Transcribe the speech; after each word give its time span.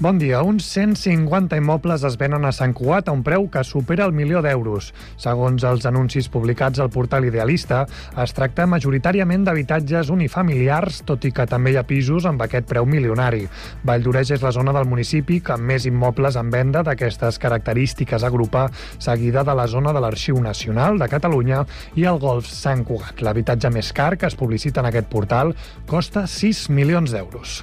Bon 0.00 0.16
dia. 0.16 0.40
Uns 0.40 0.64
150 0.64 1.58
immobles 1.60 2.06
es 2.08 2.14
venen 2.16 2.46
a 2.48 2.54
Sant 2.56 2.72
Cugat 2.72 3.10
a 3.10 3.12
un 3.12 3.20
preu 3.20 3.50
que 3.52 3.60
supera 3.68 4.06
el 4.08 4.14
milió 4.16 4.40
d'euros. 4.40 4.86
Segons 5.20 5.60
els 5.68 5.84
anuncis 5.84 6.30
publicats 6.32 6.80
al 6.80 6.88
portal 6.88 7.26
Idealista, 7.28 7.82
es 8.24 8.32
tracta 8.32 8.64
majoritàriament 8.64 9.44
d'habitatges 9.44 10.08
unifamiliars, 10.08 11.02
tot 11.04 11.26
i 11.28 11.34
que 11.36 11.44
també 11.44 11.74
hi 11.74 11.76
ha 11.76 11.84
pisos 11.84 12.24
amb 12.24 12.40
aquest 12.40 12.64
preu 12.70 12.88
milionari. 12.88 13.42
Valldoreix 13.84 14.32
és 14.38 14.40
la 14.40 14.54
zona 14.56 14.72
del 14.72 14.88
municipi 14.88 15.42
que 15.44 15.52
amb 15.58 15.68
més 15.68 15.84
immobles 15.84 16.40
en 16.40 16.48
venda 16.48 16.80
d'aquestes 16.80 17.36
característiques 17.36 18.24
agrupa, 18.24 18.70
seguida 18.96 19.44
de 19.44 19.52
la 19.52 19.68
zona 19.68 19.92
de 19.92 20.00
l'Arxiu 20.00 20.40
Nacional 20.40 20.96
de 20.96 21.10
Catalunya 21.12 21.66
i 22.00 22.08
el 22.08 22.22
Golf 22.24 22.48
Sant 22.48 22.86
Cugat. 22.88 23.20
L'habitatge 23.20 23.68
més 23.68 23.92
car 23.92 24.14
que 24.16 24.32
es 24.32 24.40
publicita 24.40 24.80
en 24.80 24.88
aquest 24.88 25.12
portal 25.12 25.52
costa 25.84 26.24
6 26.24 26.70
milions 26.72 27.12
d'euros. 27.12 27.60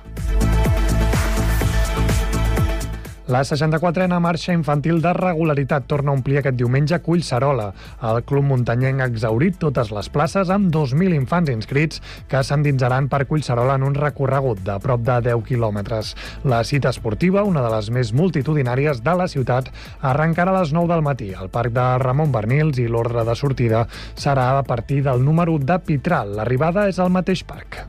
La 3.27 3.41
64a 3.43 4.21
marxa 4.23 4.53
infantil 4.55 5.01
de 5.03 5.11
regularitat 5.11 5.83
torna 5.91 6.13
a 6.13 6.15
omplir 6.15 6.37
aquest 6.39 6.55
diumenge 6.55 6.95
a. 7.03 7.65
El 8.07 8.21
club 8.23 8.45
muntanyenc 8.47 9.03
ha 9.03 9.07
exaurit 9.11 9.57
totes 9.59 9.91
les 9.91 10.07
places 10.07 10.47
amb 10.53 10.69
2.000 10.71 11.17
infants 11.17 11.51
inscrits 11.51 11.99
que 12.31 12.39
s'endinsaran 12.39 13.09
per 13.11 13.25
Collserola 13.27 13.75
en 13.75 13.83
un 13.83 13.99
recorregut 13.99 14.63
de 14.63 14.77
prop 14.79 15.03
de 15.03 15.19
10 15.27 15.43
quilòmetres. 15.49 16.13
La 16.47 16.63
cita 16.63 16.95
esportiva, 16.95 17.43
una 17.43 17.65
de 17.67 17.73
les 17.75 17.91
més 17.91 18.13
multitudinàries 18.15 19.03
de 19.03 19.19
la 19.19 19.27
ciutat, 19.27 19.73
arrencarà 19.99 20.55
a 20.55 20.61
les 20.61 20.71
9 20.71 20.93
del 20.93 21.03
matí 21.03 21.33
al 21.35 21.51
Parc 21.51 21.75
de 21.75 21.89
Ramon 22.07 22.31
Bernils 22.31 22.79
i 22.79 22.87
l'ordre 22.87 23.27
de 23.27 23.35
sortida 23.35 23.83
serà 24.15 24.53
a 24.55 24.63
partir 24.63 25.03
del 25.03 25.19
número 25.27 25.59
de 25.59 25.81
Pitral. 25.83 26.37
L'arribada 26.39 26.87
és 26.87 27.03
al 27.03 27.11
mateix 27.11 27.43
parc. 27.43 27.83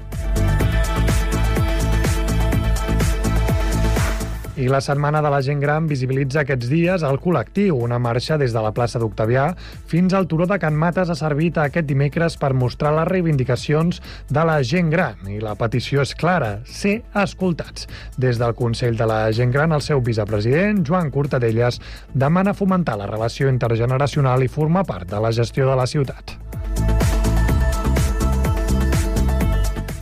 I 4.59 4.67
la 4.67 4.81
Setmana 4.83 5.20
de 5.23 5.31
la 5.31 5.39
Gent 5.39 5.61
Gran 5.62 5.84
visibilitza 5.87 6.41
aquests 6.41 6.67
dies 6.67 7.05
el 7.06 7.20
col·lectiu. 7.23 7.77
Una 7.78 8.01
marxa 8.03 8.34
des 8.41 8.51
de 8.51 8.59
la 8.64 8.73
plaça 8.75 8.98
d'Octavià 8.98 9.45
fins 9.87 10.17
al 10.19 10.27
turó 10.27 10.48
de 10.51 10.59
Can 10.59 10.75
Mates 10.75 11.12
ha 11.12 11.17
servit 11.20 11.61
aquest 11.62 11.87
dimecres 11.87 12.34
per 12.42 12.51
mostrar 12.59 12.91
les 12.97 13.06
reivindicacions 13.06 14.03
de 14.27 14.45
la 14.51 14.56
gent 14.67 14.91
gran. 14.91 15.23
I 15.31 15.39
la 15.39 15.55
petició 15.55 16.03
és 16.03 16.17
clara, 16.19 16.51
ser 16.67 16.97
escoltats. 17.23 17.86
Des 18.19 18.42
del 18.42 18.56
Consell 18.59 18.98
de 18.98 19.06
la 19.06 19.20
Gent 19.31 19.55
Gran, 19.55 19.77
el 19.79 19.86
seu 19.86 20.03
vicepresident, 20.03 20.83
Joan 20.83 21.14
Cortadelles, 21.14 21.79
demana 22.11 22.51
fomentar 22.51 22.98
la 22.98 23.06
relació 23.06 23.55
intergeneracional 23.55 24.42
i 24.42 24.51
formar 24.51 24.89
part 24.91 25.06
de 25.06 25.23
la 25.23 25.31
gestió 25.31 25.70
de 25.70 25.79
la 25.79 25.86
ciutat. 25.86 26.47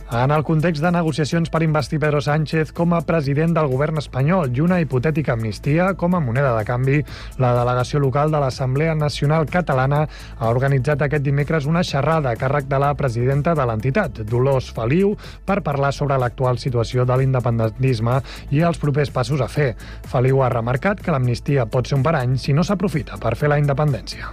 En 0.09 0.31
el 0.31 0.43
context 0.47 0.79
de 0.79 0.89
negociacions 0.95 1.49
per 1.51 1.59
investir 1.65 1.97
Pedro 1.99 2.21
Sánchez 2.23 2.69
com 2.71 2.93
a 2.95 3.01
president 3.03 3.51
del 3.57 3.67
govern 3.67 3.99
espanyol 3.99 4.53
i 4.55 4.63
una 4.63 4.77
hipotètica 4.79 5.33
amnistia 5.35 5.89
com 5.99 6.15
a 6.15 6.21
moneda 6.23 6.53
de 6.55 6.63
canvi, 6.63 7.01
la 7.43 7.51
delegació 7.57 7.99
local 7.99 8.31
de 8.31 8.39
l'Assemblea 8.39 8.95
Nacional 8.95 9.49
Catalana 9.51 10.05
ha 10.07 10.53
organitzat 10.53 11.03
aquest 11.03 11.27
dimecres 11.27 11.67
una 11.67 11.83
xerrada 11.83 12.31
a 12.31 12.39
càrrec 12.39 12.71
de 12.71 12.79
la 12.79 12.93
presidenta 12.95 13.51
de 13.51 13.67
l'entitat, 13.67 14.23
Dolors 14.31 14.71
Feliu, 14.71 15.17
per 15.43 15.59
parlar 15.59 15.91
sobre 15.91 16.15
l'actual 16.15 16.55
situació 16.55 17.03
de 17.03 17.19
l'independentisme 17.19 18.21
i 18.55 18.63
els 18.63 18.79
propers 18.79 19.11
passos 19.11 19.43
a 19.43 19.51
fer. 19.51 19.73
Feliu 20.07 20.39
ha 20.39 20.53
remarcat 20.55 21.03
que 21.03 21.11
l'amnistia 21.11 21.67
pot 21.67 21.87
ser 21.87 21.99
un 21.99 22.07
parany 22.07 22.39
si 22.39 22.55
no 22.55 22.63
s'aprofita 22.63 23.19
per 23.19 23.35
fer 23.35 23.51
la 23.51 23.59
independència. 23.59 24.31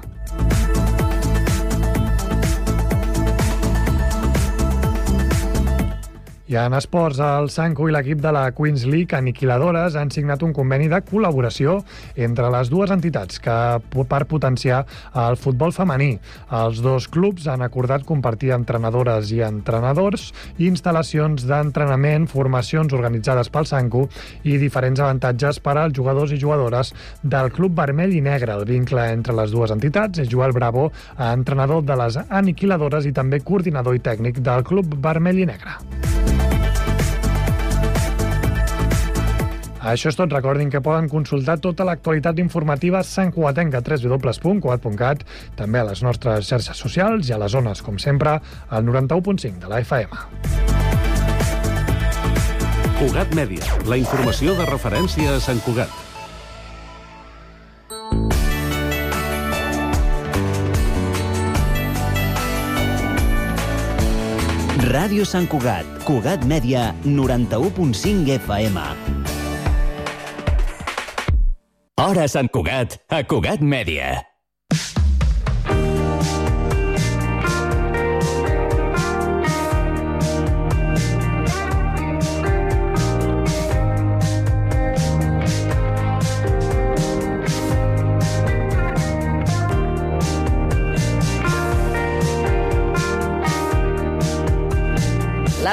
I 6.54 6.56
en 6.56 6.74
esports, 6.76 7.18
el 7.18 7.48
Sanco 7.50 7.88
i 7.88 7.92
l'equip 7.94 8.20
de 8.22 8.30
la 8.30 8.44
Queens 8.54 8.84
League 8.86 9.16
Aniquiladores 9.16 9.96
han 9.98 10.12
signat 10.14 10.44
un 10.46 10.52
conveni 10.54 10.84
de 10.92 11.00
col·laboració 11.02 11.80
entre 12.14 12.46
les 12.54 12.70
dues 12.70 12.92
entitats 12.94 13.40
que 13.42 13.56
per 13.90 14.20
potenciar 14.30 14.84
el 15.18 15.34
futbol 15.34 15.74
femení. 15.74 16.12
Els 16.54 16.78
dos 16.84 17.08
clubs 17.10 17.48
han 17.50 17.66
acordat 17.66 18.06
compartir 18.06 18.52
entrenadores 18.54 19.34
i 19.34 19.42
entrenadors, 19.42 20.28
instal·lacions 20.62 21.42
d'entrenament, 21.50 22.30
formacions 22.30 22.94
organitzades 22.94 23.50
pel 23.50 23.66
Sanco 23.66 24.06
i 24.46 24.54
diferents 24.62 25.02
avantatges 25.02 25.58
per 25.58 25.74
als 25.74 25.98
jugadors 25.98 26.30
i 26.30 26.38
jugadores 26.38 26.94
del 27.24 27.50
Club 27.50 27.74
Vermell 27.82 28.14
i 28.14 28.22
Negre. 28.22 28.60
El 28.60 28.68
vincle 28.70 29.10
entre 29.10 29.34
les 29.34 29.50
dues 29.50 29.74
entitats 29.74 30.22
és 30.22 30.30
Joel 30.30 30.54
Bravo, 30.54 30.92
entrenador 31.18 31.82
de 31.82 31.98
les 31.98 32.22
Aniquiladores 32.28 33.10
i 33.10 33.16
també 33.16 33.42
coordinador 33.42 33.98
i 33.98 34.06
tècnic 34.06 34.38
del 34.38 34.62
Club 34.62 35.00
Vermell 35.02 35.42
i 35.42 35.50
Negre. 35.50 36.13
Això 39.84 40.08
és 40.08 40.16
tot. 40.16 40.32
Recordin 40.32 40.70
que 40.72 40.80
poden 40.80 41.10
consultar 41.12 41.58
tota 41.62 41.84
l'actualitat 41.84 42.40
informativa 42.40 43.02
santcuatenca 43.04 43.82
a 43.82 43.84
www.cuat.cat, 43.84 45.24
també 45.58 45.82
a 45.82 45.88
les 45.90 46.02
nostres 46.02 46.48
xarxes 46.48 46.80
socials 46.80 47.28
i 47.28 47.36
a 47.36 47.40
les 47.42 47.52
zones, 47.52 47.84
com 47.84 48.00
sempre, 48.00 48.38
al 48.70 48.88
91.5 48.88 49.60
de 49.60 49.68
la 49.68 49.82
FM. 49.84 50.24
Cugat 52.94 53.34
Mèdia, 53.36 53.76
la 53.90 54.00
informació 54.00 54.56
de 54.56 54.64
referència 54.70 55.36
a 55.36 55.40
Sant 55.42 55.60
Cugat. 55.66 55.92
Ràdio 64.94 65.24
Sant 65.26 65.48
Cugat, 65.50 65.88
Cugat 66.06 66.44
Mèdia, 66.46 66.92
91.5 67.04 68.38
FM. 68.38 69.33
Hora 71.94 72.24
Sant 72.26 72.48
Cugat, 72.50 72.96
a 73.06 73.20
Cugat 73.22 73.60
Mèdia. 73.62 74.33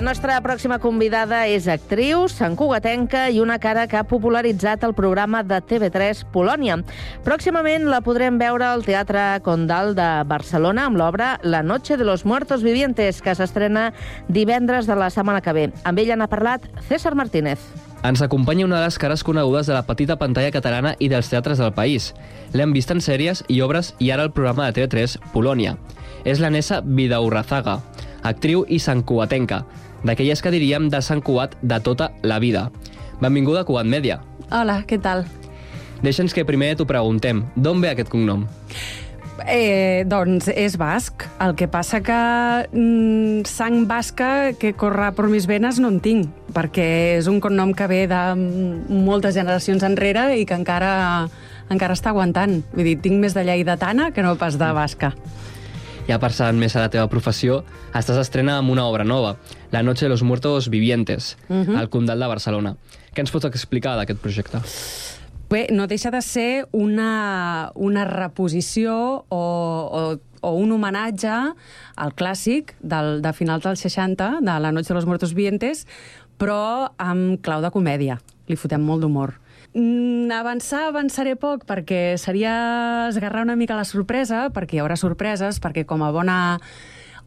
La 0.01 0.07
nostra 0.07 0.39
pròxima 0.41 0.79
convidada 0.81 1.43
és 1.45 1.67
actriu, 1.69 2.23
santcugatenca 2.25 3.27
i 3.29 3.37
una 3.37 3.59
cara 3.61 3.83
que 3.85 3.99
ha 3.99 4.07
popularitzat 4.09 4.81
el 4.87 4.95
programa 4.97 5.43
de 5.45 5.59
TV3 5.61 6.23
Polònia. 6.33 6.79
Pròximament 7.21 7.85
la 7.85 7.99
podrem 8.01 8.39
veure 8.41 8.65
al 8.65 8.81
Teatre 8.81 9.43
Condal 9.45 9.93
de 9.93 10.07
Barcelona 10.25 10.87
amb 10.89 10.97
l'obra 10.97 11.35
La 11.43 11.61
noche 11.61 11.99
de 12.01 12.07
los 12.09 12.25
muertos 12.25 12.63
vivientes, 12.63 13.21
que 13.21 13.35
s'estrena 13.37 13.91
divendres 14.27 14.89
de 14.89 14.95
la 14.97 15.11
setmana 15.13 15.43
que 15.45 15.53
ve. 15.53 15.67
Amb 15.85 16.01
ella 16.01 16.17
n'ha 16.17 16.31
parlat 16.31 16.65
César 16.89 17.13
Martínez. 17.13 17.61
Ens 18.01 18.25
acompanya 18.25 18.65
una 18.65 18.79
de 18.79 18.87
les 18.87 18.97
cares 18.97 19.21
conegudes 19.23 19.69
de 19.69 19.77
la 19.77 19.85
petita 19.85 20.17
pantalla 20.17 20.49
catalana 20.49 20.95
i 20.97 21.11
dels 21.13 21.29
teatres 21.29 21.61
del 21.61 21.75
país. 21.77 22.15
L'hem 22.57 22.73
vist 22.73 22.89
en 22.89 23.05
sèries 23.05 23.45
i 23.53 23.61
obres 23.61 23.93
i 23.99 24.09
ara 24.09 24.25
el 24.25 24.33
programa 24.33 24.65
de 24.65 24.81
TV3 24.81 25.19
Polònia. 25.29 25.77
És 26.25 26.41
la 26.41 26.49
Nessa 26.49 26.81
Vidaurrazaga, 26.81 27.77
actriu 28.23 28.65
i 28.67 28.81
santcuatenca, 28.81 29.61
d'aquelles 30.03 30.41
que 30.41 30.53
diríem 30.53 30.89
de 30.89 31.01
Sant 31.01 31.21
Cugat 31.21 31.57
de 31.61 31.79
tota 31.79 32.11
la 32.23 32.39
vida. 32.39 32.69
Benvinguda 33.21 33.61
a 33.61 33.67
Cugat 33.67 33.85
Mèdia. 33.85 34.21
Hola, 34.51 34.81
què 34.87 34.99
tal? 35.01 35.25
Deixa'ns 36.01 36.33
que 36.33 36.45
primer 36.47 36.73
t'ho 36.75 36.87
preguntem. 36.89 37.45
D'on 37.55 37.81
ve 37.81 37.91
aquest 37.93 38.09
cognom? 38.09 38.47
Eh, 39.47 40.03
doncs 40.09 40.49
és 40.53 40.75
basc. 40.77 41.25
El 41.41 41.55
que 41.57 41.67
passa 41.71 42.01
que 42.05 42.17
mm, 42.67 43.45
sang 43.49 43.85
basca 43.89 44.53
que 44.59 44.73
corre 44.77 45.11
per 45.17 45.29
mis 45.31 45.47
venes 45.49 45.79
no 45.81 45.89
en 45.93 45.99
tinc, 46.03 46.29
perquè 46.53 47.17
és 47.17 47.29
un 47.31 47.39
cognom 47.41 47.73
que 47.77 47.87
ve 47.89 48.03
de 48.11 48.21
moltes 48.35 49.37
generacions 49.37 49.85
enrere 49.87 50.31
i 50.37 50.45
que 50.45 50.57
encara, 50.57 51.29
encara 51.69 51.97
està 51.97 52.11
aguantant. 52.11 52.59
Vull 52.75 52.91
dir, 52.91 52.97
tinc 53.01 53.21
més 53.21 53.37
de 53.37 53.45
lleidatana 53.47 54.11
que 54.13 54.25
no 54.25 54.35
pas 54.41 54.59
de 54.61 54.71
basca. 54.77 55.13
Ja 56.07 56.17
passant 56.19 56.57
més 56.59 56.73
a 56.75 56.81
la 56.81 56.89
teva 56.91 57.07
professió, 57.11 57.61
estàs 57.95 58.17
estrena 58.21 58.57
amb 58.59 58.73
una 58.73 58.87
obra 58.89 59.05
nova, 59.05 59.37
La 59.71 59.83
noche 59.83 60.05
de 60.05 60.09
los 60.09 60.23
muertos 60.23 60.69
vivientes, 60.69 61.37
uh 61.47 61.55
-huh. 61.55 61.77
al 61.77 61.89
Condal 61.89 62.19
de 62.19 62.27
Barcelona. 62.27 62.75
Què 63.13 63.19
ens 63.19 63.31
pots 63.31 63.45
explicar 63.45 63.95
d'aquest 63.95 64.19
projecte? 64.19 64.59
Bé, 65.49 65.67
no 65.71 65.87
deixa 65.87 66.11
de 66.11 66.21
ser 66.21 66.67
una, 66.71 67.71
una 67.75 68.05
reposició 68.05 69.25
o, 69.27 69.41
o, 69.99 70.19
o 70.41 70.51
un 70.55 70.71
homenatge 70.71 71.33
al 71.95 72.15
clàssic 72.15 72.75
del, 72.79 73.21
de 73.21 73.33
final 73.33 73.59
dels 73.59 73.79
60, 73.79 74.39
de 74.41 74.59
La 74.59 74.71
noche 74.71 74.87
de 74.87 74.93
los 74.93 75.05
muertos 75.05 75.33
vivientes, 75.33 75.87
però 76.37 76.93
amb 76.97 77.41
clau 77.41 77.61
de 77.61 77.69
comèdia. 77.69 78.21
Li 78.47 78.55
fotem 78.55 78.81
molt 78.81 79.01
d'humor. 79.01 79.35
Mm, 79.73 80.27
avançar, 80.35 80.89
avançaré 80.89 81.37
poc, 81.39 81.63
perquè 81.63 82.17
seria 82.19 83.07
esgarrar 83.07 83.45
una 83.45 83.55
mica 83.55 83.77
la 83.77 83.87
sorpresa, 83.87 84.49
perquè 84.51 84.75
hi 84.75 84.81
haurà 84.83 84.97
sorpreses, 84.99 85.61
perquè 85.63 85.85
com 85.87 86.03
a 86.03 86.11
bona 86.11 86.39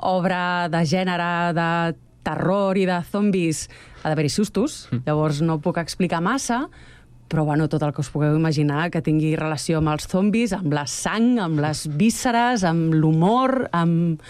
obra 0.05 0.69
de 0.69 0.83
gènere, 0.85 1.55
de 1.57 1.69
terror 2.25 2.77
i 2.77 2.85
de 2.89 2.99
zombis, 3.09 3.69
ha 4.03 4.11
d'haver-hi 4.11 4.33
sustos, 4.33 4.85
mm. 4.91 5.07
llavors 5.07 5.41
no 5.45 5.57
puc 5.65 5.79
explicar 5.81 6.21
massa, 6.25 6.67
però 7.33 7.47
bueno, 7.49 7.69
tot 7.73 7.83
el 7.83 7.95
que 7.97 8.03
us 8.05 8.11
pugueu 8.13 8.37
imaginar 8.37 8.91
que 8.93 9.01
tingui 9.05 9.33
relació 9.41 9.81
amb 9.81 9.95
els 9.95 10.09
zombis, 10.11 10.53
amb 10.53 10.75
la 10.77 10.85
sang, 10.91 11.39
amb 11.41 11.63
les 11.65 11.87
vísceres, 11.97 12.65
amb 12.69 12.93
l'humor, 12.93 13.71
amb, 13.73 14.21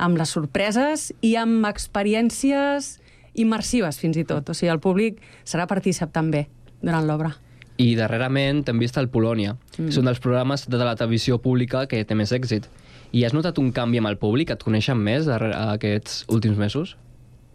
amb 0.00 0.20
les 0.20 0.32
sorpreses 0.32 1.10
i 1.20 1.34
amb 1.36 1.68
experiències 1.68 2.94
immersives, 3.38 4.00
fins 4.00 4.16
i 4.16 4.24
tot. 4.24 4.48
O 4.48 4.56
sigui, 4.56 4.72
el 4.72 4.80
públic 4.80 5.20
serà 5.44 5.68
partícip 5.68 6.16
també 6.16 6.46
durant 6.80 7.04
l'obra. 7.06 7.36
I 7.78 7.92
darrerament 7.98 8.64
hem 8.68 8.78
vist 8.82 8.98
el 8.98 9.10
Polònia. 9.12 9.56
Mm. 9.78 9.90
És 9.92 9.98
un 10.00 10.08
dels 10.10 10.20
programes 10.22 10.66
de 10.68 10.78
la 10.82 10.96
televisió 10.98 11.38
pública 11.42 11.86
que 11.90 12.04
té 12.04 12.16
més 12.18 12.34
èxit. 12.34 12.68
I 13.12 13.24
has 13.24 13.34
notat 13.36 13.58
un 13.62 13.70
canvi 13.72 14.02
amb 14.02 14.10
el 14.10 14.18
públic? 14.20 14.50
Et 14.52 14.64
coneixen 14.64 14.98
més 15.00 15.28
darrere 15.28 15.56
aquests 15.76 16.24
últims 16.28 16.58
mesos? 16.60 16.96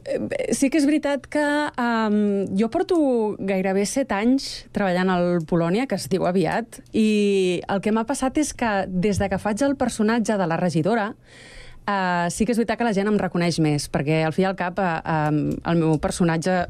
Eh, 0.05 0.19
sí 0.55 0.69
que 0.69 0.79
és 0.81 0.87
veritat 0.87 1.27
que 1.31 1.43
um, 1.79 2.17
jo 2.59 2.67
porto 2.73 2.97
gairebé 3.39 3.85
set 3.87 4.11
anys 4.15 4.65
treballant 4.75 5.11
al 5.13 5.27
Polònia, 5.47 5.87
que 5.87 5.99
es 5.99 6.09
diu 6.11 6.27
aviat, 6.27 6.81
i 6.91 7.61
el 7.71 7.83
que 7.83 7.93
m'ha 7.95 8.07
passat 8.09 8.39
és 8.41 8.53
que 8.57 8.73
des 8.87 9.21
de 9.21 9.29
que 9.31 9.39
faig 9.39 9.63
el 9.63 9.77
personatge 9.79 10.37
de 10.39 10.47
la 10.49 10.59
regidora, 10.59 11.13
Uh, 11.83 12.29
sí 12.31 12.45
que 12.47 12.53
és 12.53 12.59
veritat 12.61 12.79
que 12.79 12.85
la 12.87 12.93
gent 12.95 13.09
em 13.11 13.17
reconeix 13.19 13.57
més, 13.59 13.89
perquè 13.91 14.21
al 14.23 14.31
fi 14.31 14.45
i 14.45 14.47
al 14.47 14.55
cap 14.55 14.77
uh, 14.79 15.01
um, 15.03 15.39
el 15.67 15.79
meu 15.81 15.97
personatge 15.99 16.61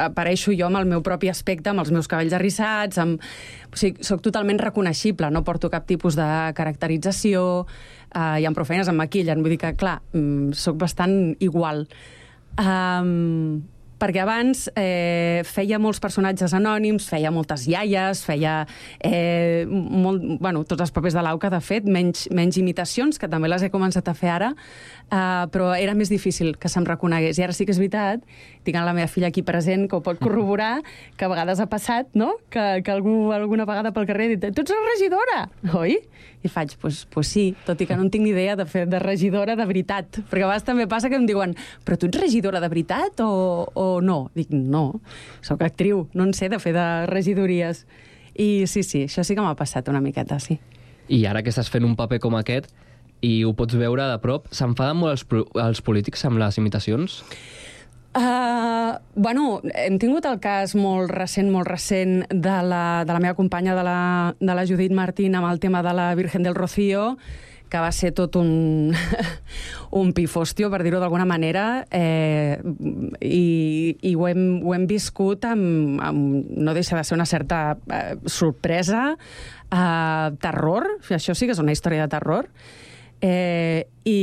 apareixo 0.00 0.54
jo 0.56 0.64
amb 0.70 0.80
el 0.80 0.88
meu 0.88 1.02
propi 1.04 1.28
aspecte, 1.28 1.68
amb 1.68 1.82
els 1.82 1.90
meus 1.92 2.08
cabells 2.08 2.32
arrissats, 2.38 2.96
amb... 3.02 3.20
o 3.68 3.76
sigui, 3.76 4.00
soc 4.08 4.22
totalment 4.24 4.62
reconeixible, 4.62 5.28
no 5.28 5.44
porto 5.44 5.68
cap 5.68 5.84
tipus 5.84 6.16
de 6.16 6.28
caracterització, 6.56 7.42
uh, 7.66 8.38
i 8.40 8.48
amb 8.48 8.56
prou 8.56 8.64
feines 8.68 8.88
em 8.88 8.96
maquillen, 8.96 9.44
vull 9.44 9.52
dir 9.52 9.60
que, 9.66 9.74
clar, 9.76 9.98
um, 10.16 10.48
sóc 10.56 10.80
bastant 10.80 11.36
igual. 11.44 11.84
Um, 12.56 13.60
perquè 14.02 14.22
abans 14.24 14.64
eh, 14.74 15.42
feia 15.46 15.78
molts 15.78 16.00
personatges 16.02 16.54
anònims, 16.58 17.06
feia 17.06 17.30
moltes 17.34 17.68
iaies, 17.70 18.24
feia 18.26 18.62
eh, 18.98 19.62
molt, 19.68 20.24
bueno, 20.42 20.64
tots 20.66 20.82
els 20.82 20.94
papers 20.94 21.14
de 21.14 21.22
l'Auca, 21.22 21.52
de 21.52 21.60
fet, 21.62 21.86
menys, 21.86 22.26
menys 22.34 22.58
imitacions, 22.58 23.20
que 23.20 23.30
també 23.30 23.50
les 23.52 23.62
he 23.62 23.70
començat 23.70 24.10
a 24.10 24.16
fer 24.18 24.32
ara, 24.34 24.50
eh, 25.06 25.44
però 25.54 25.70
era 25.78 25.94
més 25.98 26.10
difícil 26.10 26.56
que 26.58 26.70
se'm 26.72 26.86
reconegués. 26.88 27.38
I 27.38 27.46
ara 27.46 27.54
sí 27.54 27.68
que 27.68 27.74
és 27.76 27.78
veritat, 27.78 28.26
tinc 28.66 28.80
la 28.82 28.94
meva 28.96 29.10
filla 29.10 29.30
aquí 29.30 29.44
present, 29.46 29.86
que 29.86 29.98
ho 29.98 30.02
pot 30.02 30.18
corroborar, 30.18 30.80
que 31.16 31.26
a 31.26 31.30
vegades 31.30 31.62
ha 31.62 31.68
passat, 31.70 32.10
no?, 32.18 32.34
que, 32.50 32.82
que 32.82 32.90
algú 32.90 33.30
alguna 33.32 33.66
vegada 33.68 33.94
pel 33.94 34.08
carrer 34.10 34.26
ha 34.26 34.34
dit 34.34 34.50
tu 34.50 34.64
ets 34.64 34.74
la 34.74 34.82
regidora, 34.90 35.40
oi? 35.78 36.00
I 36.42 36.50
faig, 36.50 36.74
pues, 36.82 37.04
pues 37.06 37.28
sí, 37.30 37.52
tot 37.66 37.78
i 37.78 37.86
que 37.86 37.94
no 37.94 38.02
en 38.02 38.10
tinc 38.10 38.24
ni 38.26 38.32
idea 38.32 38.56
de 38.58 38.66
fer 38.66 38.88
de 38.90 38.98
regidora 38.98 39.54
de 39.54 39.66
veritat. 39.66 40.18
Perquè 40.26 40.42
a 40.42 40.48
vegades 40.48 40.66
també 40.66 40.88
passa 40.90 41.10
que 41.10 41.14
em 41.14 41.26
diuen 41.28 41.54
però 41.86 41.94
tu 41.94 42.08
ets 42.10 42.18
regidora 42.18 42.58
de 42.58 42.70
veritat 42.72 43.22
o, 43.22 43.68
o 43.78 43.91
no? 44.00 44.30
Dic, 44.38 44.52
no, 44.54 45.02
sóc 45.44 45.62
actriu, 45.62 46.06
no 46.14 46.24
en 46.24 46.32
sé 46.34 46.48
de 46.48 46.60
fer 46.62 46.72
de 46.76 46.86
regidories. 47.10 47.84
I 48.32 48.64
sí, 48.66 48.82
sí, 48.82 49.04
això 49.10 49.26
sí 49.26 49.36
que 49.36 49.44
m'ha 49.44 49.56
passat 49.58 49.90
una 49.92 50.00
miqueta, 50.00 50.40
sí. 50.40 50.56
I 51.12 51.26
ara 51.28 51.42
que 51.42 51.52
estàs 51.52 51.68
fent 51.68 51.84
un 51.84 51.96
paper 51.98 52.22
com 52.22 52.38
aquest 52.38 52.70
i 53.22 53.42
ho 53.46 53.52
pots 53.54 53.76
veure 53.78 54.06
de 54.10 54.18
prop, 54.22 54.48
s'enfaden 54.50 54.98
molt 54.98 55.14
els, 55.14 55.50
els 55.62 55.82
polítics 55.84 56.24
amb 56.26 56.40
les 56.42 56.58
imitacions? 56.58 57.20
Uh, 58.12 58.98
bueno, 59.14 59.62
hem 59.72 59.96
tingut 59.96 60.26
el 60.28 60.36
cas 60.42 60.74
molt 60.76 61.08
recent, 61.14 61.48
molt 61.52 61.70
recent, 61.70 62.26
de 62.28 62.56
la, 62.66 63.04
de 63.08 63.14
la 63.14 63.22
meva 63.24 63.38
companya, 63.38 63.76
de 63.78 63.84
la, 63.86 64.00
de 64.38 64.56
la 64.58 64.66
Judit 64.68 64.92
Martín, 64.92 65.38
amb 65.38 65.48
el 65.48 65.62
tema 65.62 65.80
de 65.86 65.94
la 65.96 66.10
Virgen 66.18 66.44
del 66.44 66.58
Rocío, 66.58 67.16
que 67.72 67.80
va 67.80 67.90
ser 67.96 68.12
tot 68.16 68.36
un, 68.36 68.92
un 70.02 70.12
pifostio, 70.16 70.68
per 70.72 70.82
dir-ho 70.84 71.00
d'alguna 71.00 71.26
manera, 71.28 71.86
eh, 71.88 72.60
i, 73.24 73.96
i 73.96 74.12
ho, 74.12 74.26
hem, 74.28 74.44
ho 74.60 74.76
hem 74.76 74.84
viscut 74.90 75.48
amb, 75.48 76.00
amb... 76.04 76.52
No 76.52 76.76
deixa 76.76 76.98
de 76.98 77.06
ser 77.08 77.16
una 77.16 77.28
certa 77.28 77.62
eh, 77.88 78.18
sorpresa, 78.28 79.14
eh, 79.16 80.28
terror, 80.44 80.90
això 81.08 81.34
sí 81.34 81.48
que 81.48 81.56
és 81.56 81.62
una 81.62 81.72
història 81.72 82.04
de 82.04 82.12
terror, 82.12 82.52
eh, 83.24 83.88
i 84.04 84.20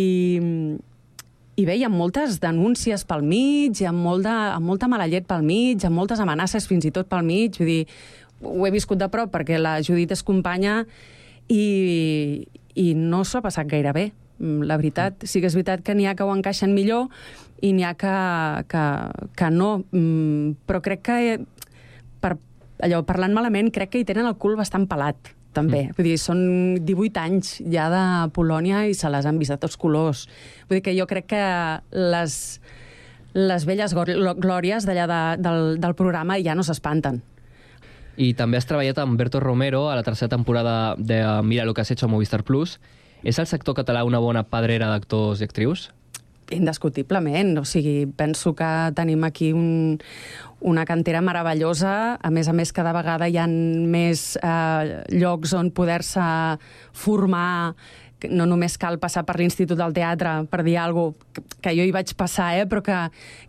i 1.60 1.66
bé, 1.68 1.76
hi 1.76 1.84
ha 1.84 1.90
moltes 1.92 2.38
denúncies 2.40 3.02
pel 3.04 3.26
mig, 3.28 3.82
hi 3.82 3.88
ha, 3.90 3.92
molt 3.92 4.24
de, 4.24 4.32
amb 4.32 4.70
molta 4.70 4.88
mala 4.88 5.10
llet 5.12 5.26
pel 5.28 5.44
mig, 5.44 5.84
amb 5.84 5.98
moltes 6.00 6.22
amenaces 6.24 6.70
fins 6.70 6.88
i 6.88 6.92
tot 6.96 7.10
pel 7.12 7.26
mig, 7.28 7.58
vull 7.60 7.68
dir, 7.68 7.82
ho 8.40 8.64
he 8.64 8.72
viscut 8.72 9.02
de 9.02 9.10
prop 9.12 9.32
perquè 9.34 9.60
la 9.60 9.80
Judit 9.84 10.14
és 10.16 10.24
companya 10.24 10.86
i, 11.52 12.48
i 12.80 12.94
no 12.96 13.24
s'ho 13.26 13.40
ha 13.40 13.46
passat 13.46 13.70
gaire 13.70 13.94
bé. 13.96 14.10
Mm, 14.40 14.64
la 14.70 14.78
veritat, 14.80 15.26
sí 15.28 15.42
que 15.44 15.50
és 15.52 15.58
veritat 15.58 15.84
que 15.84 15.96
n'hi 15.96 16.08
ha 16.08 16.16
que 16.16 16.24
ho 16.24 16.32
encaixen 16.32 16.72
millor 16.76 17.10
i 17.62 17.74
n'hi 17.76 17.84
ha 17.84 17.96
que, 18.00 18.14
que, 18.72 18.84
que 19.36 19.50
no, 19.52 19.72
mm, 19.92 20.62
però 20.70 20.80
crec 20.86 21.04
que 21.10 21.18
per, 22.24 22.38
allò, 22.86 23.04
parlant 23.08 23.36
malament, 23.36 23.72
crec 23.76 23.92
que 23.94 24.02
hi 24.02 24.08
tenen 24.08 24.30
el 24.30 24.38
cul 24.40 24.56
bastant 24.60 24.88
pelat 24.88 25.34
també. 25.56 25.88
Mm. 25.90 25.98
Vull 25.98 26.08
dir, 26.08 26.18
són 26.22 26.42
18 26.88 27.24
anys 27.24 27.56
ja 27.68 27.90
de 27.92 28.04
Polònia 28.36 28.86
i 28.88 28.96
se 28.96 29.12
les 29.12 29.28
han 29.28 29.42
vist 29.42 29.52
de 29.56 29.60
tots 29.60 29.80
colors. 29.80 30.28
Vull 30.70 30.80
dir 30.80 30.86
que 30.88 30.96
jo 30.96 31.08
crec 31.10 31.30
que 31.34 31.44
les, 31.92 32.38
les 33.36 33.68
velles 33.68 33.96
glòries 33.96 34.88
d'allà 34.88 35.10
de, 35.10 35.22
del, 35.44 35.76
del 35.84 35.98
programa 36.00 36.40
ja 36.40 36.56
no 36.56 36.64
s'espanten. 36.64 37.20
I 38.20 38.34
també 38.36 38.60
has 38.60 38.68
treballat 38.68 38.98
amb 39.00 39.16
Berto 39.20 39.40
Romero 39.40 39.86
a 39.88 39.96
la 39.96 40.04
tercera 40.04 40.28
temporada 40.34 40.96
de 40.98 41.22
Mira 41.44 41.64
lo 41.64 41.74
que 41.74 41.82
has 41.82 41.92
hecho 41.92 42.08
a 42.08 42.10
Movistar 42.12 42.44
Plus. 42.44 42.80
És 43.24 43.40
el 43.40 43.48
sector 43.48 43.76
català 43.76 44.04
una 44.04 44.20
bona 44.20 44.44
padrera 44.44 44.90
d'actors 44.92 45.40
i 45.40 45.48
actrius? 45.48 45.90
Indiscutiblement. 46.52 47.54
O 47.62 47.64
sigui, 47.64 48.10
penso 48.12 48.52
que 48.58 48.68
tenim 48.98 49.24
aquí 49.24 49.54
un, 49.54 50.00
una 50.60 50.84
cantera 50.86 51.22
meravellosa. 51.24 52.18
A 52.20 52.32
més 52.34 52.50
a 52.52 52.56
més, 52.58 52.74
cada 52.76 52.92
vegada 52.96 53.30
hi 53.30 53.38
ha 53.40 53.48
més 53.48 54.34
eh, 54.42 55.04
llocs 55.16 55.56
on 55.56 55.72
poder-se 55.72 56.26
formar 56.92 57.76
no 58.28 58.46
només 58.50 58.78
cal 58.82 59.00
passar 59.00 59.24
per 59.28 59.38
l'Institut 59.40 59.78
del 59.80 59.94
Teatre 59.96 60.44
per 60.52 60.64
dir 60.68 60.78
alguna 60.82 61.14
cosa, 61.14 61.46
que 61.64 61.74
jo 61.76 61.84
hi 61.84 61.92
vaig 61.96 62.12
passar, 62.20 62.50
eh, 62.60 62.66
però 62.70 62.82
que, 62.84 62.98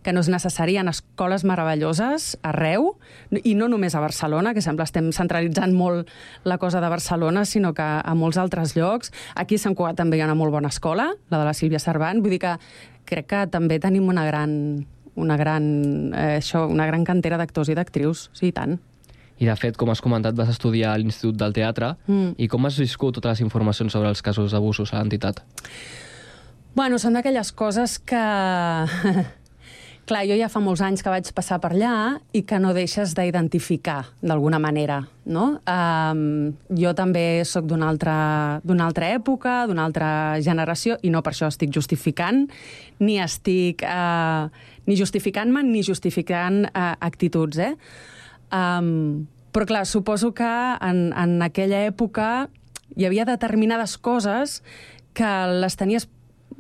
que 0.04 0.14
no 0.14 0.22
és 0.22 0.30
necessari. 0.30 0.76
Ha 0.78 0.84
escoles 0.90 1.44
meravelloses 1.46 2.36
arreu, 2.46 2.94
i 3.42 3.54
no 3.58 3.68
només 3.70 3.94
a 3.94 4.02
Barcelona, 4.02 4.54
que 4.54 4.62
sembla 4.64 4.86
estem 4.88 5.10
centralitzant 5.14 5.74
molt 5.74 6.10
la 6.44 6.58
cosa 6.58 6.80
de 6.82 6.90
Barcelona, 6.90 7.44
sinó 7.44 7.74
que 7.74 7.86
a 7.86 8.14
molts 8.14 8.38
altres 8.38 8.76
llocs. 8.78 9.14
Aquí 9.34 9.58
a 9.58 9.64
Sant 9.64 9.76
Cugat 9.78 9.98
també 10.00 10.18
hi 10.18 10.24
ha 10.24 10.30
una 10.30 10.38
molt 10.38 10.54
bona 10.54 10.70
escola, 10.70 11.10
la 11.30 11.42
de 11.42 11.46
la 11.46 11.54
Sílvia 11.54 11.82
Cervant, 11.82 12.22
vull 12.22 12.36
dir 12.36 12.42
que 12.42 12.56
crec 13.10 13.30
que 13.30 13.46
també 13.50 13.80
tenim 13.82 14.08
una 14.10 14.26
gran, 14.26 14.52
una 15.14 15.36
gran, 15.36 15.64
eh, 16.14 16.38
això, 16.38 16.66
una 16.70 16.86
gran 16.86 17.04
cantera 17.04 17.38
d'actors 17.40 17.70
i 17.70 17.78
d'actrius, 17.78 18.28
sí, 18.34 18.52
tant. 18.52 18.78
I, 19.40 19.48
de 19.48 19.56
fet, 19.56 19.76
com 19.80 19.88
has 19.88 20.02
comentat, 20.04 20.36
vas 20.36 20.52
estudiar 20.52 20.92
a 20.92 21.00
l'Institut 21.00 21.38
del 21.40 21.56
Teatre. 21.56 21.94
Mm. 22.06 22.36
I 22.36 22.48
com 22.52 22.68
has 22.68 22.76
viscut 22.80 23.16
totes 23.16 23.38
les 23.38 23.44
informacions 23.48 23.92
sobre 23.96 24.12
els 24.12 24.20
casos 24.22 24.52
d'abusos 24.52 24.92
a 24.92 25.00
l'entitat? 25.00 25.40
Bueno, 26.76 27.00
són 27.00 27.16
d'aquelles 27.16 27.50
coses 27.56 27.98
que 27.98 28.20
Clar, 30.10 30.24
jo 30.26 30.34
ja 30.34 30.48
fa 30.50 30.58
molts 30.58 30.80
anys 30.82 31.04
que 31.06 31.10
vaig 31.12 31.28
passar 31.36 31.60
per 31.62 31.68
allà 31.70 32.18
i 32.34 32.40
que 32.42 32.58
no 32.58 32.72
deixes 32.74 33.12
d'identificar 33.14 34.00
d'alguna 34.26 34.58
manera, 34.58 34.96
no? 35.30 35.44
Um, 35.70 36.50
jo 36.74 36.90
també 36.98 37.44
sóc 37.46 37.68
d'una 37.70 37.86
altra, 37.92 38.16
altra 38.58 39.10
època, 39.14 39.68
d'una 39.70 39.84
altra 39.86 40.10
generació, 40.42 40.96
i 41.06 41.12
no 41.14 41.22
per 41.22 41.30
això 41.30 41.46
estic 41.46 41.70
justificant, 41.70 42.48
ni 42.98 43.20
estic 43.22 43.84
uh, 43.86 44.50
ni 44.90 44.98
justificant-me 44.98 45.62
ni 45.68 45.84
justificant 45.86 46.64
uh, 46.72 46.96
actituds, 46.98 47.62
eh? 47.62 47.76
Um, 48.50 49.26
però 49.54 49.66
clar, 49.66 49.84
suposo 49.86 50.32
que 50.34 50.46
en, 50.46 51.10
en 51.16 51.42
aquella 51.42 51.84
època 51.86 52.48
hi 52.96 53.06
havia 53.06 53.26
determinades 53.26 53.96
coses 53.98 54.60
que 55.14 55.30
les 55.62 55.76
tenies 55.78 56.08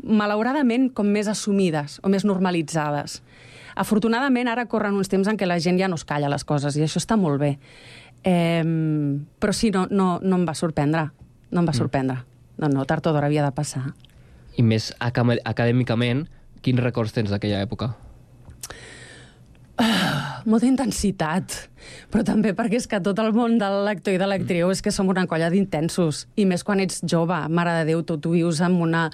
malauradament 0.02 0.88
com 0.94 1.10
més 1.10 1.28
assumides 1.30 1.98
o 2.02 2.10
més 2.10 2.24
normalitzades. 2.26 3.20
Afortunadament, 3.78 4.50
ara 4.50 4.66
corren 4.66 4.96
uns 4.98 5.10
temps 5.10 5.28
en 5.30 5.38
què 5.38 5.46
la 5.46 5.60
gent 5.62 5.78
ja 5.78 5.88
no 5.88 5.98
es 5.98 6.04
calla 6.04 6.30
les 6.30 6.44
coses, 6.44 6.76
i 6.76 6.84
això 6.84 6.98
està 7.00 7.16
molt 7.16 7.40
bé. 7.40 7.54
Eh, 8.26 8.64
però 9.40 9.54
sí, 9.56 9.70
no, 9.70 9.86
no, 9.90 10.18
no 10.22 10.40
em 10.40 10.46
va 10.48 10.54
sorprendre. 10.58 11.08
No 11.50 11.62
em 11.62 11.66
va 11.66 11.72
mm. 11.72 11.78
sorprendre. 11.78 12.18
No, 12.60 12.68
no, 12.68 12.84
tard 12.84 13.06
o 13.06 13.14
d'hora 13.14 13.30
havia 13.30 13.46
de 13.46 13.54
passar. 13.56 13.86
I 14.58 14.62
més 14.66 14.90
acadèmicament, 15.00 16.26
quins 16.60 16.82
records 16.82 17.14
tens 17.16 17.30
d'aquella 17.32 17.62
època? 17.64 17.94
Molta 20.48 20.68
intensitat, 20.68 21.56
però 22.12 22.24
també 22.26 22.52
perquè 22.56 22.78
és 22.80 22.86
que 22.88 23.00
tot 23.04 23.18
el 23.22 23.32
món 23.36 23.58
de 23.60 23.68
l'actor 23.86 24.14
i 24.14 24.20
de 24.20 24.28
l'actriu 24.28 24.70
és 24.72 24.80
que 24.84 24.92
som 24.94 25.10
una 25.12 25.26
colla 25.30 25.50
d'intensos, 25.52 26.24
i 26.40 26.46
més 26.48 26.64
quan 26.64 26.80
ets 26.80 27.02
jove, 27.04 27.36
mare 27.48 27.74
de 27.80 27.90
Déu, 27.92 28.04
tu, 28.06 28.16
tu 28.22 28.34
vius 28.36 28.62
amb 28.64 28.80
una... 28.84 29.08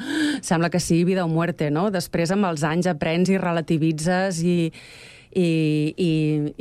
Sembla 0.46 0.70
que 0.70 0.82
sigui 0.82 1.12
vida 1.12 1.24
o 1.24 1.30
muerte, 1.30 1.70
no? 1.72 1.88
Després, 1.90 2.30
amb 2.34 2.46
els 2.50 2.62
anys, 2.66 2.90
aprens 2.90 3.30
i 3.32 3.40
relativitzes 3.40 4.42
i, 4.44 4.56
i, 5.36 5.92
i, 6.00 6.10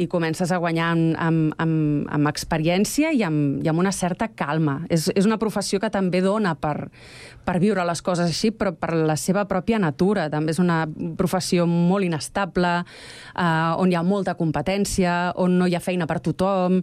i 0.03 0.07
comences 0.11 0.51
a 0.51 0.59
guanyar 0.59 0.89
amb, 0.91 1.13
amb, 1.15 1.53
amb, 1.63 2.09
amb 2.11 2.27
experiència 2.27 3.13
i 3.15 3.23
amb, 3.23 3.61
i 3.63 3.69
amb 3.71 3.79
una 3.79 3.93
certa 3.95 4.27
calma. 4.35 4.81
És, 4.91 5.07
és 5.15 5.27
una 5.27 5.39
professió 5.39 5.79
que 5.79 5.89
també 5.93 6.19
dona 6.21 6.55
per, 6.59 6.89
per 7.47 7.55
viure 7.63 7.85
les 7.87 8.01
coses 8.03 8.27
així, 8.27 8.51
però 8.51 8.73
per 8.75 8.91
la 9.07 9.15
seva 9.15 9.45
pròpia 9.47 9.79
natura. 9.79 10.27
També 10.33 10.51
és 10.51 10.59
una 10.59 10.83
professió 11.15 11.63
molt 11.69 12.03
inestable, 12.03 12.73
eh, 12.83 13.71
on 13.79 13.93
hi 13.93 13.95
ha 13.95 14.03
molta 14.03 14.35
competència, 14.35 15.15
on 15.39 15.55
no 15.61 15.69
hi 15.71 15.77
ha 15.77 15.83
feina 15.83 16.07
per 16.09 16.19
tothom, 16.25 16.81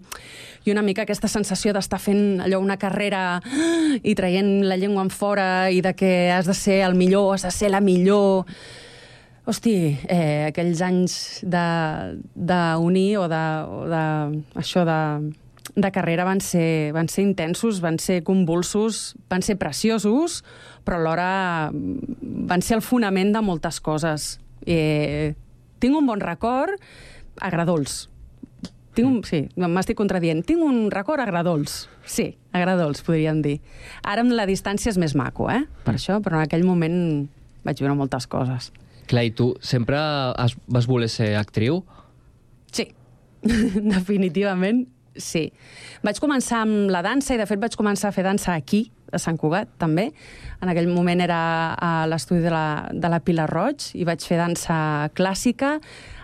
i 0.64 0.72
una 0.72 0.84
mica 0.86 1.04
aquesta 1.04 1.28
sensació 1.28 1.74
d'estar 1.76 2.00
fent 2.00 2.40
allò 2.40 2.62
una 2.62 2.78
carrera 2.80 3.42
i 4.02 4.14
traient 4.16 4.62
la 4.64 4.80
llengua 4.80 5.04
en 5.04 5.12
fora 5.12 5.68
i 5.68 5.82
de 5.84 5.92
que 5.98 6.14
has 6.32 6.48
de 6.48 6.56
ser 6.56 6.80
el 6.86 6.96
millor, 6.96 7.34
has 7.34 7.44
de 7.44 7.52
ser 7.52 7.72
la 7.74 7.84
millor 7.84 8.46
Hosti, 9.42 9.98
eh, 10.06 10.46
aquells 10.46 10.80
anys 10.86 11.14
d'unir 11.42 13.08
o, 13.18 13.24
de, 13.26 13.44
o 13.66 13.80
de, 13.90 14.02
això 14.54 14.84
de, 14.86 14.98
de 15.74 15.90
carrera 15.90 16.22
van 16.28 16.38
ser, 16.38 16.92
van 16.94 17.08
ser 17.10 17.24
intensos, 17.26 17.80
van 17.82 17.98
ser 17.98 18.20
convulsos, 18.22 19.16
van 19.32 19.42
ser 19.42 19.56
preciosos, 19.58 20.44
però 20.86 21.00
alhora 21.00 21.70
van 21.72 22.62
ser 22.62 22.78
el 22.78 22.84
fonament 22.86 23.32
de 23.34 23.42
moltes 23.42 23.80
coses. 23.82 24.36
Eh, 24.62 25.34
tinc 25.82 25.98
un 25.98 26.06
bon 26.06 26.22
record 26.22 26.78
agradols. 27.42 28.04
Tinc 28.94 29.08
un, 29.08 29.22
sí, 29.26 29.46
m'estic 29.56 29.98
contradient. 29.98 30.44
Tinc 30.46 30.62
un 30.62 30.84
record 30.92 31.24
agradols. 31.24 31.88
Sí, 32.06 32.28
agradols, 32.54 33.02
podríem 33.02 33.40
dir. 33.42 33.56
Ara 34.04 34.22
amb 34.22 34.36
la 34.36 34.46
distància 34.46 34.92
és 34.92 35.00
més 35.02 35.16
maco, 35.18 35.50
eh? 35.50 35.64
Per 35.82 35.96
això, 35.96 36.20
però 36.22 36.38
en 36.38 36.46
aquell 36.46 36.62
moment 36.68 37.26
vaig 37.66 37.82
viure 37.82 37.96
moltes 37.98 38.28
coses. 38.30 38.70
Clar, 39.12 39.26
i 39.28 39.34
tu 39.36 39.52
sempre 39.60 40.00
has, 40.00 40.56
vas 40.72 40.88
voler 40.88 41.10
ser 41.12 41.34
actriu? 41.36 41.82
Sí, 42.72 42.88
definitivament 43.94 44.86
sí. 45.16 45.50
Vaig 46.02 46.18
començar 46.22 46.62
amb 46.64 46.90
la 46.92 47.02
dansa 47.04 47.34
i, 47.34 47.40
de 47.40 47.46
fet, 47.48 47.60
vaig 47.60 47.76
començar 47.76 48.10
a 48.10 48.16
fer 48.16 48.24
dansa 48.26 48.54
aquí, 48.56 48.86
a 49.12 49.20
Sant 49.20 49.36
Cugat, 49.36 49.68
també. 49.80 50.08
En 50.62 50.70
aquell 50.72 50.88
moment 50.88 51.20
era 51.20 51.40
a 51.76 52.06
l'estudi 52.08 52.40
de, 52.40 52.52
la, 52.52 52.88
de 52.92 53.10
la 53.12 53.20
Pilar 53.20 53.48
Roig 53.50 53.90
i 53.98 54.06
vaig 54.08 54.24
fer 54.24 54.40
dansa 54.40 55.10
clàssica. 55.18 55.76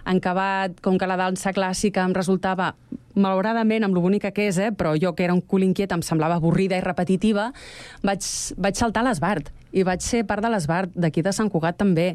En 0.09 0.23
acabat, 0.23 0.79
com 0.81 0.97
que 0.97 1.09
la 1.09 1.19
dansa 1.21 1.53
clàssica 1.53 2.07
em 2.09 2.17
resultava 2.17 2.73
malauradament, 3.19 3.85
amb 3.85 3.97
lo 3.97 4.01
bonica 4.01 4.31
que 4.33 4.47
és, 4.49 4.57
eh, 4.63 4.71
però 4.73 4.95
jo 4.97 5.13
que 5.13 5.27
era 5.27 5.35
un 5.37 5.43
cul 5.43 5.67
inquiet 5.67 5.93
em 5.93 6.05
semblava 6.07 6.39
avorrida 6.39 6.79
i 6.79 6.85
repetitiva, 6.85 7.51
vaig, 8.07 8.25
vaig 8.57 8.79
saltar 8.79 9.03
a 9.03 9.11
l'Esbart 9.11 9.51
i 9.77 9.85
vaig 9.85 10.01
ser 10.01 10.23
part 10.25 10.41
de 10.41 10.49
l'Esbart 10.49 10.95
d'aquí 10.97 11.21
de 11.27 11.35
Sant 11.37 11.51
Cugat 11.53 11.77
també. 11.77 12.15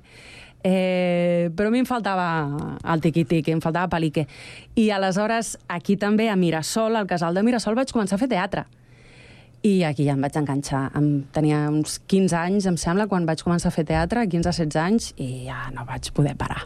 Eh, 0.64 1.52
però 1.56 1.68
a 1.68 1.72
mi 1.74 1.82
em 1.84 1.88
faltava 1.88 2.28
el 2.94 3.04
tiqui-tiqui, 3.04 3.52
em 3.52 3.62
faltava 3.62 3.92
palique. 3.92 4.24
I 4.80 4.90
aleshores, 4.96 5.58
aquí 5.68 5.98
també, 6.00 6.30
a 6.32 6.38
Mirasol, 6.40 6.96
al 6.96 7.10
casal 7.10 7.36
de 7.36 7.44
Mirasol, 7.44 7.76
vaig 7.76 7.92
començar 7.92 8.16
a 8.16 8.24
fer 8.24 8.32
teatre. 8.32 8.64
I 9.64 9.84
aquí 9.88 10.08
ja 10.08 10.16
em 10.16 10.24
vaig 10.24 10.36
enganxar. 10.40 10.86
Em, 11.00 11.24
tenia 11.36 11.66
uns 11.72 12.00
15 12.12 12.36
anys, 12.40 12.66
em 12.68 12.80
sembla, 12.80 13.08
quan 13.12 13.28
vaig 13.28 13.44
començar 13.44 13.72
a 13.72 13.76
fer 13.76 13.86
teatre, 13.88 14.24
15-16 14.28 14.80
anys, 14.80 15.12
i 15.20 15.46
ja 15.50 15.68
no 15.76 15.86
vaig 15.88 16.12
poder 16.16 16.36
parar. 16.40 16.66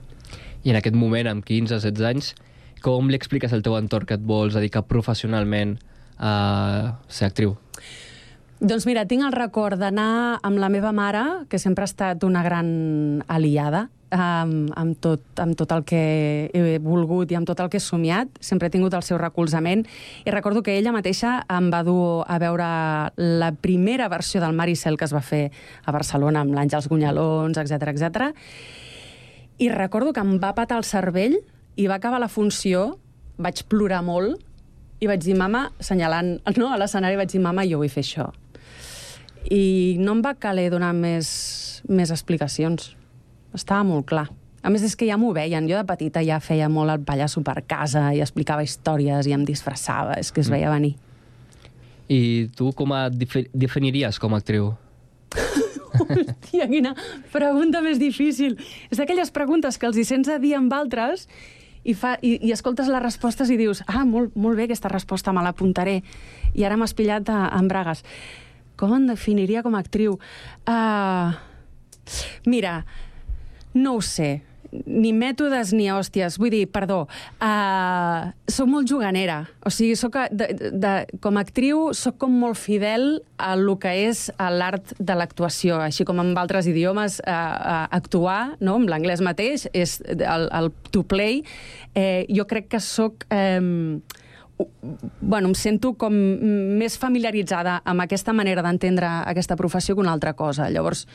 I 0.63 0.73
en 0.73 0.79
aquest 0.79 0.97
moment, 0.97 1.29
amb 1.29 1.45
15-16 1.45 2.07
anys, 2.09 2.33
com 2.81 3.09
li 3.09 3.17
expliques 3.17 3.53
al 3.53 3.63
teu 3.65 3.77
entorn 3.77 4.05
que 4.05 4.17
et 4.17 4.25
vols 4.25 4.57
dedicar 4.57 4.85
professionalment 4.85 5.77
a 6.17 6.97
ser 7.07 7.29
actriu? 7.29 7.57
Doncs 8.57 8.87
mira, 8.89 9.03
tinc 9.05 9.21
el 9.21 9.35
record 9.35 9.77
d'anar 9.77 10.39
amb 10.41 10.57
la 10.57 10.71
meva 10.73 10.89
mare, 10.89 11.45
que 11.45 11.59
sempre 11.61 11.85
ha 11.85 11.89
estat 11.91 12.23
una 12.25 12.41
gran 12.41 13.21
aliada, 13.29 13.83
amb, 14.09 14.71
amb, 14.73 14.95
tot, 14.97 15.21
amb 15.37 15.53
tot 15.59 15.75
el 15.75 15.83
que 15.85 15.99
he 16.49 16.79
volgut 16.81 17.29
i 17.29 17.37
amb 17.37 17.45
tot 17.45 17.59
el 17.61 17.69
que 17.69 17.77
he 17.77 17.83
somiat. 17.83 18.31
Sempre 18.41 18.71
he 18.71 18.73
tingut 18.73 18.95
el 18.97 19.03
seu 19.05 19.19
recolzament. 19.21 19.85
I 20.25 20.33
recordo 20.33 20.63
que 20.65 20.73
ella 20.73 20.95
mateixa 20.95 21.43
em 21.53 21.69
va 21.69 21.83
dur 21.85 22.23
a 22.25 22.39
veure 22.41 22.69
la 23.17 23.51
primera 23.61 24.09
versió 24.09 24.41
del 24.41 24.57
Maricel 24.57 24.97
que 24.97 25.05
es 25.05 25.13
va 25.13 25.21
fer 25.21 25.51
a 25.85 25.93
Barcelona 25.93 26.41
amb 26.41 26.57
l'Àngels 26.57 26.89
Gunyalons, 26.89 27.61
etc 27.61 27.93
etc. 27.93 28.31
I 29.61 29.69
recordo 29.69 30.15
que 30.17 30.25
em 30.25 30.39
va 30.41 30.55
patar 30.57 30.81
el 30.81 30.87
cervell 30.87 31.37
i 31.77 31.85
va 31.85 32.01
acabar 32.01 32.17
la 32.17 32.31
funció, 32.31 32.97
vaig 33.37 33.67
plorar 33.69 34.01
molt 34.01 34.41
i 34.97 35.05
vaig 35.05 35.21
dir, 35.21 35.37
mama, 35.37 35.67
assenyalant 35.77 36.39
no, 36.57 36.73
a 36.73 36.81
l'escenari, 36.81 37.21
vaig 37.21 37.29
dir, 37.29 37.43
mama, 37.43 37.69
jo 37.69 37.77
vull 37.83 37.93
fer 37.93 38.01
això 38.01 38.31
i 39.51 39.95
no 39.99 40.17
em 40.17 40.21
va 40.25 40.35
caler 40.39 40.69
donar 40.73 40.93
més, 40.95 41.83
més 41.87 42.11
explicacions. 42.11 42.93
Estava 43.55 43.85
molt 43.87 44.07
clar. 44.09 44.27
A 44.63 44.71
més, 44.73 44.83
és 44.83 44.97
que 44.99 45.07
ja 45.07 45.17
m'ho 45.19 45.31
veien. 45.35 45.67
Jo 45.69 45.77
de 45.79 45.87
petita 45.87 46.23
ja 46.25 46.41
feia 46.43 46.67
molt 46.69 46.91
el 46.91 47.03
pallasso 47.07 47.43
per 47.45 47.61
casa 47.69 48.09
i 48.15 48.21
explicava 48.23 48.65
històries 48.65 49.29
i 49.29 49.35
em 49.35 49.45
disfressava. 49.47 50.17
És 50.19 50.33
que 50.33 50.41
es 50.43 50.49
mm. 50.49 50.57
veia 50.57 50.73
venir. 50.73 50.95
I 52.11 52.19
tu 52.55 52.71
com 52.75 52.93
et 52.95 53.15
definiries 53.53 54.19
com 54.19 54.35
a 54.35 54.41
actriu? 54.41 54.73
Hòstia, 55.97 56.67
quina 56.69 56.93
pregunta 57.33 57.81
més 57.83 57.99
difícil. 57.99 58.57
És 58.91 58.99
d'aquelles 58.99 59.31
preguntes 59.35 59.79
que 59.79 59.87
els 59.89 59.99
hi 59.99 60.05
sents 60.07 60.29
a 60.31 60.39
dir 60.41 60.55
amb 60.57 60.73
altres 60.75 61.27
i, 61.83 61.95
fa, 61.95 62.17
i, 62.21 62.37
i 62.47 62.51
escoltes 62.55 62.89
les 62.91 63.03
respostes 63.03 63.51
i 63.51 63.57
dius 63.59 63.83
ah, 63.87 64.03
molt, 64.07 64.35
molt 64.35 64.59
bé 64.59 64.67
aquesta 64.67 64.91
resposta, 64.91 65.33
me 65.35 65.43
l'apuntaré. 65.45 66.01
I 66.55 66.67
ara 66.67 66.79
m'has 66.79 66.95
pillat 66.97 67.31
a, 67.31 67.45
a 67.47 67.63
bragues. 67.67 68.03
Com 68.77 68.95
em 68.95 69.07
definiria 69.09 69.63
com 69.65 69.75
a 69.75 69.81
actriu? 69.83 70.19
Uh, 70.67 71.33
mira, 72.45 72.83
no 73.73 73.97
ho 73.97 74.01
sé 74.05 74.41
ni 74.71 75.11
mètodes 75.15 75.71
ni 75.75 75.87
hòsties. 75.91 76.37
Vull 76.41 76.51
dir, 76.53 76.65
perdó, 76.71 77.05
uh, 77.43 78.29
soc 78.51 78.69
molt 78.69 78.89
juganera. 78.89 79.39
O 79.65 79.71
sigui, 79.73 79.95
soc, 79.99 80.17
de, 80.31 80.49
de, 80.73 80.93
com 81.23 81.37
a 81.39 81.43
actriu, 81.45 81.87
sóc 81.97 82.17
com 82.21 82.33
molt 82.43 82.59
fidel 82.59 83.21
a 83.37 83.53
lo 83.59 83.77
que 83.81 83.93
és 84.07 84.27
l'art 84.37 84.93
de 84.99 85.17
l'actuació. 85.17 85.79
Així 85.83 86.07
com 86.07 86.21
en 86.23 86.33
altres 86.39 86.69
idiomes, 86.69 87.19
uh, 87.23 87.31
uh, 87.31 87.79
actuar, 87.95 88.57
no? 88.59 88.77
amb 88.81 88.91
l'anglès 88.91 89.23
mateix, 89.25 89.67
és 89.73 89.99
el, 90.17 90.49
el 90.51 90.71
to 90.91 91.03
play. 91.07 91.43
Eh, 91.95 92.25
jo 92.29 92.47
crec 92.49 92.71
que 92.75 92.83
sóc... 92.83 93.27
Eh, 93.31 94.01
bueno, 95.21 95.49
em 95.49 95.55
sento 95.55 95.93
com 95.99 96.13
més 96.79 96.97
familiaritzada 96.97 97.81
amb 97.85 98.01
aquesta 98.05 98.33
manera 98.33 98.63
d'entendre 98.65 99.09
aquesta 99.29 99.57
professió 99.59 99.95
que 99.95 100.01
una 100.01 100.13
altra 100.15 100.33
cosa. 100.33 100.69
Llavors, 100.73 101.05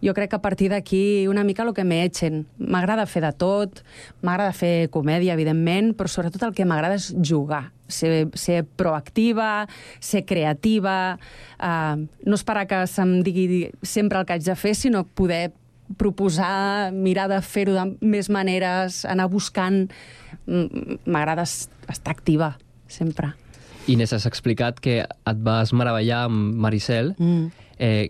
jo 0.00 0.14
crec 0.14 0.30
que 0.30 0.38
a 0.38 0.42
partir 0.42 0.70
d'aquí 0.70 1.26
una 1.28 1.44
mica 1.44 1.64
el 1.66 1.74
que 1.74 1.84
m'echen. 1.84 2.46
M'agrada 2.58 3.06
fer 3.06 3.22
de 3.24 3.32
tot, 3.36 3.82
m'agrada 4.22 4.54
fer 4.56 4.88
comèdia, 4.94 5.34
evidentment, 5.34 5.92
però 5.98 6.08
sobretot 6.08 6.48
el 6.48 6.54
que 6.54 6.64
m'agrada 6.64 6.96
és 6.96 7.10
jugar, 7.18 7.72
ser, 7.88 8.28
ser 8.34 8.62
proactiva, 8.64 9.66
ser 10.00 10.24
creativa, 10.24 11.18
uh, 11.58 11.96
no 11.98 12.38
esperar 12.38 12.68
que 12.70 12.84
se'm 12.86 13.18
digui 13.26 13.72
sempre 13.82 14.20
el 14.20 14.28
que 14.28 14.38
haig 14.38 14.46
de 14.46 14.56
fer, 14.56 14.76
sinó 14.78 15.04
poder 15.04 15.50
proposar, 15.98 16.92
mirar 16.92 17.28
de 17.32 17.42
fer-ho 17.42 17.74
de 17.74 17.90
més 18.00 18.30
maneres, 18.30 19.04
anar 19.04 19.28
buscant... 19.28 19.88
M'agrada 20.48 21.42
estar 21.44 22.12
activa 22.14 22.54
sempre. 22.88 23.32
Inés, 23.88 24.12
has 24.12 24.26
explicat 24.28 24.80
que 24.84 25.00
et 25.06 25.42
vas 25.44 25.72
meravellar 25.72 26.26
amb 26.28 26.56
Maricel. 26.60 27.14
Mm. 27.16 27.48
Eh, 27.78 28.08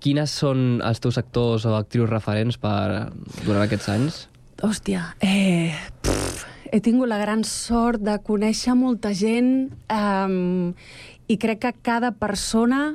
quines 0.00 0.32
són 0.32 0.80
els 0.82 1.02
teus 1.02 1.20
actors 1.20 1.66
o 1.68 1.76
actrius 1.76 2.10
referents 2.10 2.58
per, 2.58 3.12
durant 3.44 3.62
aquests 3.66 3.90
anys? 3.92 4.24
Hòstia, 4.64 5.04
eh, 5.24 5.76
pff, 6.02 6.46
he 6.72 6.80
tingut 6.80 7.10
la 7.10 7.18
gran 7.20 7.44
sort 7.44 8.02
de 8.04 8.16
conèixer 8.24 8.74
molta 8.78 9.12
gent 9.16 9.70
um, 9.90 10.70
i 11.30 11.36
crec 11.40 11.62
que 11.64 11.72
cada 11.86 12.12
persona 12.16 12.94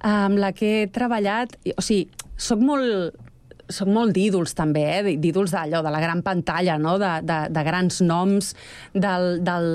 amb 0.00 0.40
la 0.40 0.52
que 0.56 0.70
he 0.80 0.86
treballat... 0.92 1.56
O 1.76 1.84
sigui, 1.84 2.08
sóc 2.40 2.62
molt 2.64 3.18
soc 3.74 3.88
molt 3.90 4.14
d'ídols 4.16 4.54
també, 4.58 4.84
eh? 4.98 5.14
d'ídols 5.20 5.54
d'allò, 5.54 5.82
de 5.86 5.92
la 5.92 6.02
gran 6.02 6.22
pantalla, 6.26 6.76
no? 6.78 6.96
de, 7.00 7.12
de, 7.26 7.38
de 7.54 7.64
grans 7.66 8.00
noms 8.04 8.52
del, 8.94 9.40
del, 9.46 9.70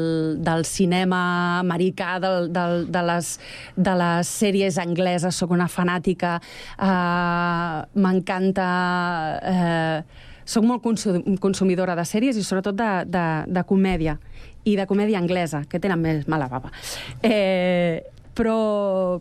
del 0.45 0.65
cinema 0.69 1.21
americà, 1.59 2.19
del, 2.23 2.51
del, 2.55 2.85
de, 2.91 3.05
les, 3.09 3.33
de 3.75 3.97
les 4.01 4.35
sèries 4.43 4.79
angleses, 4.81 5.35
sóc 5.35 5.55
una 5.55 5.69
fanàtica, 5.71 6.37
uh, 6.79 7.83
m'encanta... 7.99 8.69
Uh, 9.41 10.23
soc 10.45 10.61
molt 10.61 10.83
consumidora 11.41 11.95
de 11.97 12.03
sèries 12.05 12.37
i 12.37 12.43
sobretot 12.45 12.75
de, 12.77 12.89
de, 13.09 13.25
de 13.49 13.63
comèdia 13.65 14.13
i 14.65 14.75
de 14.77 14.85
comèdia 14.89 15.17
anglesa, 15.17 15.63
que 15.69 15.79
tenen 15.81 16.01
més 16.01 16.27
mala 16.29 16.45
baba. 16.49 16.69
Eh, 17.25 18.05
però, 18.37 19.19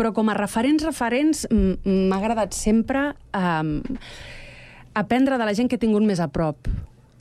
però 0.00 0.14
com 0.16 0.30
a 0.32 0.36
referents, 0.38 0.86
referents, 0.86 1.44
m'ha 1.52 2.16
agradat 2.16 2.56
sempre 2.56 3.10
um, 3.36 3.74
aprendre 4.96 5.36
de 5.36 5.44
la 5.44 5.52
gent 5.52 5.68
que 5.68 5.76
he 5.76 5.82
tingut 5.82 6.06
més 6.08 6.22
a 6.24 6.30
prop. 6.32 6.70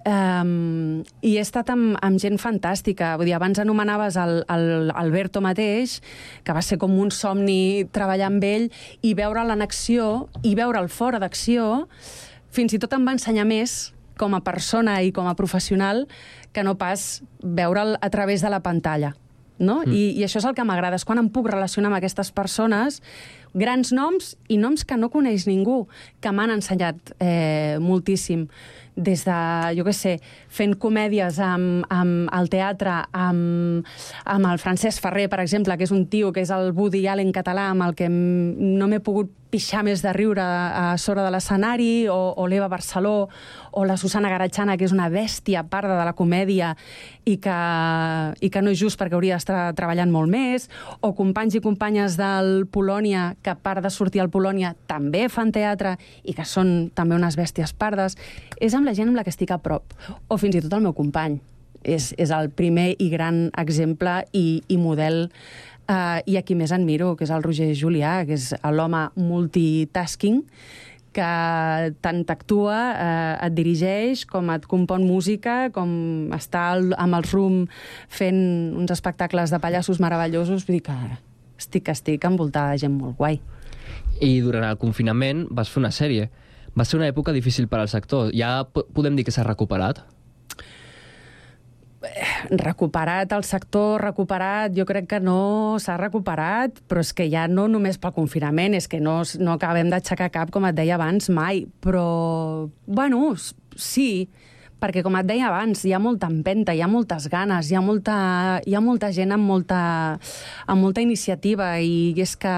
Um, 0.07 1.03
I 1.19 1.33
he 1.35 1.43
estat 1.43 1.67
amb, 1.73 1.97
amb 1.99 2.21
gent 2.23 2.39
fantàstica. 2.39 3.11
Vull 3.19 3.27
dir, 3.27 3.35
abans 3.35 3.59
anomenaves 3.59 4.15
el, 4.17 4.39
el 4.47 4.93
Alberto 4.95 5.43
mateix, 5.43 5.99
que 6.47 6.55
va 6.55 6.63
ser 6.63 6.79
com 6.79 6.95
un 7.03 7.11
somni 7.11 7.83
treballar 7.91 8.31
amb 8.31 8.47
ell, 8.47 8.69
i 9.03 9.13
veure'l 9.19 9.51
en 9.57 9.65
acció, 9.65 10.29
i 10.47 10.55
veure'l 10.55 10.87
fora 10.87 11.19
d'acció, 11.19 11.89
fins 12.55 12.73
i 12.73 12.79
tot 12.79 12.95
em 12.95 13.03
va 13.03 13.17
ensenyar 13.19 13.45
més 13.49 13.91
com 14.19 14.35
a 14.35 14.43
persona 14.43 15.01
i 15.03 15.11
com 15.15 15.27
a 15.27 15.35
professional 15.35 16.05
que 16.55 16.63
no 16.63 16.79
pas 16.79 17.19
veure'l 17.43 17.97
a 17.99 18.09
través 18.09 18.39
de 18.39 18.55
la 18.55 18.63
pantalla. 18.63 19.17
No? 19.59 19.81
Mm. 19.83 19.93
I, 19.93 20.03
I 20.19 20.25
això 20.27 20.39
és 20.41 20.47
el 20.47 20.55
que 20.57 20.65
m'agrada, 20.65 20.99
és 20.99 21.05
quan 21.07 21.19
em 21.21 21.29
puc 21.31 21.49
relacionar 21.51 21.91
amb 21.91 21.99
aquestes 21.99 22.31
persones, 22.35 23.01
grans 23.53 23.93
noms 23.95 24.35
i 24.47 24.59
noms 24.61 24.85
que 24.85 24.97
no 24.97 25.09
coneix 25.11 25.47
ningú, 25.49 25.83
que 26.21 26.31
m'han 26.31 26.53
ensenyat 26.53 27.15
eh, 27.19 27.77
moltíssim 27.81 28.47
des 28.99 29.23
de, 29.23 29.39
jo 29.77 29.85
què 29.87 29.93
sé, 29.95 30.13
fent 30.51 30.75
comèdies 30.81 31.39
amb, 31.43 31.85
amb 31.93 32.29
el 32.35 32.49
teatre, 32.51 32.97
amb, 33.15 33.87
amb 34.27 34.49
el 34.51 34.59
Francesc 34.61 35.01
Ferrer, 35.03 35.29
per 35.31 35.39
exemple, 35.43 35.77
que 35.79 35.87
és 35.87 35.95
un 35.95 36.05
tio 36.11 36.33
que 36.35 36.43
és 36.43 36.51
el 36.53 36.73
Woody 36.75 37.05
Allen 37.07 37.31
català, 37.35 37.69
amb 37.71 37.87
el 37.87 37.95
que 37.95 38.09
no 38.11 38.89
m'he 38.91 38.99
pogut 39.03 39.31
pixar 39.49 39.81
més 39.85 40.03
de 40.05 40.13
riure 40.13 40.43
a 40.43 40.93
sobre 41.01 41.23
de 41.25 41.31
l'escenari, 41.33 42.07
o, 42.11 42.17
o 42.37 42.45
l'Eva 42.47 42.69
Barceló, 42.69 43.29
o 43.71 43.85
la 43.85 43.97
Susana 43.97 44.29
Garatxana, 44.29 44.77
que 44.77 44.85
és 44.85 44.93
una 44.93 45.09
bèstia 45.09 45.63
parda 45.69 45.97
de 45.97 46.05
la 46.05 46.15
comèdia 46.17 46.75
i 47.25 47.37
que, 47.41 47.57
i 48.41 48.49
que 48.49 48.63
no 48.63 48.73
és 48.73 48.79
just 48.81 48.99
perquè 48.99 49.17
hauria 49.17 49.37
d'estar 49.37 49.73
treballant 49.77 50.13
molt 50.13 50.31
més, 50.31 50.69
o 51.01 51.13
companys 51.17 51.57
i 51.57 51.63
companyes 51.65 52.17
del 52.19 52.67
Polònia, 52.71 53.33
que 53.43 53.53
a 53.53 53.57
part 53.57 53.83
de 53.85 53.93
sortir 53.93 54.21
al 54.23 54.31
Polònia 54.33 54.75
també 54.89 55.27
fan 55.29 55.53
teatre 55.55 55.97
i 56.23 56.37
que 56.37 56.45
són 56.45 56.89
també 56.95 57.17
unes 57.17 57.37
bèsties 57.39 57.73
pardes. 57.73 58.17
És 58.61 58.77
amb 58.77 58.85
la 58.89 58.95
gent 58.97 59.09
amb 59.09 59.17
la 59.17 59.25
que 59.25 59.33
estic 59.33 59.53
a 59.53 59.61
prop, 59.61 59.95
o 60.27 60.37
fins 60.37 60.57
i 60.57 60.65
tot 60.65 60.77
el 60.77 60.85
meu 60.85 60.93
company. 60.97 61.39
És, 61.79 62.09
és 62.19 62.27
el 62.35 62.49
primer 62.51 62.89
i 62.99 63.07
gran 63.07 63.45
exemple 63.57 64.17
i, 64.35 64.59
i 64.67 64.75
model 64.75 65.29
Uh, 65.89 66.21
I 66.29 66.37
a 66.37 66.43
qui 66.45 66.53
més 66.53 66.69
admiro, 66.69 67.15
que 67.17 67.25
és 67.25 67.31
el 67.33 67.41
Roger 67.41 67.71
Julià, 67.73 68.19
que 68.29 68.35
és 68.37 68.51
l'home 68.77 69.07
multitasking, 69.17 70.43
que 71.13 71.29
tant 72.05 72.19
t'actua, 72.29 72.77
eh, 72.93 73.47
et 73.47 73.55
dirigeix, 73.55 74.25
com 74.29 74.51
et 74.53 74.65
compon 74.69 75.01
música, 75.07 75.71
com 75.73 76.29
està 76.35 76.67
al, 76.75 76.91
amb 77.01 77.17
el 77.17 77.25
RUM 77.25 77.63
fent 78.13 78.43
uns 78.77 78.93
espectacles 78.93 79.49
de 79.49 79.59
pallassos 79.63 79.97
meravellosos. 79.99 80.67
Vull 80.67 80.77
dir 80.77 80.83
que 80.85 80.97
estic, 81.57 81.89
estic 81.89 82.29
envoltada 82.29 82.75
de 82.75 82.83
gent 82.85 82.93
molt 82.99 83.17
guai. 83.17 83.41
I 84.21 84.39
durant 84.45 84.67
el 84.67 84.77
confinament 84.77 85.47
vas 85.49 85.73
fer 85.73 85.81
una 85.81 85.93
sèrie. 85.95 86.29
Va 86.77 86.85
ser 86.85 86.99
una 86.99 87.09
època 87.09 87.33
difícil 87.33 87.67
per 87.67 87.81
al 87.81 87.89
sector. 87.89 88.29
Ja 88.35 88.61
podem 88.69 89.17
dir 89.17 89.25
que 89.25 89.33
s'ha 89.33 89.47
recuperat? 89.47 90.03
Recuperat 92.49 93.31
el 93.35 93.43
sector, 93.43 94.01
recuperat, 94.01 94.71
jo 94.75 94.85
crec 94.87 95.07
que 95.11 95.19
no 95.19 95.77
s'ha 95.81 95.97
recuperat, 95.99 96.79
però 96.87 97.03
és 97.03 97.11
que 97.15 97.27
ja 97.31 97.47
no 97.51 97.67
només 97.67 97.99
pel 97.99 98.15
confinament, 98.15 98.77
és 98.77 98.87
que 98.87 99.01
no, 99.03 99.19
no 99.39 99.57
acabem 99.57 99.91
d'aixecar 99.91 100.29
cap, 100.31 100.53
com 100.53 100.67
et 100.69 100.77
deia 100.77 100.95
abans, 100.95 101.29
mai. 101.33 101.65
Però, 101.83 102.69
bueno, 102.87 103.33
sí, 103.75 104.29
perquè 104.79 105.03
com 105.03 105.17
et 105.19 105.27
deia 105.27 105.49
abans, 105.49 105.83
hi 105.83 105.93
ha 105.93 105.99
molta 105.99 106.29
empenta, 106.31 106.73
hi 106.73 106.81
ha 106.81 106.89
moltes 106.91 107.27
ganes, 107.31 107.69
hi 107.69 107.75
ha 107.75 107.83
molta, 107.83 108.17
hi 108.65 108.75
ha 108.75 108.83
molta 108.83 109.11
gent 109.15 109.35
amb 109.35 109.47
molta, 109.47 109.81
amb 110.67 110.81
molta 110.81 111.03
iniciativa 111.03 111.75
i 111.83 112.13
és 112.17 112.35
que 112.39 112.55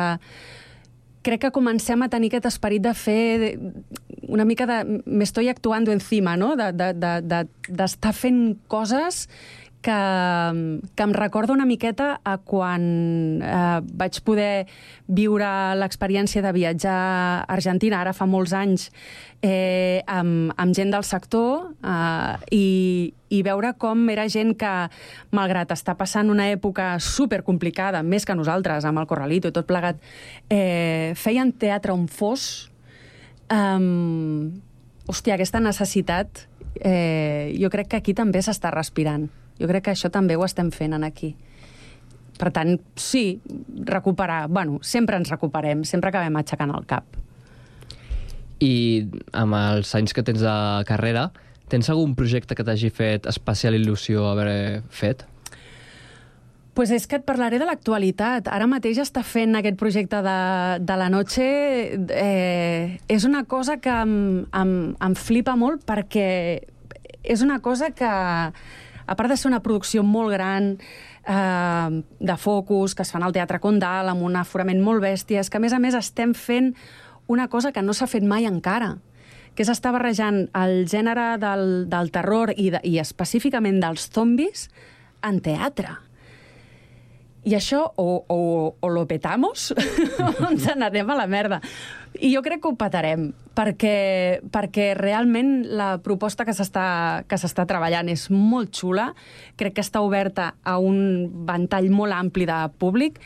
crec 1.22 1.42
que 1.46 1.52
comencem 1.54 2.02
a 2.02 2.10
tenir 2.10 2.32
aquest 2.32 2.50
esperit 2.50 2.84
de 2.86 2.94
fer 2.98 3.58
una 4.28 4.46
mica 4.46 4.66
de... 4.66 5.02
Me 5.06 5.24
estoy 5.24 5.50
actuando 5.50 5.92
encima, 5.92 6.38
no? 6.38 6.56
D'estar 6.56 6.94
de, 6.94 7.22
de, 7.22 7.46
de, 7.68 7.90
de 8.00 8.14
fent 8.14 8.42
coses 8.72 9.28
que, 9.82 9.98
que 10.96 11.04
em 11.04 11.14
recorda 11.14 11.54
una 11.54 11.66
miqueta 11.66 12.14
a 12.24 12.38
quan 12.38 12.84
eh, 13.42 13.80
vaig 13.82 14.20
poder 14.26 14.68
viure 15.08 15.50
l'experiència 15.80 16.44
de 16.46 16.54
viatjar 16.56 16.94
a 16.94 17.46
Argentina, 17.52 18.00
ara 18.02 18.14
fa 18.14 18.28
molts 18.30 18.54
anys, 18.58 18.90
eh, 19.42 20.04
amb, 20.06 20.54
amb 20.56 20.78
gent 20.78 20.94
del 20.94 21.06
sector 21.08 21.74
eh, 21.82 22.38
i, 22.54 22.68
i 23.34 23.42
veure 23.48 23.74
com 23.82 24.06
era 24.14 24.28
gent 24.30 24.54
que, 24.60 24.74
malgrat 25.34 25.74
estar 25.74 25.98
passant 26.00 26.30
una 26.30 26.52
època 26.54 26.94
super 27.02 27.42
complicada, 27.48 28.04
més 28.04 28.26
que 28.26 28.38
nosaltres, 28.38 28.86
amb 28.86 29.02
el 29.02 29.10
Corralito 29.10 29.50
i 29.50 29.56
tot 29.56 29.68
plegat, 29.70 30.00
eh, 30.50 31.14
feien 31.18 31.52
teatre 31.52 31.96
on 31.96 32.08
fos. 32.12 32.70
Um, 33.52 34.62
hòstia, 35.12 35.36
aquesta 35.36 35.60
necessitat 35.60 36.46
eh, 36.80 37.52
jo 37.60 37.70
crec 37.74 37.92
que 37.92 38.00
aquí 38.00 38.16
també 38.16 38.40
s'està 38.46 38.72
respirant. 38.72 39.28
Jo 39.62 39.70
crec 39.70 39.86
que 39.88 39.96
això 39.96 40.12
també 40.14 40.38
ho 40.38 40.46
estem 40.46 40.72
fent 40.74 40.98
en 40.98 41.06
aquí. 41.08 41.36
Per 42.42 42.50
tant, 42.54 42.74
sí, 42.98 43.40
recuperar... 43.86 44.48
Bueno, 44.50 44.80
sempre 44.82 45.20
ens 45.22 45.30
recuperem, 45.30 45.86
sempre 45.86 46.10
acabem 46.10 46.40
aixecant 46.42 46.74
el 46.74 46.88
cap. 46.90 47.20
I 48.62 48.74
amb 49.38 49.58
els 49.58 49.94
anys 49.98 50.14
que 50.18 50.26
tens 50.26 50.42
de 50.42 50.56
carrera, 50.90 51.30
tens 51.70 51.90
algun 51.90 52.16
projecte 52.18 52.58
que 52.58 52.66
t'hagi 52.66 52.90
fet 52.94 53.30
especial 53.30 53.78
il·lusió 53.78 54.26
haver 54.32 54.82
fet? 54.90 55.28
pues 56.74 56.92
és 56.96 57.06
que 57.08 57.18
et 57.20 57.26
parlaré 57.28 57.60
de 57.60 57.68
l'actualitat. 57.68 58.48
Ara 58.48 58.68
mateix 58.70 59.02
està 59.04 59.24
fent 59.28 59.58
aquest 59.60 59.78
projecte 59.80 60.22
de, 60.24 60.38
de 60.80 60.96
la 60.98 61.10
noche. 61.12 61.48
Eh, 62.00 63.00
és 63.12 63.26
una 63.28 63.44
cosa 63.44 63.78
que 63.84 63.92
em, 63.92 64.14
em, 64.56 64.72
em 64.96 65.18
flipa 65.20 65.58
molt 65.60 65.84
perquè 65.86 66.30
és 67.22 67.44
una 67.44 67.60
cosa 67.62 67.92
que 67.94 68.12
a 69.06 69.16
part 69.16 69.30
de 69.30 69.38
ser 69.38 69.50
una 69.50 69.62
producció 69.64 70.04
molt 70.04 70.32
gran, 70.34 70.74
eh, 71.28 72.04
de 72.20 72.38
focus, 72.38 72.96
que 72.96 73.04
es 73.04 73.12
fan 73.12 73.24
al 73.24 73.34
Teatre 73.34 73.60
Condal, 73.60 74.10
amb 74.10 74.24
un 74.24 74.36
aforament 74.36 74.82
molt 74.82 75.04
bèstia, 75.04 75.40
és 75.42 75.50
que, 75.50 75.58
a 75.58 75.64
més 75.64 75.74
a 75.74 75.80
més, 75.80 75.96
estem 75.96 76.34
fent 76.34 76.76
una 77.28 77.48
cosa 77.48 77.72
que 77.72 77.82
no 77.82 77.94
s'ha 77.94 78.08
fet 78.08 78.24
mai 78.24 78.46
encara, 78.46 78.98
que 79.56 79.64
és 79.64 79.72
estar 79.72 79.92
barrejant 79.92 80.46
el 80.56 80.86
gènere 80.88 81.36
del, 81.42 81.90
del 81.92 82.12
terror 82.12 82.54
i, 82.56 82.70
de, 82.72 82.80
i 82.88 82.98
específicament 83.00 83.82
dels 83.84 84.08
zombis 84.12 84.70
en 85.28 85.42
teatre. 85.44 85.98
I 87.44 87.56
això 87.58 87.82
o, 87.98 88.22
o, 88.30 88.42
o 88.80 88.90
lo 88.94 89.08
petamos 89.10 89.72
o 90.26 90.32
ens 90.52 90.68
n'anem 90.78 91.10
a 91.10 91.18
la 91.18 91.28
merda. 91.28 91.62
I 92.22 92.30
jo 92.30 92.44
crec 92.46 92.60
que 92.62 92.70
ho 92.70 92.76
petarem, 92.78 93.32
perquè, 93.58 94.42
perquè 94.54 94.92
realment 94.94 95.64
la 95.74 95.96
proposta 96.06 96.46
que 96.46 96.54
s'està 96.54 97.66
treballant 97.66 98.12
és 98.14 98.28
molt 98.30 98.70
xula, 98.78 99.08
crec 99.58 99.80
que 99.80 99.82
està 99.82 100.04
oberta 100.06 100.52
a 100.62 100.76
un 100.78 101.00
ventall 101.50 101.90
molt 101.90 102.14
ampli 102.14 102.46
de 102.46 102.60
públic, 102.78 103.18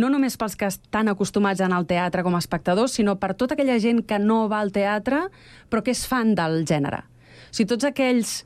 no 0.00 0.08
només 0.08 0.38
pels 0.40 0.56
que 0.56 0.70
estan 0.72 1.12
acostumats 1.12 1.60
a 1.60 1.66
anar 1.68 1.82
al 1.82 1.90
teatre 1.90 2.24
com 2.24 2.38
a 2.38 2.40
espectadors, 2.40 2.96
sinó 2.96 3.18
per 3.20 3.34
tota 3.36 3.52
aquella 3.52 3.76
gent 3.84 4.00
que 4.08 4.16
no 4.22 4.46
va 4.48 4.62
al 4.64 4.72
teatre 4.72 5.26
però 5.68 5.84
que 5.84 5.92
és 5.92 6.06
fan 6.08 6.32
del 6.38 6.62
gènere. 6.64 7.04
O 7.04 7.52
sigui, 7.52 7.68
tots 7.74 7.84
aquells 7.84 8.38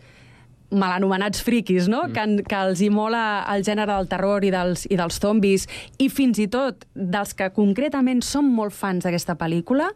mal 0.72 0.96
anomenats 0.96 1.42
friquis, 1.44 1.88
no? 1.88 2.06
Mm. 2.08 2.12
Que, 2.12 2.48
que 2.48 2.60
els 2.66 2.82
hi 2.82 2.90
mola 2.92 3.44
el 3.52 3.64
gènere 3.66 3.92
del 3.92 4.08
terror 4.10 4.44
i 4.44 4.52
dels, 4.54 4.86
i 4.90 4.98
dels 4.98 5.20
zombis, 5.22 5.68
i 6.02 6.08
fins 6.12 6.40
i 6.42 6.48
tot 6.52 6.86
dels 6.94 7.34
que 7.38 7.50
concretament 7.54 8.22
són 8.26 8.50
molt 8.52 8.74
fans 8.76 9.06
d'aquesta 9.06 9.36
pel·lícula, 9.40 9.90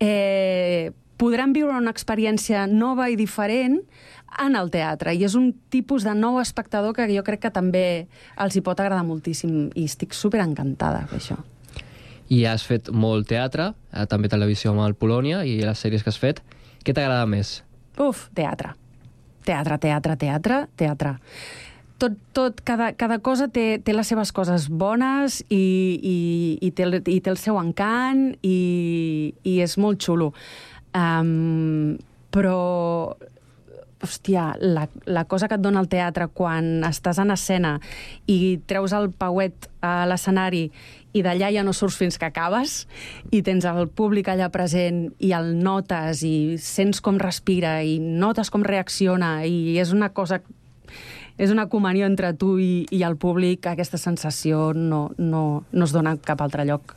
eh, 0.00 0.92
podran 1.16 1.54
viure 1.56 1.76
una 1.76 1.92
experiència 1.94 2.66
nova 2.68 3.08
i 3.08 3.16
diferent 3.16 3.80
en 4.42 4.56
el 4.58 4.70
teatre. 4.72 5.14
I 5.16 5.24
és 5.24 5.36
un 5.38 5.52
tipus 5.72 6.04
de 6.04 6.12
nou 6.16 6.40
espectador 6.42 6.96
que 6.96 7.08
jo 7.12 7.24
crec 7.24 7.46
que 7.46 7.52
també 7.52 8.06
els 8.36 8.56
hi 8.56 8.64
pot 8.64 8.80
agradar 8.80 9.04
moltíssim. 9.06 9.70
I 9.74 9.86
estic 9.88 10.16
super 10.16 10.42
encantada 10.44 11.06
això. 11.16 11.38
I 12.28 12.42
has 12.50 12.64
fet 12.66 12.90
molt 12.90 13.28
teatre, 13.30 13.70
eh, 13.92 14.06
també 14.10 14.28
televisió 14.28 14.72
amb 14.72 14.82
el 14.82 14.96
Polònia 14.98 15.44
i 15.46 15.60
les 15.62 15.78
sèries 15.78 16.02
que 16.02 16.10
has 16.10 16.18
fet. 16.18 16.42
Què 16.84 16.92
t'agrada 16.92 17.26
més? 17.26 17.62
Uf, 17.96 18.28
teatre 18.34 18.74
teatre, 19.46 19.78
teatre, 19.82 20.16
teatre, 20.20 20.60
teatre. 20.76 21.16
Tot, 21.96 22.16
tot, 22.36 22.58
cada, 22.66 22.90
cada 22.92 23.20
cosa 23.24 23.46
té, 23.48 23.78
té 23.80 23.94
les 23.96 24.08
seves 24.10 24.32
coses 24.36 24.66
bones 24.68 25.38
i, 25.48 25.56
i, 25.56 26.18
i, 26.60 26.70
té, 26.76 26.90
i 27.08 27.22
té 27.24 27.32
el 27.32 27.40
seu 27.40 27.56
encant 27.56 28.34
i, 28.44 28.58
i 29.48 29.56
és 29.64 29.78
molt 29.80 30.04
xulo. 30.04 30.34
Um, 30.96 31.96
però 32.32 32.60
hòstia, 34.02 34.50
la, 34.60 34.86
la 35.06 35.24
cosa 35.24 35.48
que 35.48 35.56
et 35.56 35.64
dona 35.64 35.80
el 35.80 35.88
teatre 35.88 36.28
quan 36.28 36.84
estàs 36.86 37.18
en 37.22 37.32
escena 37.32 37.76
i 38.28 38.58
treus 38.68 38.92
el 38.96 39.08
pauet 39.16 39.70
a 39.80 40.04
l'escenari 40.08 40.66
i 41.16 41.22
d'allà 41.24 41.50
ja 41.54 41.64
no 41.64 41.72
surts 41.76 41.96
fins 41.98 42.18
que 42.20 42.28
acabes 42.28 42.84
i 43.32 43.42
tens 43.46 43.64
el 43.68 43.88
públic 43.88 44.28
allà 44.28 44.50
present 44.52 45.06
i 45.18 45.32
el 45.36 45.54
notes 45.58 46.22
i 46.26 46.36
sents 46.60 47.00
com 47.00 47.20
respira 47.22 47.78
i 47.82 47.98
notes 47.98 48.52
com 48.52 48.66
reacciona 48.66 49.40
i 49.48 49.78
és 49.80 49.94
una 49.96 50.12
cosa 50.12 50.42
és 51.36 51.52
una 51.52 51.66
comunió 51.68 52.06
entre 52.08 52.32
tu 52.32 52.56
i, 52.60 52.86
i 52.90 53.02
el 53.04 53.18
públic, 53.20 53.66
aquesta 53.68 54.00
sensació 54.00 54.70
no, 54.72 55.10
no, 55.18 55.42
no 55.72 55.84
es 55.84 55.92
dona 55.92 56.16
cap 56.16 56.40
altre 56.40 56.64
lloc. 56.64 56.96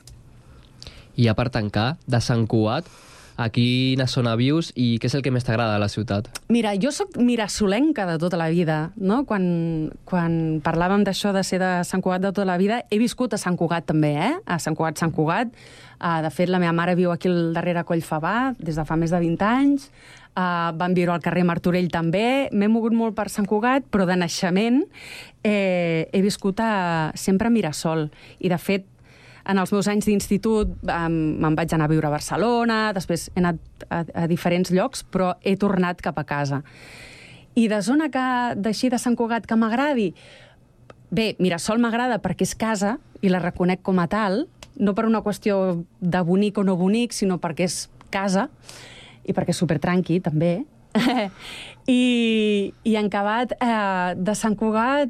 I 1.19 1.27
a 1.27 1.35
part 1.35 1.51
tancar, 1.51 1.97
de 2.07 2.21
Sant 2.23 2.45
Cugat, 2.47 2.87
a 3.39 3.47
quina 3.55 4.03
zona 4.11 4.35
vius 4.35 4.73
i 4.75 4.97
què 4.99 5.07
és 5.07 5.15
el 5.15 5.23
que 5.23 5.31
més 5.31 5.45
t'agrada 5.47 5.77
de 5.77 5.81
la 5.81 5.87
ciutat? 5.91 6.27
Mira, 6.51 6.73
jo 6.75 6.91
sóc 6.91 7.15
mirasolenca 7.15 8.03
de 8.09 8.17
tota 8.19 8.37
la 8.39 8.49
vida, 8.51 8.91
no? 8.99 9.23
Quan, 9.29 9.45
quan 10.09 10.59
parlàvem 10.65 11.05
d'això 11.07 11.31
de 11.35 11.45
ser 11.47 11.61
de 11.63 11.71
Sant 11.87 12.03
Cugat 12.03 12.25
de 12.25 12.33
tota 12.33 12.47
la 12.49 12.59
vida, 12.59 12.81
he 12.91 12.99
viscut 12.99 13.33
a 13.33 13.39
Sant 13.39 13.55
Cugat 13.59 13.87
també, 13.87 14.11
eh? 14.19 14.33
A 14.43 14.59
Sant 14.59 14.75
Cugat, 14.75 14.99
Sant 14.99 15.15
Cugat. 15.15 15.55
Uh, 15.99 16.19
de 16.23 16.31
fet, 16.31 16.51
la 16.51 16.59
meva 16.59 16.75
mare 16.75 16.95
viu 16.99 17.11
aquí 17.11 17.31
al 17.31 17.53
darrere 17.55 17.83
Collfabà 17.87 18.53
des 18.59 18.75
de 18.79 18.85
fa 18.87 18.99
més 18.99 19.11
de 19.11 19.19
20 19.23 19.47
anys. 19.47 19.89
uh, 20.35 20.71
vam 20.75 20.93
viure 20.95 21.11
al 21.11 21.23
carrer 21.23 21.43
Martorell 21.43 21.89
també, 21.91 22.49
m'he 22.51 22.69
mogut 22.71 22.93
molt 22.95 23.15
per 23.15 23.29
Sant 23.31 23.47
Cugat, 23.47 23.87
però 23.91 24.05
de 24.07 24.15
naixement 24.15 24.83
eh, 25.43 26.07
he 26.11 26.21
viscut 26.21 26.59
a, 26.59 27.11
sempre 27.15 27.47
a 27.47 27.51
Mirasol. 27.51 28.09
I, 28.39 28.49
de 28.51 28.57
fet, 28.57 28.85
en 29.49 29.57
els 29.57 29.71
meus 29.73 29.87
anys 29.89 30.05
d'institut 30.05 30.75
me'n 30.85 31.55
vaig 31.57 31.73
anar 31.73 31.87
a 31.89 31.91
viure 31.91 32.09
a 32.09 32.13
Barcelona, 32.13 32.79
després 32.93 33.29
he 33.33 33.41
anat 33.41 33.87
a, 33.89 34.03
a 34.23 34.27
diferents 34.29 34.71
llocs, 34.73 35.03
però 35.03 35.33
he 35.41 35.55
tornat 35.57 36.03
cap 36.05 36.19
a 36.21 36.25
casa. 36.27 36.61
I 37.57 37.67
de 37.71 37.81
zona 37.81 38.09
que, 38.13 38.27
d'així 38.61 38.91
de 38.93 38.99
Sant 39.01 39.17
Cugat 39.17 39.47
que 39.49 39.57
m'agradi, 39.57 40.11
bé, 41.09 41.33
Mirasol 41.41 41.81
m'agrada 41.81 42.19
perquè 42.21 42.45
és 42.45 42.55
casa 42.55 42.97
i 43.25 43.31
la 43.33 43.41
reconec 43.41 43.81
com 43.83 43.99
a 43.99 44.07
tal, 44.11 44.45
no 44.79 44.93
per 44.95 45.07
una 45.09 45.23
qüestió 45.25 45.81
de 45.99 46.21
bonic 46.23 46.61
o 46.61 46.63
no 46.63 46.77
bonic, 46.79 47.15
sinó 47.15 47.39
perquè 47.41 47.65
és 47.67 47.87
casa 48.13 48.47
i 49.25 49.33
perquè 49.35 49.53
és 49.55 49.59
supertranqui, 49.59 50.21
també. 50.23 50.59
I, 51.89 52.73
i 52.85 52.95
en 52.99 53.07
acabat 53.09 53.55
eh, 53.57 54.13
de 54.13 54.35
Sant 54.37 54.53
Cugat, 54.59 55.09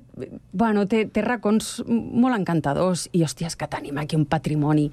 bueno, 0.55 0.85
té, 0.87 1.03
té 1.11 1.23
racons 1.25 1.79
molt 1.87 2.37
encantadors 2.37 3.09
i, 3.11 3.25
hòstia, 3.25 3.49
és 3.51 3.57
que 3.59 3.67
tenim 3.67 3.99
aquí 3.99 4.15
un 4.15 4.23
patrimoni 4.29 4.87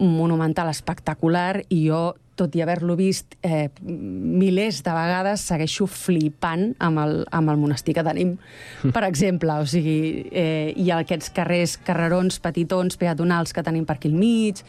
monumental 0.00 0.72
espectacular 0.72 1.62
i 1.68 1.84
jo 1.86 2.02
tot 2.40 2.54
i 2.56 2.62
haver-lo 2.64 2.96
vist 2.96 3.36
eh, 3.44 3.68
milers 3.84 4.80
de 4.86 4.94
vegades, 4.96 5.42
segueixo 5.44 5.86
flipant 5.90 6.70
amb 6.80 7.02
el, 7.02 7.14
amb 7.36 7.52
el 7.52 7.60
monestir 7.60 7.94
que 7.98 8.04
tenim, 8.06 8.32
per 8.94 9.04
exemple. 9.04 9.58
O 9.60 9.68
sigui, 9.68 10.24
eh, 10.32 10.72
hi 10.72 10.88
ha 10.88 11.02
aquests 11.04 11.34
carrers, 11.36 11.76
carrerons, 11.84 12.40
petitons, 12.40 12.96
peatonals 13.00 13.52
que 13.52 13.64
tenim 13.66 13.84
per 13.86 13.98
aquí 13.98 14.08
al 14.08 14.16
mig. 14.16 14.64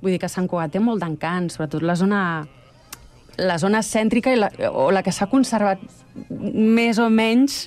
Vull 0.00 0.16
dir 0.16 0.22
que 0.22 0.32
Sant 0.32 0.48
Cugat 0.50 0.72
té 0.74 0.82
molt 0.82 1.04
d'encant, 1.04 1.52
sobretot 1.52 1.84
la 1.84 1.98
zona 2.00 2.22
la 3.40 3.58
zona 3.58 3.82
cèntrica 3.82 4.32
i 4.32 4.40
la, 4.40 4.50
o 4.72 4.90
la 4.92 5.02
que 5.02 5.12
s'ha 5.14 5.28
conservat 5.30 5.80
més 6.28 6.98
o 7.00 7.08
menys, 7.08 7.66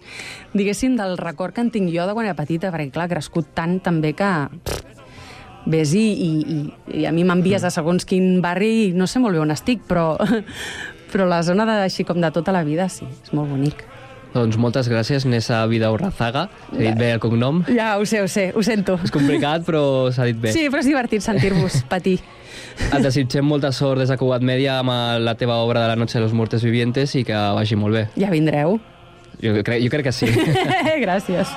diguéssim, 0.54 0.98
del 1.00 1.18
record 1.18 1.56
que 1.56 1.64
en 1.66 1.72
tinc 1.74 1.90
jo 1.94 2.06
de 2.06 2.14
quan 2.14 2.28
era 2.28 2.38
petita, 2.38 2.70
perquè, 2.74 2.92
clar, 2.94 3.08
ha 3.10 3.16
crescut 3.16 3.54
tant 3.58 3.80
també 3.84 4.14
que... 4.18 4.34
Pff, 4.64 4.92
ves 5.66 5.96
i, 5.98 6.06
i, 6.14 6.30
i, 6.46 6.58
i 7.02 7.08
a 7.10 7.12
mi 7.14 7.26
m'envies 7.26 7.66
a 7.66 7.72
segons 7.74 8.06
quin 8.06 8.40
barri 8.42 8.72
i 8.84 8.94
no 8.94 9.08
sé 9.10 9.18
molt 9.22 9.34
bé 9.34 9.42
on 9.42 9.54
estic, 9.54 9.82
però, 9.90 10.14
però 11.12 11.28
la 11.30 11.42
zona 11.44 11.66
de, 11.66 11.80
així 11.88 12.06
com 12.06 12.22
de 12.22 12.32
tota 12.34 12.54
la 12.56 12.64
vida, 12.68 12.88
sí, 12.90 13.08
és 13.10 13.34
molt 13.34 13.50
bonic. 13.50 13.82
Doncs 14.36 14.58
moltes 14.60 14.90
gràcies, 14.92 15.24
Nessa 15.32 15.62
Vida 15.72 15.88
Urrazaga. 15.96 16.50
He 16.74 16.90
dit 16.90 16.98
bé 17.00 17.14
el 17.16 17.22
cognom. 17.24 17.62
Ja, 17.72 17.94
ho 17.96 18.04
sé, 18.04 18.20
ho 18.20 18.28
sé, 18.28 18.50
ho 18.52 18.64
sento. 18.68 18.98
És 19.08 19.14
complicat, 19.16 19.64
però 19.64 20.12
s'ha 20.12 20.28
dit 20.28 20.42
bé. 20.42 20.52
Sí, 20.52 20.66
però 20.68 20.84
és 20.84 20.90
divertit 20.92 21.24
sentir-vos 21.24 21.86
patir. 21.94 22.18
Et 22.86 23.02
desitgem 23.04 23.46
molta 23.48 23.72
sort 23.76 24.00
des 24.02 24.12
de 24.12 24.18
Cugat 24.20 24.44
Media 24.46 24.80
amb 24.82 24.94
la 25.24 25.36
teva 25.40 25.62
obra 25.64 25.86
de 25.86 25.94
la 25.94 25.96
Noche 26.00 26.20
de 26.20 26.26
los 26.26 26.34
Muertes 26.34 26.64
Vivientes 26.64 27.16
i 27.16 27.24
que 27.28 27.46
vagi 27.58 27.80
molt 27.80 27.98
bé. 27.98 28.06
Ja 28.20 28.32
vindreu. 28.34 28.80
Jo, 29.42 29.58
crec, 29.64 29.82
jo 29.84 29.92
crec 29.92 30.10
que 30.10 30.16
sí. 30.16 30.32
Gràcies. 31.06 31.52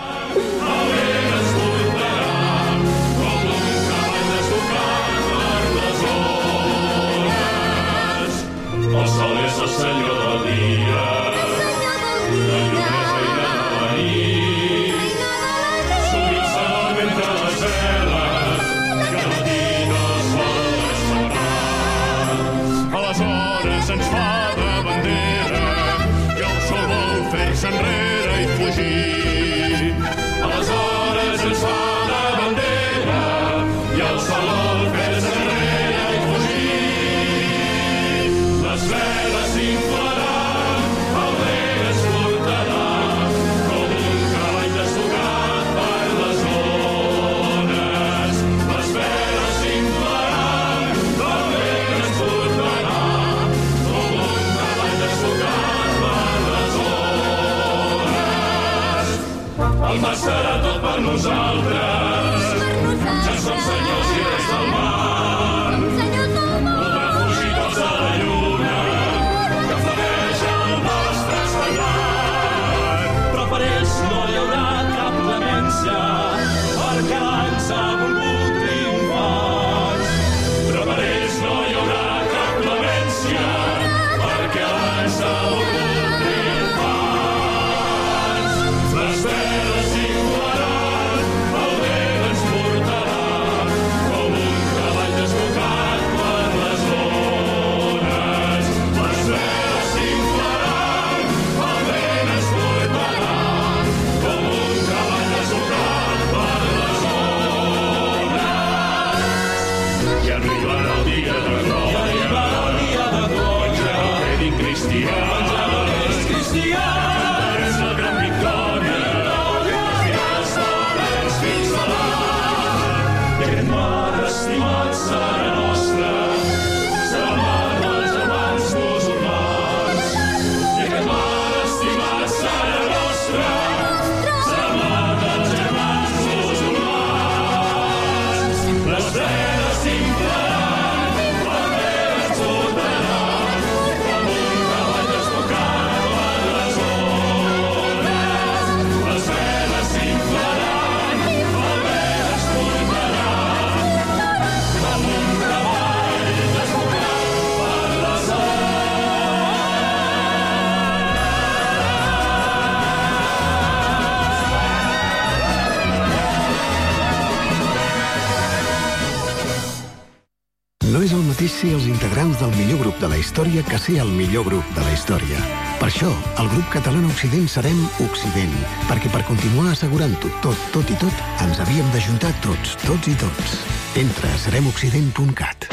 Història 173.19 173.63
que 173.67 173.79
ser 173.81 173.99
el 174.03 174.11
millor 174.15 174.47
grup 174.47 174.67
de 174.77 174.83
la 174.83 174.93
història. 174.95 175.39
Per 175.79 175.89
això, 175.89 176.09
el 176.43 176.49
grup 176.53 176.67
català 176.73 177.01
Occident 177.09 177.47
serem 177.51 177.79
Occident, 178.05 178.55
perquè 178.89 179.11
per 179.13 179.25
continuar 179.27 179.73
assegurant-ho 179.73 180.31
tot, 180.45 180.67
tot 180.75 180.91
i 180.91 180.97
tot, 181.03 181.23
ens 181.45 181.61
havíem 181.63 181.87
d'ajuntar 181.95 182.33
tots, 182.45 182.77
tots 182.85 183.11
i 183.11 183.15
tots. 183.19 183.57
Entra 183.99 184.31
a 184.31 184.41
seremoccident.cat. 184.45 185.69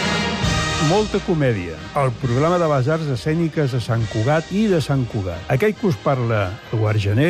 Molta 0.90 1.22
comèdia, 1.26 1.78
el 2.02 2.14
programa 2.22 2.60
de 2.62 2.70
les 2.70 2.90
arts 2.94 3.12
escèniques 3.16 3.74
de 3.74 3.82
Sant 3.82 4.06
Cugat 4.12 4.52
i 4.54 4.68
de 4.70 4.82
Sant 4.84 5.06
Cugat. 5.10 5.46
Aquell 5.54 5.74
que 5.78 5.90
us 5.90 6.00
parla, 6.04 6.48
Eduard 6.72 7.02
Gené, 7.02 7.30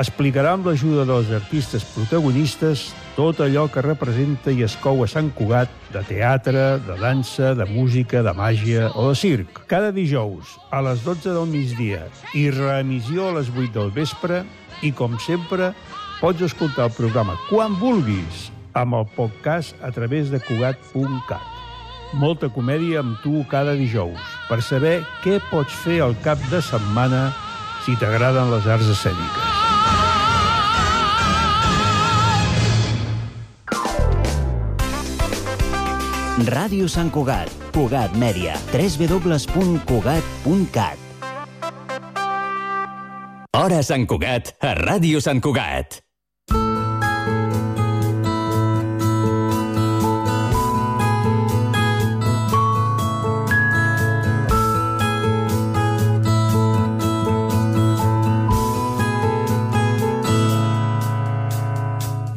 explicarà 0.00 0.54
amb 0.56 0.68
l'ajuda 0.68 1.04
dels 1.08 1.32
artistes 1.34 1.84
protagonistes 1.94 2.88
tot 3.14 3.38
allò 3.44 3.68
que 3.70 3.82
representa 3.84 4.50
i 4.50 4.64
es 4.66 4.74
cou 4.82 5.04
a 5.04 5.08
Sant 5.10 5.30
Cugat 5.38 5.70
de 5.94 6.02
teatre, 6.08 6.80
de 6.82 6.96
dansa, 6.98 7.52
de 7.54 7.66
música, 7.70 8.24
de 8.26 8.32
màgia 8.34 8.88
o 8.98 9.08
de 9.10 9.14
circ. 9.18 9.60
Cada 9.70 9.92
dijous 9.94 10.56
a 10.74 10.82
les 10.82 11.04
12 11.06 11.30
del 11.36 11.46
migdia 11.50 12.02
i 12.34 12.48
reemissió 12.50 13.30
a 13.30 13.36
les 13.38 13.52
8 13.54 13.70
del 13.76 13.94
vespre 13.94 14.42
i, 14.82 14.90
com 14.90 15.14
sempre, 15.22 15.70
pots 16.18 16.42
escoltar 16.42 16.88
el 16.90 16.96
programa 16.96 17.38
quan 17.46 17.78
vulguis 17.78 18.48
amb 18.74 18.98
el 18.98 19.06
podcast 19.14 19.78
a 19.86 19.92
través 19.94 20.34
de 20.34 20.42
Cugat.cat. 20.42 21.50
Molta 22.18 22.50
comèdia 22.50 23.02
amb 23.02 23.18
tu 23.22 23.42
cada 23.50 23.74
dijous 23.78 24.18
per 24.50 24.58
saber 24.62 25.00
què 25.22 25.38
pots 25.50 25.74
fer 25.86 26.00
al 26.02 26.18
cap 26.26 26.42
de 26.50 26.62
setmana 26.62 27.28
si 27.86 27.94
t'agraden 28.00 28.50
les 28.54 28.66
arts 28.70 28.90
escèniques. 28.90 29.63
Ràdio 36.34 36.90
Sant 36.90 37.14
Cugat, 37.14 37.46
Cugat 37.70 38.10
Mèdia, 38.18 38.58
www.cugat.cat. 38.74 40.98
Hora 43.54 43.78
Sant 43.86 44.02
Cugat, 44.10 44.50
a 44.58 44.74
Ràdio 44.74 45.22
Sant 45.22 45.38
Cugat. 45.38 46.02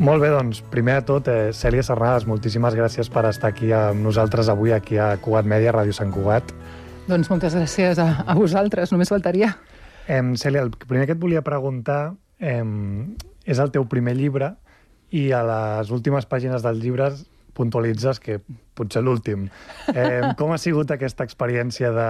Molt 0.08 0.24
bé, 0.24 0.30
doncs, 0.32 0.62
primer 0.72 1.02
de 1.02 1.04
tot, 1.04 1.28
eh, 1.28 1.50
Cèlia 1.52 1.84
Serrades, 1.84 2.24
moltíssimes 2.32 2.76
gràcies 2.78 3.10
per 3.12 3.26
estar 3.28 3.50
aquí 3.52 3.74
amb 3.76 4.00
nosaltres 4.06 4.48
avui, 4.48 4.72
aquí 4.72 4.96
a 4.96 5.18
Cugat 5.20 5.44
Mèdia, 5.44 5.74
Ràdio 5.76 5.92
Sant 5.92 6.14
Cugat. 6.16 6.54
Doncs 7.10 7.28
moltes 7.28 7.58
gràcies 7.58 8.00
a, 8.00 8.06
a 8.24 8.36
vosaltres, 8.38 8.94
només 8.96 9.12
faltaria. 9.12 9.50
Eh, 10.08 10.22
Cèlia, 10.40 10.64
el 10.64 10.72
primer 10.72 11.10
que 11.10 11.18
et 11.18 11.20
volia 11.20 11.44
preguntar 11.44 12.14
eh, 12.40 12.64
és 13.44 13.60
el 13.60 13.76
teu 13.76 13.84
primer 13.92 14.16
llibre 14.16 14.54
i 15.12 15.28
a 15.36 15.44
les 15.44 15.92
últimes 15.92 16.24
pàgines 16.24 16.64
dels 16.64 16.80
llibres 16.80 17.26
puntualitzes 17.60 18.24
que 18.24 18.40
potser 18.80 19.04
l'últim. 19.04 19.50
Eh, 19.92 20.24
com 20.40 20.56
ha 20.56 20.58
sigut 20.62 20.96
aquesta 20.96 21.28
experiència 21.28 21.92
de... 21.92 22.10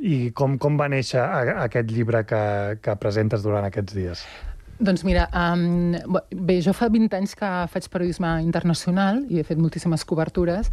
i 0.00 0.30
com, 0.32 0.56
com 0.56 0.80
va 0.80 0.88
néixer 0.88 1.20
a, 1.20 1.64
aquest 1.68 1.92
llibre 1.92 2.24
que, 2.24 2.44
que 2.80 2.96
presentes 2.96 3.44
durant 3.44 3.68
aquests 3.68 3.92
dies? 3.92 4.28
Doncs 4.78 5.04
mira, 5.08 5.24
um, 5.32 5.94
bé, 6.30 6.58
jo 6.60 6.74
fa 6.76 6.90
20 6.92 7.14
anys 7.16 7.32
que 7.38 7.48
faig 7.72 7.86
periodisme 7.88 8.28
internacional 8.44 9.22
i 9.32 9.38
he 9.40 9.44
fet 9.46 9.56
moltíssimes 9.56 10.04
cobertures 10.04 10.68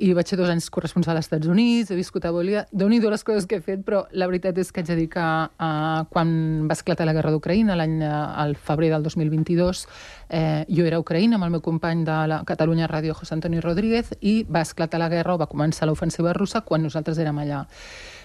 i 0.00 0.14
vaig 0.16 0.30
ser 0.30 0.38
dos 0.40 0.48
anys 0.48 0.70
corresponsal 0.72 1.18
als 1.18 1.28
Estats 1.28 1.50
Units, 1.52 1.90
he 1.92 1.98
viscut 1.98 2.24
a 2.24 2.32
Bolívia, 2.32 2.64
déu 2.72 2.88
nhi 2.88 3.02
les 3.02 3.24
coses 3.24 3.44
que 3.44 3.58
he 3.60 3.60
fet, 3.60 3.82
però 3.84 4.06
la 4.16 4.26
veritat 4.30 4.56
és 4.56 4.72
que 4.72 4.80
haig 4.80 4.88
de 4.88 4.96
dir 4.96 5.08
que 5.12 5.20
uh, 5.20 6.04
quan 6.08 6.32
va 6.70 6.78
esclatar 6.78 7.04
la 7.04 7.12
guerra 7.12 7.34
d'Ucraïna, 7.34 7.76
l'any 7.76 8.00
al 8.02 8.56
febrer 8.56 8.88
del 8.94 9.04
2022, 9.04 9.84
eh, 10.30 10.64
jo 10.72 10.86
era 10.88 10.96
a 10.96 11.04
Ucraïna 11.04 11.36
amb 11.36 11.44
el 11.44 11.52
meu 11.58 11.60
company 11.60 12.06
de 12.08 12.16
la 12.32 12.40
Catalunya 12.48 12.88
Ràdio, 12.88 13.12
José 13.12 13.36
Antonio 13.36 13.60
Rodríguez, 13.60 14.14
i 14.20 14.46
va 14.48 14.64
esclatar 14.64 15.02
la 15.02 15.12
guerra 15.12 15.36
o 15.36 15.42
va 15.44 15.50
començar 15.50 15.86
l'ofensiva 15.86 16.32
russa 16.32 16.64
quan 16.64 16.82
nosaltres 16.88 17.20
érem 17.20 17.44
allà. 17.44 17.66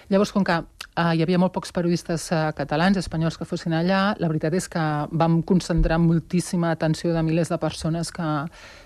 Llavors, 0.08 0.32
com 0.32 0.44
que 0.44 0.54
eh, 0.56 1.14
hi 1.14 1.22
havia 1.22 1.38
molt 1.40 1.52
pocs 1.52 1.72
periodistes 1.76 2.30
eh, 2.32 2.40
catalans, 2.56 2.96
espanyols 2.96 3.36
que 3.36 3.46
fossin 3.48 3.76
allà, 3.76 4.14
la 4.16 4.30
veritat 4.30 4.56
és 4.56 4.68
que 4.72 4.84
vam 5.12 5.40
concentrar 5.44 6.00
moltíssima 6.00 6.72
atenció 6.72 7.12
de 7.12 7.22
milers 7.26 7.52
de 7.52 7.58
persones 7.60 8.12
que, 8.14 8.28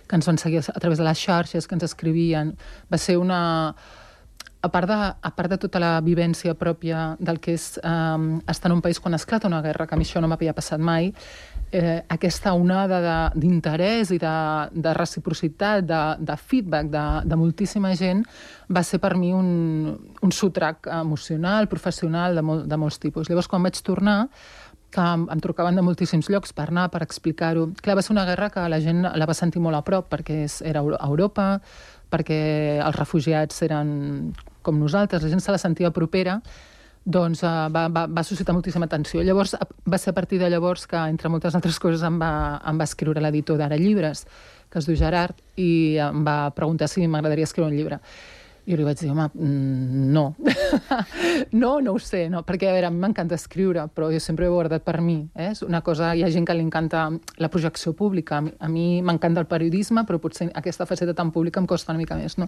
que 0.09 0.19
ens 0.19 0.27
van 0.27 0.41
seguir 0.43 0.65
a 0.67 0.81
través 0.81 0.99
de 0.99 1.07
les 1.07 1.23
xarxes, 1.23 1.69
que 1.69 1.79
ens 1.79 1.87
escrivien. 1.87 2.57
Va 2.91 2.99
ser 2.99 3.19
una 3.23 3.41
a 4.63 4.69
part, 4.71 4.87
de, 4.87 4.95
a 4.95 5.31
part 5.35 5.51
de 5.51 5.59
tota 5.59 5.81
la 5.83 5.97
vivència 6.03 6.55
pròpia 6.55 7.17
del 7.19 7.41
que 7.43 7.57
és 7.59 7.77
eh, 7.83 8.43
estar 8.51 8.71
en 8.71 8.77
un 8.77 8.83
país 8.83 9.01
quan 9.03 9.15
esclata 9.15 9.51
una 9.51 9.63
guerra, 9.63 9.87
que 9.87 9.95
a 9.95 9.99
mi 9.99 10.07
això 10.07 10.23
no 10.23 10.31
m'havia 10.31 10.55
passat 10.55 10.83
mai, 10.83 11.11
eh, 11.73 12.03
aquesta 12.13 12.53
onada 12.55 13.33
d'interès 13.35 14.13
i 14.13 14.19
de, 14.21 14.35
de 14.73 14.95
reciprocitat, 14.97 15.87
de, 15.89 16.01
de 16.21 16.37
feedback 16.37 16.91
de, 16.93 17.05
de 17.27 17.39
moltíssima 17.41 17.95
gent, 17.99 18.23
va 18.73 18.85
ser 18.87 19.01
per 19.03 19.15
mi 19.19 19.33
un, 19.35 19.95
un 20.23 20.33
sotrac 20.33 20.87
emocional, 20.93 21.69
professional, 21.73 22.37
de, 22.37 22.45
mol, 22.45 22.67
de 22.69 22.79
molts 22.79 23.01
tipus. 23.03 23.31
Llavors, 23.31 23.49
quan 23.49 23.65
vaig 23.65 23.81
tornar, 23.83 24.19
que 24.93 25.01
em, 25.01 25.25
em 25.33 25.41
trucaven 25.41 25.79
de 25.79 25.85
moltíssims 25.85 26.29
llocs 26.29 26.53
per 26.53 26.69
anar, 26.69 26.91
per 26.93 27.01
explicar-ho. 27.07 27.71
Clar, 27.81 27.97
va 27.97 28.05
ser 28.05 28.13
una 28.13 28.27
guerra 28.29 28.51
que 28.53 28.69
la 28.69 28.81
gent 28.85 29.07
la 29.09 29.29
va 29.29 29.37
sentir 29.37 29.63
molt 29.65 29.81
a 29.81 29.83
prop, 29.87 30.11
perquè 30.13 30.43
és, 30.45 30.61
era 30.69 30.85
a 30.85 31.09
Europa, 31.09 31.57
perquè 32.13 32.43
els 32.85 32.99
refugiats 32.99 33.65
eren 33.65 34.35
com 34.63 34.77
nosaltres, 34.79 35.25
la 35.25 35.33
gent 35.33 35.41
se 35.43 35.55
la 35.55 35.59
sentia 35.59 35.91
propera, 35.97 36.37
doncs 37.05 37.43
uh, 37.43 37.69
va, 37.73 37.89
va, 37.91 38.07
va 38.07 38.23
suscitar 38.23 38.55
moltíssima 38.55 38.87
atenció. 38.87 39.23
Llavors, 39.27 39.57
va 39.89 39.99
ser 39.99 40.13
a 40.13 40.17
partir 40.17 40.39
de 40.39 40.51
llavors 40.51 40.87
que, 40.87 40.99
entre 41.11 41.31
moltes 41.33 41.57
altres 41.59 41.81
coses, 41.83 42.05
em 42.07 42.21
va, 42.21 42.61
em 42.69 42.79
va 42.79 42.87
escriure 42.89 43.23
l'editor 43.23 43.59
d'Ara 43.59 43.81
Llibres, 43.81 44.27
que 44.71 44.79
es 44.79 44.87
diu 44.89 44.97
Gerard, 44.97 45.41
i 45.61 45.99
em 46.01 46.23
va 46.27 46.53
preguntar 46.57 46.89
si 46.89 47.05
m'agradaria 47.07 47.49
escriure 47.49 47.71
un 47.71 47.77
llibre. 47.77 48.01
I 48.63 48.77
li 48.79 48.85
vaig 48.87 49.01
dir, 49.01 49.09
home, 49.11 49.25
mm, 49.35 50.05
no. 50.15 50.37
no, 51.63 51.73
no 51.83 51.95
ho 51.97 51.99
sé, 51.99 52.29
no, 52.31 52.45
perquè, 52.47 52.71
a 52.71 52.77
veure, 52.77 52.87
a 52.87 52.95
mi 52.95 53.03
m'encanta 53.03 53.35
escriure, 53.35 53.89
però 53.91 54.13
jo 54.13 54.21
sempre 54.23 54.47
ho 54.47 54.53
he 54.53 54.55
guardat 54.55 54.85
per 54.87 55.01
mi. 55.03 55.19
Eh? 55.35 55.51
És 55.51 55.65
una 55.67 55.81
cosa, 55.83 56.13
hi 56.15 56.23
ha 56.23 56.31
gent 56.31 56.47
que 56.47 56.55
li 56.55 56.63
encanta 56.63 57.09
la 57.43 57.51
projecció 57.51 57.93
pública. 57.99 58.39
A 58.39 58.71
mi 58.71 59.03
m'encanta 59.03 59.43
el 59.43 59.51
periodisme, 59.51 60.07
però 60.07 60.23
potser 60.23 60.53
aquesta 60.55 60.87
faceta 60.87 61.15
tan 61.19 61.35
pública 61.35 61.59
em 61.59 61.67
costa 61.67 61.91
una 61.91 62.05
mica 62.05 62.15
més, 62.15 62.39
no? 62.39 62.47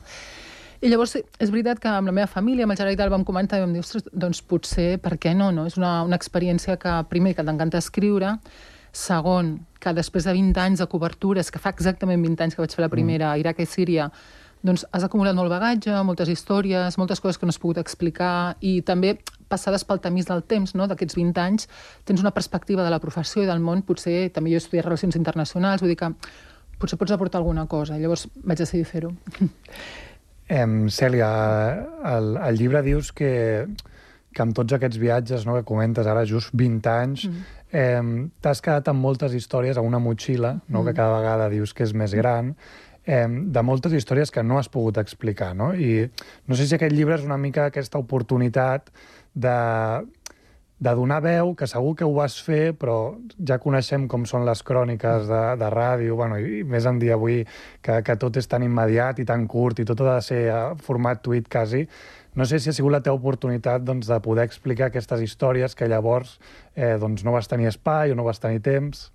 I 0.84 0.90
llavors 0.92 1.14
és 1.16 1.48
veritat 1.48 1.78
que 1.80 1.88
amb 1.88 2.10
la 2.10 2.12
meva 2.12 2.28
família, 2.28 2.66
amb 2.66 2.74
el 2.74 2.76
Gerard 2.76 2.92
i 2.92 2.98
tal, 3.00 3.08
vam 3.08 3.22
comentar 3.24 3.56
i 3.56 3.62
vam 3.62 3.72
dir, 3.72 3.80
ostres, 3.80 4.04
doncs 4.12 4.42
potser, 4.44 4.98
per 5.00 5.14
què 5.16 5.32
no? 5.32 5.48
no? 5.56 5.64
És 5.64 5.78
una, 5.80 6.02
una 6.04 6.18
experiència 6.20 6.76
que, 6.76 6.92
primer, 7.08 7.32
que 7.38 7.44
t'encanta 7.46 7.80
escriure, 7.80 8.34
segon, 8.92 9.54
que 9.80 9.94
després 9.96 10.28
de 10.28 10.34
20 10.36 10.60
anys 10.60 10.84
de 10.84 10.88
cobertures, 10.92 11.48
que 11.50 11.62
fa 11.62 11.72
exactament 11.72 12.20
20 12.20 12.44
anys 12.44 12.58
que 12.58 12.62
vaig 12.66 12.76
fer 12.76 12.84
la 12.84 12.90
primera, 12.92 13.32
a 13.32 13.40
Iraq 13.40 13.64
i 13.64 13.68
Síria, 13.70 14.10
doncs 14.64 14.84
has 14.92 15.08
acumulat 15.08 15.36
molt 15.36 15.52
bagatge, 15.52 15.96
moltes 16.04 16.28
històries, 16.28 17.00
moltes 17.00 17.20
coses 17.24 17.40
que 17.40 17.48
no 17.48 17.56
has 17.56 17.60
pogut 17.60 17.80
explicar 17.80 18.54
i 18.60 18.78
també 18.84 19.16
passades 19.48 19.88
pel 19.88 20.04
tamís 20.04 20.28
del 20.28 20.44
temps, 20.44 20.76
no? 20.76 20.84
d'aquests 20.88 21.16
20 21.16 21.44
anys, 21.48 21.68
tens 22.04 22.20
una 22.20 22.36
perspectiva 22.36 22.84
de 22.84 22.92
la 22.92 23.00
professió 23.00 23.40
i 23.40 23.48
del 23.48 23.60
món, 23.64 23.86
potser 23.88 24.28
també 24.36 24.52
jo 24.52 24.60
he 24.60 24.66
estudiat 24.66 24.84
Relacions 24.84 25.16
Internacionals, 25.16 25.80
vull 25.80 25.96
dir 25.96 26.02
que 26.04 26.12
potser 26.76 27.00
pots 27.00 27.16
aportar 27.16 27.40
alguna 27.40 27.64
cosa. 27.64 27.96
Llavors 27.96 28.28
vaig 28.44 28.60
decidir 28.60 28.84
fer-ho. 28.84 29.16
Em, 30.54 30.86
Cèlia, 30.92 31.28
el, 32.14 32.34
el 32.38 32.58
llibre 32.60 32.82
dius 32.86 33.10
que, 33.16 33.32
que 34.34 34.44
amb 34.44 34.54
tots 34.54 34.76
aquests 34.76 35.00
viatges 35.02 35.46
no, 35.48 35.56
que 35.58 35.66
comentes 35.66 36.06
ara, 36.10 36.24
just 36.28 36.54
20 36.54 36.90
anys, 36.92 37.26
mm. 37.28 37.60
eh, 37.74 38.30
t'has 38.44 38.62
quedat 38.62 38.90
amb 38.92 39.02
moltes 39.02 39.34
històries 39.34 39.80
a 39.80 39.84
una 39.86 40.02
motxilla, 40.02 40.56
no, 40.68 40.82
mm. 40.82 40.86
que 40.86 40.96
cada 40.98 41.18
vegada 41.18 41.50
dius 41.52 41.74
que 41.74 41.86
és 41.86 41.94
més 41.96 42.14
gran, 42.14 42.54
eh, 43.04 43.26
de 43.26 43.62
moltes 43.66 43.94
històries 43.98 44.30
que 44.30 44.44
no 44.46 44.60
has 44.60 44.70
pogut 44.70 45.00
explicar. 45.02 45.54
No? 45.58 45.72
I 45.74 46.06
no 46.46 46.58
sé 46.58 46.68
si 46.68 46.78
aquest 46.78 46.94
llibre 46.94 47.18
és 47.18 47.26
una 47.26 47.40
mica 47.40 47.68
aquesta 47.70 47.98
oportunitat 48.02 48.90
de 49.34 49.58
de 50.78 50.94
donar 50.94 51.20
veu, 51.22 51.54
que 51.54 51.68
segur 51.70 51.94
que 51.96 52.04
ho 52.04 52.12
vas 52.16 52.34
fer, 52.42 52.74
però 52.76 53.14
ja 53.46 53.60
coneixem 53.62 54.08
com 54.10 54.24
són 54.26 54.44
les 54.44 54.62
cròniques 54.66 55.28
de, 55.30 55.42
de 55.60 55.68
ràdio, 55.70 56.16
bueno, 56.18 56.40
i, 56.40 56.64
més 56.66 56.88
en 56.90 56.98
dia 56.98 57.14
avui, 57.14 57.44
que, 57.80 58.00
que 58.04 58.16
tot 58.20 58.36
és 58.40 58.50
tan 58.50 58.66
immediat 58.66 59.22
i 59.22 59.28
tan 59.28 59.46
curt 59.46 59.80
i 59.80 59.86
tot 59.88 60.02
ha 60.02 60.16
de 60.16 60.26
ser 60.26 60.42
format 60.82 61.22
tuit 61.22 61.48
quasi. 61.48 61.84
No 62.34 62.44
sé 62.50 62.58
si 62.58 62.68
ha 62.68 62.74
sigut 62.74 62.90
la 62.90 63.00
teva 63.04 63.14
oportunitat 63.14 63.84
doncs, 63.86 64.08
de 64.10 64.18
poder 64.20 64.48
explicar 64.48 64.88
aquestes 64.90 65.22
històries 65.22 65.78
que 65.78 65.86
llavors 65.86 66.40
eh, 66.74 66.96
doncs, 66.98 67.22
no 67.22 67.36
vas 67.36 67.46
tenir 67.48 67.70
espai 67.70 68.10
o 68.10 68.18
no 68.18 68.26
vas 68.26 68.42
tenir 68.42 68.58
temps. 68.64 69.06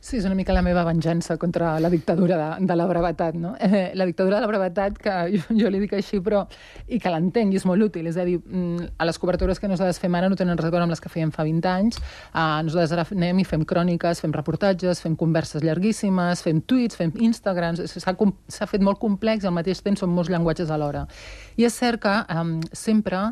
Sí, 0.00 0.16
és 0.20 0.26
una 0.28 0.36
mica 0.38 0.54
la 0.54 0.62
meva 0.62 0.84
venjança 0.86 1.34
contra 1.42 1.72
la 1.82 1.88
dictadura 1.90 2.36
de, 2.38 2.66
de 2.66 2.74
la 2.78 2.86
brevetat, 2.86 3.34
no? 3.34 3.54
Eh, 3.68 3.90
la 3.94 4.06
dictadura 4.06 4.36
de 4.36 4.42
la 4.42 4.48
brevetat, 4.48 4.96
que 5.02 5.12
jo, 5.34 5.56
jo 5.58 5.70
li 5.70 5.80
dic 5.82 5.92
així, 5.98 6.20
però... 6.24 6.44
i 6.88 7.00
que 7.02 7.10
l'entenc 7.12 7.52
i 7.52 7.58
és 7.58 7.66
molt 7.68 7.82
útil, 7.84 8.06
és 8.08 8.16
a 8.16 8.24
dir, 8.24 8.38
mm, 8.38 8.94
a 8.96 9.08
les 9.08 9.18
cobertures 9.20 9.58
que 9.60 9.68
nosaltres 9.68 9.98
fem 10.00 10.14
ara 10.14 10.30
no 10.30 10.38
tenen 10.38 10.56
res 10.56 10.70
a 10.70 10.72
veure 10.72 10.86
amb 10.86 10.94
les 10.94 11.02
que 11.02 11.10
fèiem 11.12 11.32
fa 11.34 11.44
20 11.44 11.68
anys. 11.72 11.98
Uh, 12.30 12.62
nosaltres 12.64 12.94
ara 12.94 13.04
anem 13.18 13.42
i 13.42 13.46
fem 13.48 13.66
cròniques, 13.68 14.22
fem 14.24 14.32
reportatges, 14.32 15.02
fem 15.04 15.18
converses 15.18 15.66
llarguíssimes, 15.66 16.42
fem 16.46 16.62
tuits, 16.62 16.98
fem 16.98 17.12
Instagrams... 17.28 17.82
S'ha 17.98 18.66
fet 18.70 18.82
molt 18.82 19.00
complex 19.02 19.44
i 19.44 19.50
al 19.50 19.56
mateix 19.56 19.82
temps 19.84 20.00
són 20.00 20.14
molts 20.14 20.30
llenguatges 20.32 20.70
alhora. 20.72 21.04
I 21.58 21.66
és 21.68 21.74
cert 21.74 22.00
que 22.06 22.14
um, 22.32 22.58
sempre 22.72 23.26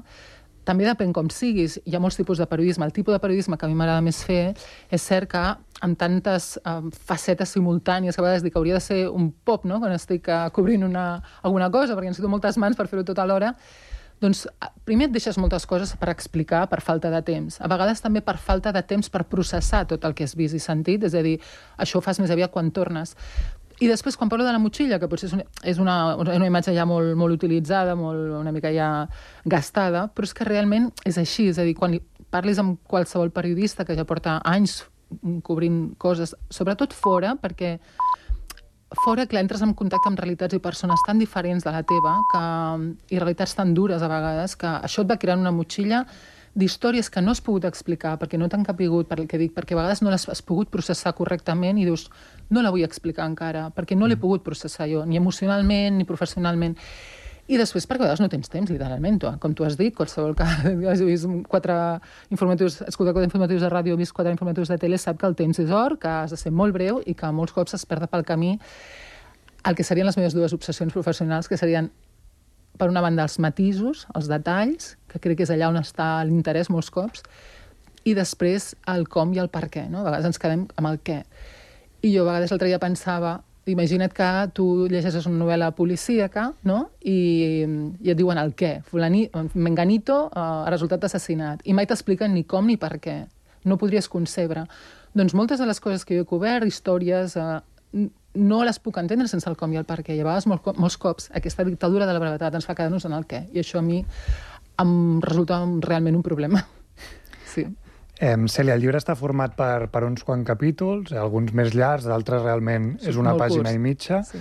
també 0.67 0.87
depèn 0.87 1.15
com 1.15 1.31
siguis. 1.31 1.79
Hi 1.87 1.95
ha 1.97 2.03
molts 2.03 2.19
tipus 2.19 2.43
de 2.43 2.47
periodisme. 2.51 2.87
El 2.87 2.95
tipus 2.97 3.15
de 3.15 3.23
periodisme 3.23 3.57
que 3.57 3.67
a 3.67 3.71
mi 3.71 3.79
m'agrada 3.79 4.03
més 4.05 4.23
fer 4.27 4.57
és 4.91 5.03
cert 5.03 5.31
que 5.31 5.45
amb 5.87 5.99
tantes 6.01 6.57
um, 6.65 6.91
facetes 6.91 7.53
simultànies 7.55 8.17
que 8.17 8.25
a 8.25 8.27
vegades 8.27 8.45
dic 8.45 8.55
que 8.55 8.61
hauria 8.61 8.79
de 8.79 8.85
ser 8.85 9.03
un 9.09 9.31
pop, 9.31 9.67
no?, 9.69 9.79
quan 9.83 9.93
estic 9.95 10.31
uh, 10.33 10.47
cobrint 10.57 10.87
una, 10.87 11.09
alguna 11.43 11.71
cosa, 11.71 11.95
perquè 11.95 12.11
necessito 12.11 12.33
moltes 12.33 12.59
mans 12.59 12.79
per 12.79 12.89
fer-ho 12.91 13.05
tot 13.07 13.21
alhora, 13.23 13.53
doncs 14.21 14.47
primer 14.89 15.11
et 15.11 15.17
deixes 15.17 15.37
moltes 15.37 15.67
coses 15.69 15.93
per 16.01 16.09
explicar 16.09 16.63
per 16.71 16.81
falta 16.81 17.11
de 17.13 17.21
temps. 17.27 17.59
A 17.61 17.69
vegades 17.69 18.01
també 18.01 18.23
per 18.25 18.39
falta 18.41 18.73
de 18.73 18.81
temps 18.89 19.11
per 19.13 19.27
processar 19.29 19.85
tot 19.91 20.07
el 20.09 20.15
que 20.17 20.25
has 20.25 20.33
vist 20.39 20.57
i 20.57 20.63
sentit, 20.63 21.05
és 21.05 21.15
a 21.15 21.23
dir, 21.25 21.37
això 21.77 22.01
ho 22.01 22.05
fas 22.05 22.21
més 22.23 22.33
aviat 22.33 22.55
quan 22.55 22.73
tornes. 22.73 23.13
I 23.81 23.91
després, 23.91 24.17
quan 24.17 24.31
parlo 24.33 24.47
de 24.47 24.53
la 24.55 24.61
motxilla, 24.63 24.99
que 24.99 25.09
potser 25.11 25.29
és 25.29 25.35
una, 25.37 25.45
és 25.69 25.81
una, 25.83 25.97
una 26.17 26.49
imatge 26.49 26.73
ja 26.73 26.87
molt, 26.89 27.13
molt 27.19 27.37
utilitzada, 27.37 27.97
molt, 27.99 28.31
una 28.41 28.53
mica 28.55 28.73
ja 28.73 28.91
gastada, 29.45 30.07
però 30.09 30.29
és 30.29 30.33
que 30.37 30.47
realment 30.49 30.89
és 31.05 31.19
així. 31.21 31.51
És 31.53 31.61
a 31.61 31.67
dir, 31.67 31.77
quan 31.77 31.93
li 31.93 32.01
parlis 32.33 32.61
amb 32.63 32.81
qualsevol 32.89 33.33
periodista 33.37 33.85
que 33.85 33.97
ja 33.97 34.07
porta 34.09 34.41
anys 34.49 34.81
cobrint 35.47 35.95
coses, 36.03 36.35
sobretot 36.51 36.97
fora, 36.97 37.35
perquè 37.39 37.77
fora, 39.05 39.27
clar, 39.27 39.43
entres 39.45 39.63
en 39.63 39.75
contacte 39.77 40.09
amb 40.11 40.19
realitats 40.19 40.57
i 40.57 40.63
persones 40.63 41.03
tan 41.07 41.21
diferents 41.21 41.67
de 41.67 41.75
la 41.75 41.83
teva 41.87 42.17
que, 42.33 42.43
i 43.13 43.21
realitats 43.21 43.55
tan 43.59 43.75
dures 43.75 44.03
a 44.03 44.11
vegades 44.11 44.57
que 44.57 44.73
això 44.89 45.05
et 45.05 45.11
va 45.11 45.19
creant 45.21 45.43
una 45.43 45.55
motxilla 45.55 46.05
d'històries 46.57 47.11
que 47.13 47.21
no 47.21 47.35
has 47.35 47.43
pogut 47.45 47.67
explicar 47.69 48.15
perquè 48.21 48.39
no 48.41 48.49
t'han 48.49 48.65
capigut, 48.65 49.07
per 49.11 49.21
el 49.21 49.29
que 49.29 49.39
dic, 49.39 49.53
perquè 49.55 49.77
a 49.77 49.83
vegades 49.83 50.01
no 50.03 50.11
les 50.13 50.25
has 50.33 50.41
pogut 50.43 50.71
processar 50.73 51.13
correctament 51.19 51.77
i 51.79 51.85
dius, 51.85 52.09
no 52.49 52.65
la 52.65 52.73
vull 52.73 52.87
explicar 52.87 53.29
encara, 53.29 53.69
perquè 53.77 53.99
no 53.99 54.09
l'he 54.09 54.17
pogut 54.17 54.45
processar 54.47 54.89
jo, 54.89 55.05
ni 55.05 55.21
emocionalment 55.21 56.01
ni 56.01 56.09
professionalment. 56.09 56.79
I 57.47 57.61
després, 57.61 57.85
perquè 57.87 58.03
a 58.03 58.07
vegades 58.09 58.23
no 58.25 58.31
tens 58.33 58.49
temps, 58.51 58.73
literalment, 58.73 59.21
tu, 59.23 59.31
com 59.39 59.53
tu 59.55 59.67
has 59.69 59.77
dit, 59.79 59.95
qualsevol 59.95 60.33
que 60.35 60.47
hagi 60.91 61.07
vist 61.07 61.29
quatre 61.47 61.77
informatius, 62.35 62.81
escoltat 62.89 63.15
quatre 63.15 63.29
informatius 63.29 63.63
de 63.63 63.71
ràdio, 63.71 63.99
vist 64.01 64.17
quatre 64.17 64.33
informatius 64.35 64.73
de 64.73 64.81
tele, 64.83 64.99
sap 64.99 65.21
que 65.21 65.29
el 65.29 65.37
temps 65.39 65.61
és 65.63 65.71
or, 65.71 65.99
que 66.01 66.09
has 66.25 66.35
de 66.35 66.41
ser 66.41 66.51
molt 66.51 66.75
breu 66.75 67.05
i 67.07 67.15
que 67.15 67.31
molts 67.37 67.55
cops 67.55 67.77
es 67.79 67.87
perd 67.87 68.09
pel 68.11 68.27
camí 68.27 68.57
el 69.67 69.75
que 69.75 69.85
serien 69.85 70.07
les 70.07 70.17
meves 70.17 70.35
dues 70.35 70.53
obsessions 70.55 70.93
professionals, 70.95 71.49
que 71.51 71.59
serien 71.59 71.91
per 72.79 72.89
una 72.93 73.03
banda, 73.05 73.27
els 73.27 73.39
matisos, 73.43 74.07
els 74.15 74.31
detalls, 74.31 74.95
que 75.11 75.21
crec 75.23 75.41
que 75.41 75.47
és 75.47 75.53
allà 75.55 75.71
on 75.73 75.81
està 75.81 76.21
l'interès 76.29 76.71
molts 76.73 76.91
cops, 76.95 77.25
i 78.07 78.15
després 78.15 78.75
el 78.93 79.09
com 79.11 79.35
i 79.35 79.43
el 79.43 79.51
per 79.51 79.67
què, 79.73 79.89
no? 79.91 80.03
A 80.03 80.09
vegades 80.11 80.31
ens 80.31 80.41
quedem 80.43 80.67
amb 80.79 80.91
el 80.93 81.01
què. 81.03 81.21
I 82.07 82.13
jo 82.15 82.23
a 82.23 82.31
vegades 82.31 82.53
l'altre 82.53 82.71
dia 82.71 82.83
pensava, 82.83 83.41
imagina't 83.67 84.13
que 84.15 84.29
tu 84.55 84.67
llegeixes 84.87 85.27
una 85.27 85.41
novel·la 85.41 85.73
policíaca, 85.75 86.53
no? 86.69 86.79
I, 87.03 87.17
i 87.99 88.13
et 88.13 88.19
diuen 88.19 88.39
el 88.39 88.55
què. 88.59 88.77
Fulani, 88.87 89.25
Menganito 89.55 90.27
ha 90.31 90.69
resultat 90.71 91.09
assassinat. 91.09 91.65
I 91.67 91.75
mai 91.75 91.89
t'expliquen 91.91 92.35
ni 92.35 92.45
com 92.47 92.71
ni 92.71 92.79
per 92.79 92.95
què. 93.03 93.25
No 93.67 93.79
podries 93.81 94.07
concebre. 94.09 94.69
Doncs 95.17 95.35
moltes 95.35 95.59
de 95.59 95.67
les 95.67 95.83
coses 95.83 96.05
que 96.07 96.15
jo 96.15 96.23
he 96.23 96.31
cobert, 96.31 96.69
històries, 96.69 97.35
uh, 97.41 97.59
no 98.37 98.63
les 98.65 98.79
puc 98.79 98.99
entendre 99.01 99.27
sense 99.29 99.49
el 99.51 99.57
com 99.57 99.73
i 99.73 99.81
el 99.81 99.85
per 99.89 100.03
què. 100.05 100.15
I 100.17 100.21
a 100.21 100.27
vegades, 100.29 100.47
molt, 100.47 100.67
molts 100.79 100.97
cops, 101.01 101.31
aquesta 101.35 101.65
dictadura 101.65 102.07
de 102.07 102.13
la 102.15 102.21
brevetat 102.23 102.55
ens 102.55 102.67
fa 102.69 102.75
quedar-nos 102.77 103.05
en 103.09 103.17
el 103.17 103.25
què. 103.27 103.47
I 103.53 103.63
això 103.65 103.81
a 103.81 103.83
mi 103.83 104.03
em 104.79 105.21
resulta 105.25 105.63
realment 105.81 106.17
un 106.17 106.23
problema. 106.27 106.63
Sí. 107.57 107.63
Eh, 108.21 108.37
Cèlia, 108.53 108.75
el 108.77 108.83
llibre 108.83 108.99
està 109.01 109.15
format 109.17 109.55
per, 109.57 109.87
per 109.89 110.03
uns 110.05 110.21
quants 110.25 110.45
capítols, 110.45 111.13
alguns 111.17 111.55
més 111.57 111.73
llargs, 111.73 112.05
d'altres 112.05 112.43
realment 112.43 112.99
Sí, 113.01 113.09
és 113.09 113.17
una 113.17 113.33
pàgina 113.37 113.71
curts. 113.71 113.77
i 113.77 113.81
mitja, 113.81 114.19
Sí. 114.29 114.39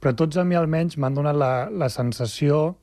però 0.00 0.14
tots 0.16 0.36
a 0.40 0.44
mi 0.44 0.56
almenys 0.56 0.96
m'han 0.96 1.14
donat 1.14 1.36
la, 1.36 1.68
la 1.68 1.88
sensació, 1.92 2.76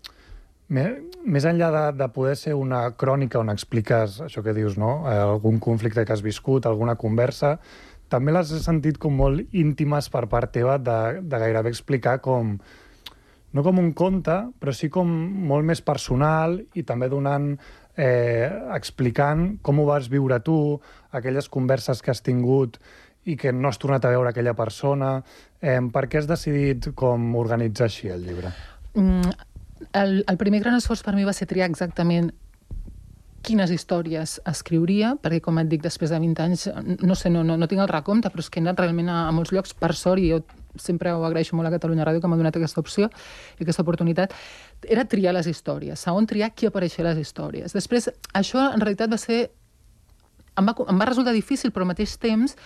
me, 0.70 0.84
més 1.26 1.46
enllà 1.50 1.72
de, 1.74 1.84
de 1.98 2.08
poder 2.14 2.36
ser 2.38 2.54
una 2.54 2.84
crònica 2.98 3.40
on 3.42 3.50
expliques 3.50 4.20
això 4.22 4.44
que 4.46 4.54
dius, 4.54 4.78
no? 4.78 5.04
Eh, 5.10 5.18
algun 5.18 5.58
conflicte 5.60 6.06
que 6.06 6.14
has 6.14 6.22
viscut, 6.22 6.66
alguna 6.70 6.96
conversa, 6.96 7.56
també 8.14 8.34
les 8.36 8.52
he 8.54 8.62
sentit 8.62 9.00
com 9.02 9.16
molt 9.18 9.54
íntimes 9.58 10.10
per 10.14 10.28
part 10.30 10.54
teva 10.54 10.78
de, 10.78 11.20
de 11.26 11.40
gairebé 11.42 11.72
explicar 11.74 12.20
com, 12.22 12.58
no 13.54 13.64
com 13.66 13.80
un 13.82 13.94
conte, 13.98 14.36
però 14.62 14.74
sí 14.76 14.90
com 14.94 15.10
molt 15.50 15.66
més 15.66 15.82
personal 15.86 16.60
i 16.78 16.86
també 16.86 17.10
donant, 17.10 17.54
eh, 17.98 18.50
explicant 18.76 19.56
com 19.66 19.82
ho 19.82 19.88
vas 19.90 20.10
viure 20.14 20.40
tu, 20.46 20.58
aquelles 21.12 21.50
converses 21.50 22.02
que 22.02 22.14
has 22.14 22.22
tingut 22.26 22.78
i 23.26 23.38
que 23.40 23.54
no 23.56 23.70
has 23.70 23.80
tornat 23.80 24.06
a 24.06 24.14
veure 24.14 24.34
aquella 24.34 24.56
persona. 24.58 25.16
Eh, 25.62 25.80
per 25.94 26.08
què 26.10 26.20
has 26.20 26.30
decidit 26.30 26.92
com 27.00 27.34
organitzar 27.40 27.88
així 27.88 28.12
el 28.14 28.26
llibre? 28.28 28.54
Mm, 28.94 29.34
el, 30.02 30.18
el 30.28 30.42
primer 30.42 30.62
gran 30.66 30.78
esforç 30.78 31.06
per 31.06 31.16
mi 31.16 31.26
va 31.26 31.34
ser 31.34 31.48
triar 31.50 31.70
exactament 31.72 32.34
quines 33.44 33.72
històries 33.74 34.38
escriuria, 34.50 35.14
perquè, 35.22 35.42
com 35.44 35.60
et 35.60 35.70
dic, 35.70 35.84
després 35.84 36.14
de 36.14 36.20
20 36.24 36.44
anys, 36.44 36.68
no 37.04 37.16
sé, 37.20 37.32
no, 37.34 37.44
no, 37.44 37.58
no 37.60 37.68
tinc 37.70 37.84
el 37.84 37.92
recompte, 37.92 38.32
però 38.32 38.44
és 38.44 38.50
que 38.50 38.62
he 38.62 38.64
anat 38.64 38.80
realment 38.80 39.12
a, 39.12 39.26
a 39.28 39.34
molts 39.36 39.52
llocs, 39.56 39.76
per 39.78 39.92
sort, 40.00 40.24
i 40.24 40.32
jo 40.32 40.40
sempre 40.80 41.12
ho 41.14 41.26
agraeixo 41.28 41.58
molt 41.58 41.70
a 41.70 41.74
Catalunya 41.76 42.06
Ràdio 42.08 42.24
que 42.24 42.30
m'ha 42.32 42.40
donat 42.40 42.56
aquesta 42.58 42.82
opció 42.82 43.10
i 43.60 43.66
aquesta 43.66 43.84
oportunitat, 43.84 44.34
era 44.90 45.06
triar 45.06 45.36
les 45.36 45.50
històries. 45.52 46.00
Segon, 46.00 46.28
triar 46.30 46.54
qui 46.56 46.70
apareixia 46.70 47.06
les 47.10 47.20
històries. 47.22 47.76
Després, 47.76 48.10
això 48.34 48.72
en 48.72 48.82
realitat 48.82 49.12
va 49.12 49.22
ser... 49.22 49.44
Em 50.54 50.68
va, 50.70 50.74
em 50.90 51.00
va 51.02 51.06
resultar 51.10 51.34
difícil, 51.34 51.72
però 51.74 51.86
al 51.88 51.94
mateix 51.96 52.18
temps 52.22 52.58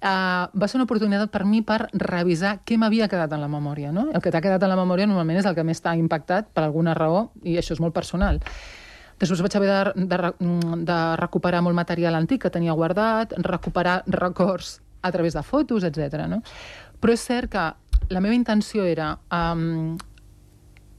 Uh, 0.00 0.48
va 0.56 0.64
ser 0.64 0.78
una 0.78 0.86
oportunitat 0.86 1.28
per 1.28 1.42
mi 1.44 1.58
per 1.60 1.82
revisar 1.92 2.54
què 2.64 2.78
m'havia 2.80 3.08
quedat 3.12 3.34
en 3.36 3.42
la 3.42 3.50
memòria. 3.52 3.90
No? 3.92 4.06
El 4.08 4.22
que 4.24 4.32
t'ha 4.32 4.40
quedat 4.40 4.62
en 4.64 4.72
la 4.72 4.78
memòria 4.78 5.04
normalment 5.08 5.42
és 5.42 5.48
el 5.48 5.56
que 5.56 5.64
més 5.64 5.82
t'ha 5.84 5.92
impactat 6.00 6.48
per 6.56 6.64
alguna 6.64 6.94
raó, 6.96 7.26
i 7.44 7.58
això 7.60 7.76
és 7.76 7.82
molt 7.84 7.92
personal. 7.92 8.40
Després 9.20 9.42
vaig 9.44 9.56
haver 9.58 9.70
de, 9.94 10.04
de, 10.08 10.18
de 10.88 10.98
recuperar 11.20 11.60
molt 11.64 11.76
material 11.76 12.16
antic 12.16 12.46
que 12.46 12.52
tenia 12.52 12.76
guardat, 12.76 13.34
recuperar 13.44 14.00
records 14.08 14.78
a 15.02 15.12
través 15.12 15.36
de 15.36 15.42
fotos, 15.42 15.84
etc. 15.84 16.24
No? 16.28 16.40
Però 17.00 17.12
és 17.12 17.24
cert 17.24 17.52
que 17.52 17.66
la 18.10 18.20
meva 18.20 18.34
intenció 18.34 18.84
era 18.88 19.12
um, 19.32 19.98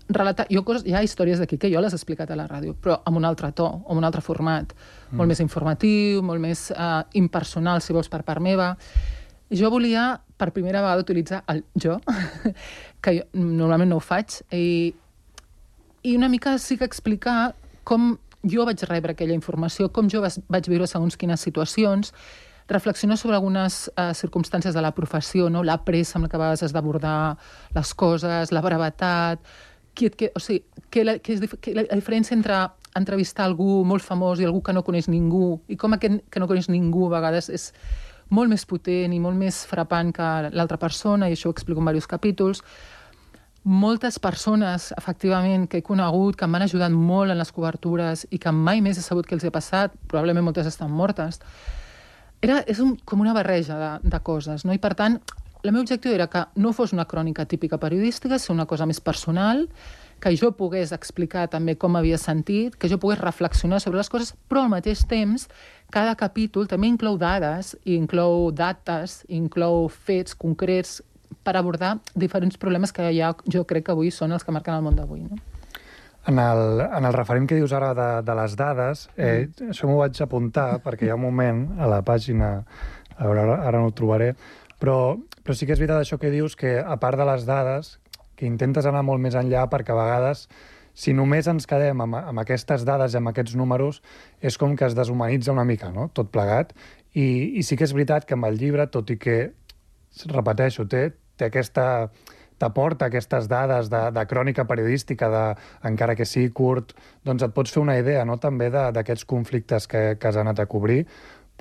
relatar... 0.09 0.45
Jo, 0.53 0.63
coses, 0.65 0.85
hi 0.85 0.93
ha 0.93 1.03
històries 1.05 1.41
d'aquí 1.41 1.57
que 1.57 1.71
jo 1.71 1.81
les 1.81 1.93
he 1.93 1.99
explicat 1.99 2.31
a 2.31 2.37
la 2.37 2.47
ràdio, 2.49 2.75
però 2.77 2.99
amb 3.09 3.17
un 3.17 3.25
altre 3.25 3.51
to, 3.57 3.67
amb 3.81 3.97
un 3.97 4.07
altre 4.07 4.21
format, 4.25 4.73
mm. 4.73 5.17
molt 5.17 5.33
més 5.33 5.41
informatiu, 5.43 6.21
molt 6.25 6.43
més 6.43 6.67
uh, 6.75 7.01
impersonal, 7.17 7.81
si 7.81 7.95
vols, 7.95 8.09
per 8.11 8.21
part 8.27 8.43
meva. 8.43 8.75
Jo 9.51 9.71
volia, 9.73 10.13
per 10.37 10.51
primera 10.55 10.83
vegada, 10.83 11.03
utilitzar 11.03 11.41
el 11.51 11.65
jo, 11.73 11.97
que 13.03 13.17
jo 13.17 13.25
normalment 13.33 13.91
no 13.91 13.99
ho 13.99 14.03
faig, 14.03 14.41
i, 14.55 14.93
i 16.05 16.15
una 16.17 16.29
mica 16.31 16.57
sí 16.61 16.77
que 16.77 16.87
explicar 16.87 17.51
com 17.83 18.15
jo 18.43 18.65
vaig 18.65 18.81
rebre 18.89 19.13
aquella 19.13 19.37
informació, 19.37 19.89
com 19.93 20.09
jo 20.09 20.21
vaig 20.23 20.69
viure 20.69 20.87
segons 20.89 21.17
quines 21.17 21.41
situacions, 21.41 22.13
reflexionar 22.71 23.17
sobre 23.17 23.35
algunes 23.35 23.89
eh, 23.95 24.13
circumstàncies 24.15 24.73
de 24.73 24.81
la 24.81 24.93
professió, 24.95 25.49
no? 25.49 25.63
la 25.63 25.81
pressa 25.85 26.17
amb 26.17 26.25
la 26.25 26.29
que 26.31 26.37
a 26.37 26.41
vegades 26.41 26.63
has 26.63 26.73
d'abordar 26.73 27.35
les 27.75 27.93
coses, 27.93 28.51
la 28.51 28.63
brevetat, 28.63 29.43
qui 29.93 30.07
et, 30.07 30.15
que, 30.15 30.31
o 30.35 30.39
sigui, 30.39 30.63
que 30.89 31.03
la, 31.03 31.17
que 31.19 31.35
és, 31.35 31.57
que 31.59 31.73
la, 31.75 31.83
la 31.89 31.99
diferència 31.99 32.35
entre 32.37 32.61
entrevistar 32.97 33.45
algú 33.47 33.81
molt 33.87 34.03
famós 34.03 34.39
i 34.39 34.47
algú 34.47 34.61
que 34.63 34.73
no 34.75 34.85
coneix 34.87 35.09
ningú, 35.11 35.59
i 35.67 35.77
com 35.79 35.95
aquest 35.95 36.23
que 36.31 36.41
no 36.43 36.47
coneix 36.47 36.69
ningú 36.71 37.07
a 37.09 37.17
vegades 37.17 37.51
és 37.51 37.71
molt 38.31 38.51
més 38.51 38.63
potent 38.67 39.11
i 39.11 39.19
molt 39.19 39.35
més 39.35 39.65
frapant 39.67 40.13
que 40.15 40.31
l'altra 40.55 40.79
persona, 40.79 41.27
i 41.27 41.35
això 41.35 41.51
ho 41.51 41.55
explico 41.55 41.83
en 41.83 41.91
diversos 41.91 42.11
capítols, 42.11 42.63
moltes 43.63 44.17
persones, 44.19 44.91
efectivament, 44.97 45.67
que 45.69 45.81
he 45.81 45.85
conegut, 45.85 46.35
que 46.37 46.47
m'han 46.49 46.65
ajudat 46.65 46.93
molt 46.93 47.31
en 47.31 47.37
les 47.37 47.51
cobertures 47.53 48.25
i 48.31 48.39
que 48.41 48.51
mai 48.51 48.81
més 48.81 48.97
he 48.97 49.05
sabut 49.05 49.27
què 49.27 49.37
els 49.37 49.45
ha 49.45 49.53
passat, 49.53 49.93
probablement 50.07 50.47
moltes 50.47 50.69
estan 50.69 50.91
mortes, 50.91 51.41
era, 52.41 52.63
és 52.65 52.79
un, 52.81 52.95
com 53.05 53.21
una 53.21 53.35
barreja 53.37 53.77
de, 53.77 53.91
de 54.09 54.19
coses, 54.25 54.65
no? 54.65 54.73
I 54.73 54.81
per 54.81 54.95
tant, 54.97 55.19
el 55.61 55.75
meu 55.75 55.83
objectiu 55.83 56.15
era 56.15 56.25
que 56.25 56.41
no 56.57 56.73
fos 56.73 56.93
una 56.93 57.05
crònica 57.05 57.45
típica 57.45 57.77
periodística, 57.77 58.39
ser 58.39 58.55
una 58.55 58.65
cosa 58.65 58.87
més 58.89 58.99
personal, 58.99 59.67
que 60.21 60.33
jo 60.37 60.51
pogués 60.57 60.93
explicar 60.93 61.47
també 61.49 61.75
com 61.77 61.93
m'havia 61.93 62.17
sentit, 62.21 62.75
que 62.77 62.89
jo 62.89 62.97
pogués 63.01 63.21
reflexionar 63.21 63.79
sobre 63.81 64.01
les 64.01 64.09
coses, 64.09 64.33
però 64.49 64.65
al 64.65 64.73
mateix 64.73 65.05
temps 65.09 65.47
cada 65.93 66.15
capítol 66.17 66.69
també 66.69 66.89
inclou 66.89 67.17
dades, 67.21 67.75
inclou 67.85 68.49
dates, 68.53 69.21
inclou 69.29 69.87
fets 69.89 70.37
concrets 70.37 71.01
per 71.43 71.55
abordar 71.57 71.97
diferents 72.15 72.57
problemes 72.61 72.93
que 72.93 73.09
ja 73.15 73.33
jo 73.45 73.65
crec 73.67 73.87
que 73.87 73.95
avui 73.95 74.11
són 74.11 74.31
els 74.35 74.43
que 74.43 74.53
marquen 74.55 74.77
el 74.77 74.85
món 74.85 74.97
d'avui. 74.99 75.23
No? 75.25 75.39
En 76.29 76.37
el, 76.37 76.81
en 76.85 77.05
el 77.05 77.13
referent 77.15 77.47
que 77.49 77.57
dius 77.57 77.73
ara 77.73 77.93
de, 77.97 78.09
de 78.25 78.35
les 78.37 78.55
dades, 78.57 79.07
eh, 79.15 79.47
mm. 79.47 79.71
això 79.73 79.89
m'ho 79.89 79.97
vaig 80.03 80.19
apuntar 80.21 80.67
perquè 80.83 81.07
hi 81.07 81.13
ha 81.13 81.17
un 81.17 81.25
moment 81.25 81.63
a 81.81 81.89
la 81.89 82.03
pàgina, 82.05 82.51
a 83.15 83.23
veure, 83.23 83.47
ara, 83.47 83.55
ara 83.69 83.81
no 83.81 83.89
ho 83.89 83.95
trobaré, 83.97 84.35
però, 84.81 85.15
però 85.41 85.57
sí 85.57 85.65
que 85.65 85.73
és 85.73 85.81
veritat 85.81 86.03
això 86.03 86.19
que 86.21 86.29
dius, 86.33 86.55
que 86.55 86.77
a 86.77 86.99
part 87.01 87.17
de 87.17 87.25
les 87.25 87.47
dades, 87.49 87.95
que 88.37 88.45
intentes 88.45 88.85
anar 88.89 89.01
molt 89.05 89.21
més 89.21 89.37
enllà 89.37 89.65
perquè 89.69 89.93
a 89.93 89.97
vegades 89.97 90.47
si 90.93 91.13
només 91.15 91.47
ens 91.47 91.67
quedem 91.69 92.01
amb, 92.03 92.17
amb 92.19 92.41
aquestes 92.43 92.83
dades 92.87 93.13
i 93.13 93.19
amb 93.19 93.31
aquests 93.31 93.55
números, 93.57 94.01
és 94.41 94.57
com 94.59 94.75
que 94.75 94.85
es 94.85 94.97
deshumanitza 94.97 95.53
una 95.53 95.65
mica, 95.65 95.91
no?, 95.93 96.09
tot 96.13 96.31
plegat. 96.33 96.75
I, 97.13 97.57
I 97.59 97.63
sí 97.67 97.77
que 97.79 97.87
és 97.87 97.93
veritat 97.95 98.27
que 98.27 98.37
amb 98.37 98.47
el 98.47 98.59
llibre, 98.59 98.87
tot 98.91 99.09
i 99.11 99.17
que, 99.19 99.37
repeteixo, 100.31 100.87
té, 100.89 101.09
té 101.37 101.49
aquesta 101.49 101.87
t'aporta 102.61 103.07
aquestes 103.09 103.47
dades 103.49 103.89
de, 103.89 104.01
de 104.13 104.23
crònica 104.29 104.67
periodística, 104.69 105.29
de, 105.33 105.43
encara 105.89 106.15
que 106.17 106.27
sigui 106.29 106.51
curt, 106.53 106.93
doncs 107.25 107.47
et 107.47 107.55
pots 107.55 107.73
fer 107.73 107.81
una 107.81 107.97
idea 107.97 108.25
no? 108.27 108.37
també 108.37 108.69
d'aquests 108.69 109.25
conflictes 109.25 109.89
que, 109.89 110.03
que 110.21 110.29
has 110.29 110.37
anat 110.37 110.61
a 110.61 110.67
cobrir, 110.69 110.99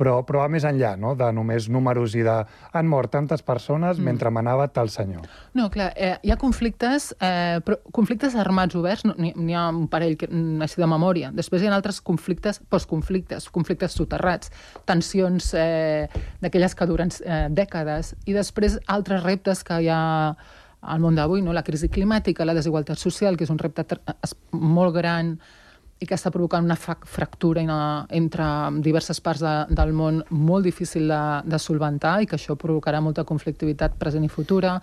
però, 0.01 0.21
però 0.27 0.45
va 0.45 0.49
més 0.53 0.65
enllà 0.65 0.95
no? 1.01 1.13
de 1.19 1.29
només 1.37 1.69
números 1.73 2.17
i 2.17 2.25
de 2.27 2.37
han 2.73 2.89
mort 2.89 3.13
tantes 3.13 3.45
persones 3.45 3.99
mm. 3.99 4.07
mentre 4.09 4.33
manava 4.33 4.69
tal 4.73 4.89
senyor. 4.93 5.27
No, 5.59 5.69
clar, 5.73 5.91
eh, 5.97 6.15
hi 6.25 6.33
ha 6.33 6.39
conflictes, 6.41 7.11
eh, 7.21 7.61
però 7.67 7.79
conflictes 7.93 8.37
armats 8.41 8.79
oberts, 8.81 9.05
no, 9.09 9.17
n'hi 9.21 9.35
n'hi 9.37 9.57
ha 9.57 9.67
un 9.69 9.87
parell 9.93 10.17
que, 10.21 10.31
mm, 10.31 10.65
així 10.65 10.81
de 10.81 10.89
memòria. 10.91 11.33
Després 11.37 11.63
hi 11.63 11.69
ha 11.69 11.75
altres 11.77 12.01
conflictes, 12.05 12.63
postconflictes, 12.73 13.51
conflictes 13.53 13.99
soterrats, 13.99 14.53
tensions 14.89 15.53
eh, 15.59 16.09
d'aquelles 16.41 16.77
que 16.77 16.89
duren 16.89 17.13
eh, 17.21 17.47
dècades, 17.53 18.15
i 18.27 18.37
després 18.37 18.79
altres 18.89 19.25
reptes 19.27 19.65
que 19.67 19.83
hi 19.85 19.93
ha 19.93 20.03
al 20.81 21.01
món 21.01 21.17
d'avui, 21.17 21.43
no? 21.45 21.53
la 21.53 21.65
crisi 21.65 21.91
climàtica, 21.93 22.47
la 22.49 22.57
desigualtat 22.57 22.99
social, 22.99 23.37
que 23.37 23.45
és 23.45 23.53
un 23.53 23.61
repte 23.61 23.85
molt 24.57 24.97
gran 24.97 25.35
i 26.01 26.09
que 26.09 26.17
està 26.17 26.33
provocant 26.33 26.65
una 26.65 26.77
fractura 26.77 27.61
ina- 27.61 28.07
entre 28.09 28.45
diverses 28.81 29.21
parts 29.21 29.45
de, 29.45 29.55
del 29.77 29.93
món 29.93 30.23
molt 30.31 30.65
difícil 30.65 31.09
de, 31.13 31.23
de 31.45 31.61
solventar 31.61 32.23
i 32.23 32.29
que 32.29 32.39
això 32.39 32.57
provocarà 32.57 33.03
molta 33.05 33.27
conflictivitat 33.29 33.99
present 34.01 34.25
i 34.25 34.33
futura. 34.33 34.79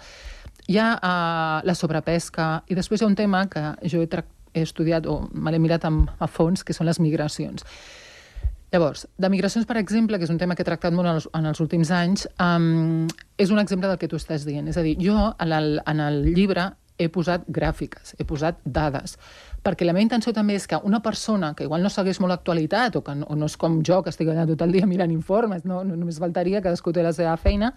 Hi 0.68 0.78
ha 0.78 0.90
uh, 0.96 1.66
la 1.66 1.76
sobrepesca 1.76 2.64
i 2.70 2.78
després 2.78 3.02
hi 3.02 3.08
ha 3.08 3.10
un 3.10 3.18
tema 3.18 3.48
que 3.50 3.64
jo 3.90 4.04
he, 4.04 4.10
he 4.54 4.66
estudiat 4.66 5.08
o 5.10 5.24
me 5.34 5.54
l'he 5.54 5.62
mirat 5.64 5.88
amb, 5.90 6.12
a 6.20 6.28
fons, 6.28 6.64
que 6.64 6.76
són 6.76 6.90
les 6.90 7.02
migracions. 7.02 7.66
Llavors, 8.68 9.06
de 9.18 9.30
migracions, 9.32 9.66
per 9.66 9.78
exemple, 9.80 10.18
que 10.20 10.28
és 10.28 10.32
un 10.34 10.38
tema 10.38 10.54
que 10.54 10.62
he 10.62 10.68
tractat 10.68 10.94
molt 10.94 11.08
en 11.08 11.16
els, 11.16 11.30
en 11.40 11.46
els 11.48 11.62
últims 11.64 11.90
anys, 11.96 12.28
um, 12.44 13.08
és 13.40 13.50
un 13.50 13.62
exemple 13.64 13.88
del 13.88 13.98
que 13.98 14.10
tu 14.12 14.20
estàs 14.20 14.44
dient. 14.46 14.68
És 14.68 14.78
a 14.78 14.84
dir, 14.84 14.98
jo 15.00 15.16
en 15.40 15.54
el, 15.56 15.80
en 15.88 16.04
el 16.04 16.26
llibre 16.36 16.74
he 17.00 17.08
posat 17.14 17.46
gràfiques, 17.48 18.16
he 18.20 18.26
posat 18.28 18.60
dades, 18.66 19.16
perquè 19.68 19.84
la 19.84 19.92
meva 19.92 20.06
intenció 20.06 20.32
també 20.32 20.56
és 20.56 20.68
que 20.70 20.80
una 20.88 21.02
persona 21.04 21.52
que 21.54 21.66
igual 21.68 21.84
no 21.84 21.92
segueix 21.92 22.22
molt 22.24 22.32
l'actualitat 22.32 22.96
o 22.96 23.04
que 23.04 23.16
no, 23.20 23.28
o 23.28 23.36
no 23.36 23.50
és 23.52 23.58
com 23.60 23.82
jo, 23.84 24.00
que 24.04 24.14
estic 24.14 24.30
allà 24.32 24.46
tot 24.48 24.64
el 24.64 24.72
dia 24.72 24.88
mirant 24.88 25.12
informes, 25.12 25.66
no, 25.68 25.82
no 25.84 25.98
només 26.00 26.22
faltaria, 26.24 26.64
cadascú 26.64 26.94
té 26.96 27.04
la 27.04 27.12
seva 27.16 27.36
feina, 27.42 27.74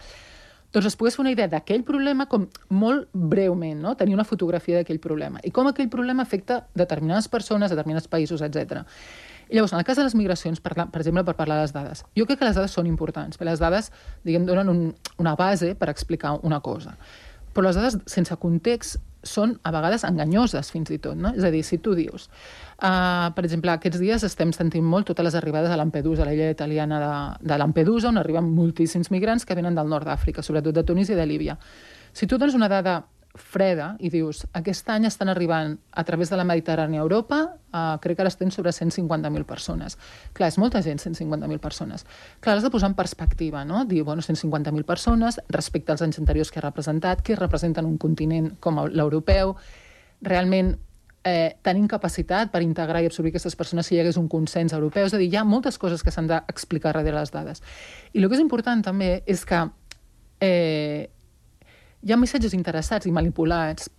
doncs 0.71 0.87
es 0.87 0.95
pogués 0.95 1.17
fer 1.19 1.25
una 1.25 1.33
idea 1.35 1.49
d'aquell 1.51 1.83
problema 1.83 2.29
com 2.31 2.47
molt 2.71 3.09
breument, 3.11 3.81
no? 3.83 3.97
tenir 3.99 4.15
una 4.15 4.27
fotografia 4.29 4.79
d'aquell 4.79 5.01
problema 5.03 5.43
i 5.43 5.51
com 5.51 5.67
aquell 5.67 5.91
problema 5.91 6.23
afecta 6.23 6.61
determinades 6.79 7.27
persones, 7.29 7.75
determinats 7.75 8.07
països, 8.07 8.45
etc. 8.47 8.85
I 9.51 9.59
llavors, 9.59 9.75
en 9.75 9.83
el 9.83 9.89
cas 9.89 9.99
de 9.99 10.07
les 10.07 10.15
migracions, 10.15 10.63
per, 10.63 10.77
per 10.79 11.03
exemple, 11.03 11.25
per 11.27 11.35
parlar 11.35 11.59
de 11.59 11.67
les 11.67 11.75
dades, 11.75 12.05
jo 12.15 12.27
crec 12.29 12.39
que 12.39 12.47
les 12.47 12.55
dades 12.55 12.71
són 12.71 12.87
importants, 12.87 13.35
perquè 13.35 13.51
les 13.51 13.63
dades, 13.63 13.91
diguem, 14.23 14.47
donen 14.47 14.71
un, 14.71 14.85
una 15.19 15.35
base 15.35 15.75
per 15.75 15.91
explicar 15.91 16.37
una 16.47 16.63
cosa. 16.63 16.95
Però 17.51 17.67
les 17.67 17.75
dades 17.75 17.99
sense 18.07 18.37
context 18.39 19.01
són 19.23 19.59
a 19.63 19.73
vegades 19.75 20.05
enganyoses, 20.09 20.71
fins 20.73 20.91
i 20.91 20.99
tot. 21.03 21.19
No? 21.19 21.35
És 21.37 21.45
a 21.45 21.51
dir, 21.53 21.63
si 21.67 21.79
tu 21.79 21.95
dius, 21.99 22.29
uh, 22.81 23.31
per 23.37 23.45
exemple, 23.45 23.75
aquests 23.75 24.01
dies 24.01 24.25
estem 24.27 24.55
sentint 24.57 24.85
molt 24.85 25.11
totes 25.11 25.27
les 25.27 25.39
arribades 25.39 25.71
a 25.71 25.79
Lampedusa, 25.81 26.25
a 26.25 26.31
l'illa 26.31 26.51
italiana 26.51 27.01
de, 27.03 27.15
de 27.53 27.61
Lampedusa, 27.61 28.09
on 28.09 28.21
arriben 28.21 28.51
moltíssims 28.57 29.13
migrants 29.13 29.45
que 29.45 29.57
venen 29.59 29.77
del 29.77 29.89
nord 29.89 30.09
d'Àfrica, 30.09 30.43
sobretot 30.43 30.75
de 30.75 30.85
Tunis 30.85 31.13
i 31.13 31.19
de 31.19 31.27
Líbia. 31.27 31.59
Si 32.13 32.27
tu 32.27 32.39
dones 32.39 32.57
una 32.59 32.69
dada 32.69 33.03
freda 33.39 33.93
i 34.03 34.11
dius, 34.11 34.43
aquest 34.59 34.89
any 34.91 35.07
estan 35.07 35.31
arribant 35.31 35.77
a 35.93 36.03
través 36.05 36.31
de 36.31 36.39
la 36.39 36.45
Mediterrània 36.47 37.01
a 37.01 37.05
Europa, 37.05 37.39
uh, 37.71 37.95
crec 38.03 38.19
que 38.19 38.25
ara 38.25 38.33
estem 38.33 38.51
sobre 38.51 38.73
150.000 38.75 39.47
persones. 39.47 39.97
Clar, 40.35 40.51
és 40.51 40.59
molta 40.59 40.83
gent, 40.83 40.99
150.000 40.99 41.63
persones. 41.63 42.07
Clar, 42.41 42.57
has 42.59 42.67
de 42.67 42.73
posar 42.75 42.91
en 42.91 42.99
perspectiva, 42.99 43.65
no? 43.65 43.85
Dir, 43.85 44.03
bueno, 44.03 44.23
150.000 44.23 44.85
persones 44.85 45.41
respecte 45.49 45.93
als 45.93 46.03
anys 46.03 46.19
anteriors 46.19 46.51
que 46.51 46.59
ha 46.59 46.67
representat, 46.67 47.23
que 47.23 47.39
representen 47.39 47.87
un 47.87 47.99
continent 47.99 48.57
com 48.61 48.83
l'europeu, 48.91 49.55
realment 50.23 50.75
eh, 51.23 51.57
tenim 51.63 51.87
capacitat 51.89 52.51
per 52.51 52.63
integrar 52.65 53.03
i 53.03 53.09
absorbir 53.09 53.31
aquestes 53.35 53.57
persones 53.57 53.87
si 53.87 53.95
hi 53.95 54.01
hagués 54.03 54.19
un 54.19 54.29
consens 54.29 54.75
europeu. 54.75 55.07
És 55.07 55.15
a 55.15 55.21
dir, 55.21 55.31
hi 55.31 55.39
ha 55.39 55.45
moltes 55.45 55.79
coses 55.79 56.03
que 56.03 56.11
s'han 56.11 56.27
d'explicar 56.31 56.97
darrere 56.97 57.21
les 57.21 57.31
dades. 57.31 57.63
I 58.13 58.23
el 58.23 58.29
que 58.29 58.39
és 58.39 58.43
important 58.43 58.83
també 58.83 59.21
és 59.27 59.45
que 59.47 59.63
eh, 60.41 61.11
hi 62.03 62.13
ha 62.13 62.21
missatges 62.21 62.55
interessats 62.57 63.07
i 63.07 63.13
manipulats 63.13 63.91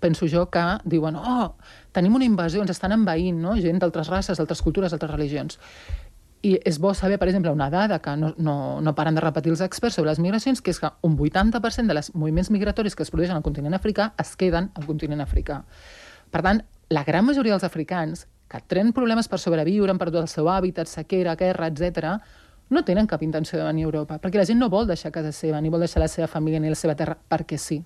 penso 0.00 0.26
jo 0.28 0.46
que 0.52 0.62
diuen 0.84 1.16
oh, 1.16 1.54
tenim 1.92 2.16
una 2.18 2.26
invasió, 2.26 2.60
ens 2.60 2.74
estan 2.74 2.92
envaint 2.92 3.38
no? 3.40 3.54
gent 3.56 3.78
d'altres 3.80 4.10
races, 4.12 4.38
d'altres 4.38 4.60
cultures, 4.62 4.92
d'altres 4.92 5.12
religions 5.12 5.60
i 6.44 6.58
és 6.60 6.76
bo 6.78 6.92
saber, 6.92 7.16
per 7.18 7.30
exemple, 7.30 7.50
una 7.50 7.70
dada 7.72 7.98
que 8.04 8.12
no, 8.20 8.34
no, 8.36 8.54
no 8.84 8.94
paren 8.94 9.16
de 9.16 9.22
repetir 9.24 9.54
els 9.54 9.62
experts 9.64 9.96
sobre 9.96 10.10
les 10.10 10.20
migracions, 10.20 10.60
que 10.60 10.74
és 10.74 10.80
que 10.80 10.90
un 11.08 11.16
80% 11.16 11.88
de 11.88 11.96
les 11.96 12.10
moviments 12.14 12.50
migratoris 12.52 12.94
que 12.94 13.02
es 13.06 13.12
produeixen 13.12 13.38
al 13.38 13.44
continent 13.46 13.72
africà 13.72 14.10
es 14.20 14.34
queden 14.36 14.68
al 14.76 14.84
continent 14.84 15.24
africà. 15.24 15.62
Per 16.30 16.42
tant, 16.44 16.60
la 16.92 17.04
gran 17.08 17.24
majoria 17.24 17.56
dels 17.56 17.64
africans 17.64 18.26
que 18.52 18.60
tenen 18.68 18.92
problemes 18.92 19.30
per 19.32 19.40
sobreviure, 19.40 19.88
han 19.90 19.98
perdut 19.98 20.20
el 20.20 20.28
seu 20.28 20.50
hàbitat, 20.52 20.90
sequera, 20.90 21.32
guerra, 21.40 21.70
etc, 21.72 22.18
no 22.70 22.84
tenen 22.84 23.06
cap 23.06 23.22
intenció 23.22 23.58
de 23.58 23.64
venir 23.66 23.84
a 23.84 23.90
Europa, 23.90 24.18
perquè 24.22 24.40
la 24.40 24.46
gent 24.48 24.60
no 24.60 24.70
vol 24.72 24.86
deixar 24.88 25.12
casa 25.12 25.32
seva, 25.32 25.60
ni 25.60 25.72
vol 25.72 25.84
deixar 25.84 26.00
la 26.02 26.08
seva 26.08 26.28
família 26.30 26.60
ni 26.60 26.72
la 26.72 26.78
seva 26.78 26.96
terra 26.96 27.16
perquè 27.16 27.58
sí. 27.60 27.82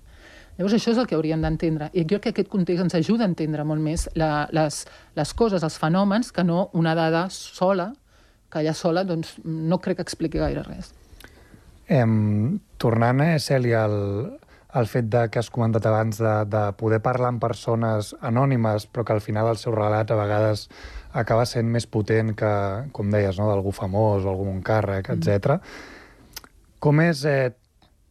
Llavors 0.59 0.75
això 0.75 0.91
és 0.91 0.99
el 0.99 1.07
que 1.07 1.15
hauríem 1.15 1.41
d'entendre. 1.43 1.87
I 1.95 2.03
jo 2.03 2.19
crec 2.19 2.23
que 2.23 2.41
aquest 2.41 2.51
context 2.51 2.83
ens 2.83 2.95
ajuda 2.97 3.23
a 3.23 3.29
entendre 3.31 3.63
molt 3.63 3.79
més 3.79 4.09
la, 4.19 4.47
les, 4.51 4.81
les 5.15 5.33
coses, 5.33 5.63
els 5.63 5.77
fenòmens, 5.79 6.33
que 6.35 6.43
no 6.43 6.67
una 6.75 6.95
dada 6.99 7.27
sola, 7.31 7.93
que 8.51 8.59
allà 8.59 8.73
sola 8.75 9.05
doncs, 9.07 9.37
no 9.45 9.79
crec 9.79 10.01
que 10.01 10.07
expliqui 10.07 10.41
gaire 10.41 10.65
res. 10.67 10.91
Em, 11.87 12.59
tornant, 12.77 13.23
eh, 13.23 13.39
Cèlia, 13.39 13.85
al, 13.87 14.35
al 14.69 14.89
fet 14.91 15.07
de 15.09 15.23
que 15.31 15.39
has 15.39 15.49
comentat 15.49 15.85
abans 15.89 16.19
de, 16.21 16.35
de 16.51 16.63
poder 16.77 16.99
parlar 17.05 17.31
amb 17.33 17.41
persones 17.41 18.11
anònimes, 18.19 18.89
però 18.91 19.05
que 19.05 19.15
al 19.15 19.23
final 19.23 19.49
el 19.53 19.61
seu 19.61 19.73
relat 19.73 20.11
a 20.11 20.19
vegades 20.19 20.67
acaba 21.13 21.45
sent 21.49 21.69
més 21.71 21.87
potent 21.89 22.35
que, 22.37 22.51
com 22.93 23.09
deies, 23.09 23.39
no? 23.39 23.49
d'algú 23.49 23.73
famós 23.75 24.25
o 24.25 24.33
algun 24.33 24.61
càrrec, 24.65 25.09
etc. 25.15 25.57
Com 26.79 27.01
és 27.01 27.23
eh, 27.25 27.51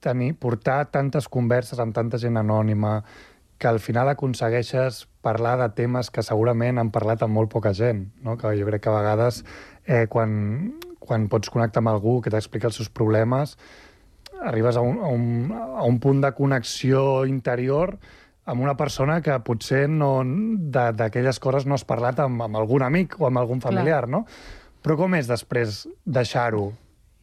tenir, 0.00 0.34
portar 0.40 0.84
tantes 0.92 1.28
converses 1.28 1.78
amb 1.82 1.94
tanta 1.94 2.18
gent 2.18 2.38
anònima 2.40 3.00
que 3.58 3.66
al 3.66 3.80
final 3.82 4.08
aconsegueixes 4.08 5.06
parlar 5.22 5.56
de 5.58 5.68
temes 5.74 6.12
que 6.14 6.22
segurament 6.22 6.78
han 6.78 6.92
parlat 6.94 7.24
amb 7.26 7.34
molt 7.34 7.50
poca 7.50 7.72
gent, 7.74 8.06
no? 8.22 8.36
que 8.38 8.54
jo 8.58 8.68
crec 8.68 8.84
que 8.84 8.92
a 8.92 8.98
vegades 9.00 9.42
eh, 9.86 10.06
quan, 10.10 10.78
quan 11.02 11.26
pots 11.30 11.50
connectar 11.50 11.82
amb 11.82 11.90
algú 11.90 12.20
que 12.22 12.30
t'explica 12.30 12.70
els 12.70 12.78
seus 12.78 12.90
problemes, 12.90 13.56
arribes 14.38 14.78
a 14.78 14.84
un, 14.86 15.02
a, 15.02 15.10
un, 15.10 15.50
a 15.50 15.84
un 15.88 15.98
punt 15.98 16.22
de 16.22 16.30
connexió 16.38 17.26
interior 17.26 17.96
amb 18.48 18.64
una 18.64 18.74
persona 18.78 19.20
que 19.24 19.36
potser 19.44 19.84
no, 19.92 20.22
d'aquelles 20.72 21.38
coses 21.42 21.68
no 21.68 21.76
has 21.76 21.84
parlat 21.88 22.22
amb, 22.24 22.40
amb 22.46 22.60
algun 22.60 22.86
amic 22.86 23.18
o 23.20 23.28
amb 23.28 23.42
algun 23.42 23.60
familiar, 23.64 24.06
no? 24.08 24.24
Però 24.82 24.96
com 24.96 25.16
és 25.18 25.28
després 25.28 25.82
deixar-ho 26.06 26.70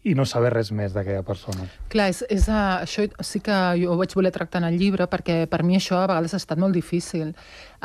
i 0.05 0.13
no 0.13 0.25
saber 0.29 0.51
res 0.53 0.69
més 0.75 0.93
d'aquella 0.93 1.23
persona? 1.25 1.65
Clar, 1.89 2.11
és, 2.13 2.21
és, 2.29 2.45
això 2.53 3.07
sí 3.25 3.41
que 3.45 3.55
jo 3.81 3.93
ho 3.93 3.97
vaig 3.97 4.13
voler 4.13 4.31
tractar 4.33 4.61
en 4.61 4.67
el 4.69 4.77
llibre 4.77 5.07
perquè 5.09 5.45
per 5.49 5.63
mi 5.65 5.79
això 5.79 5.97
a 5.97 6.09
vegades 6.11 6.35
ha 6.35 6.41
estat 6.41 6.61
molt 6.61 6.77
difícil. 6.77 7.31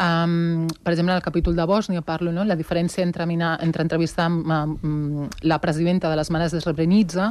Um, 0.00 0.66
per 0.84 0.92
exemple, 0.92 1.12
en 1.12 1.16
el 1.16 1.24
capítol 1.24 1.56
de 1.56 1.64
Bòsnia 1.68 2.04
parlo, 2.04 2.32
no?, 2.32 2.44
la 2.44 2.56
diferència 2.60 3.04
entre, 3.04 3.24
mina, 3.28 3.54
entre 3.64 3.84
entrevistar 3.84 4.28
amb, 4.28 4.52
amb 4.52 5.40
la 5.48 5.58
presidenta 5.60 6.10
de 6.12 6.18
les 6.20 6.30
Manes 6.30 6.52
de 6.52 6.60
Srebrenica, 6.60 7.30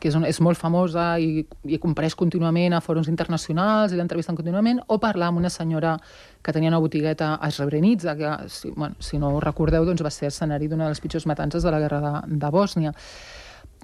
que 0.00 0.08
és, 0.08 0.16
un, 0.16 0.24
és 0.24 0.40
molt 0.40 0.56
famosa 0.56 1.10
i, 1.20 1.44
i 1.68 1.78
compareix 1.80 2.16
contínuament 2.16 2.72
a 2.72 2.80
fòrums 2.80 3.10
internacionals 3.12 3.92
i 3.92 4.00
l'entrevisten 4.00 4.38
contínuament, 4.38 4.80
o 4.88 4.96
parlar 5.00 5.28
amb 5.28 5.42
una 5.42 5.52
senyora 5.52 5.98
que 6.40 6.56
tenia 6.56 6.72
una 6.72 6.80
botigueta 6.80 7.34
a 7.36 7.52
Srebrenica, 7.52 8.16
que, 8.16 8.32
si, 8.48 8.72
bueno, 8.72 8.96
si 9.04 9.20
no 9.20 9.34
ho 9.36 9.44
recordeu, 9.44 9.84
doncs 9.84 10.04
va 10.04 10.12
ser 10.12 10.32
escenari 10.32 10.68
d'una 10.68 10.88
de 10.88 10.96
les 10.96 11.04
pitjors 11.04 11.28
matances 11.28 11.62
de 11.62 11.76
la 11.76 11.80
guerra 11.84 12.00
de, 12.06 12.40
de 12.40 12.52
Bòsnia. 12.56 12.96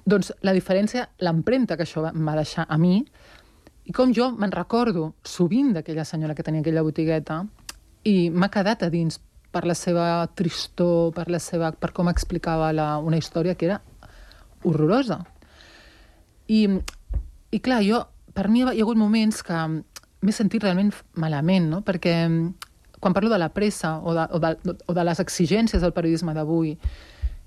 Doncs 0.07 0.31
la 0.47 0.53
diferència, 0.55 1.09
l'empremta 1.19 1.75
que 1.75 1.83
això 1.83 2.05
va 2.05 2.35
deixar 2.37 2.65
a 2.69 2.77
mi, 2.79 3.01
i 3.87 3.93
com 3.95 4.11
jo 4.15 4.29
me'n 4.35 4.51
recordo 4.51 5.13
sovint 5.23 5.73
d'aquella 5.75 6.05
senyora 6.07 6.35
que 6.35 6.43
tenia 6.43 6.63
aquella 6.63 6.83
botigueta, 6.83 7.41
i 8.07 8.29
m'ha 8.31 8.51
quedat 8.51 8.83
a 8.83 8.91
dins 8.91 9.19
per 9.51 9.65
la 9.67 9.75
seva 9.75 10.27
tristor, 10.35 11.11
per, 11.15 11.27
la 11.31 11.39
seva, 11.43 11.71
per 11.71 11.91
com 11.95 12.11
explicava 12.11 12.71
la, 12.75 12.97
una 13.03 13.19
història 13.19 13.55
que 13.55 13.67
era 13.67 13.81
horrorosa. 14.63 15.21
I, 16.47 16.67
i 17.51 17.59
clar, 17.63 17.81
jo, 17.83 18.03
per 18.35 18.47
mi 18.51 18.61
hi 18.61 18.67
ha 18.69 18.75
hagut 18.75 18.99
moments 18.99 19.43
que 19.43 19.59
m'he 19.67 20.35
sentit 20.35 20.63
realment 20.63 20.93
malament, 21.19 21.67
no? 21.71 21.81
perquè 21.83 22.15
quan 22.99 23.13
parlo 23.13 23.29
de 23.29 23.39
la 23.39 23.51
pressa 23.53 23.97
o 23.99 24.13
de, 24.15 24.25
o 24.33 24.39
de, 24.41 24.77
o 24.87 24.95
de 24.95 25.03
les 25.05 25.19
exigències 25.23 25.83
del 25.83 25.93
periodisme 25.93 26.33
d'avui, 26.35 26.75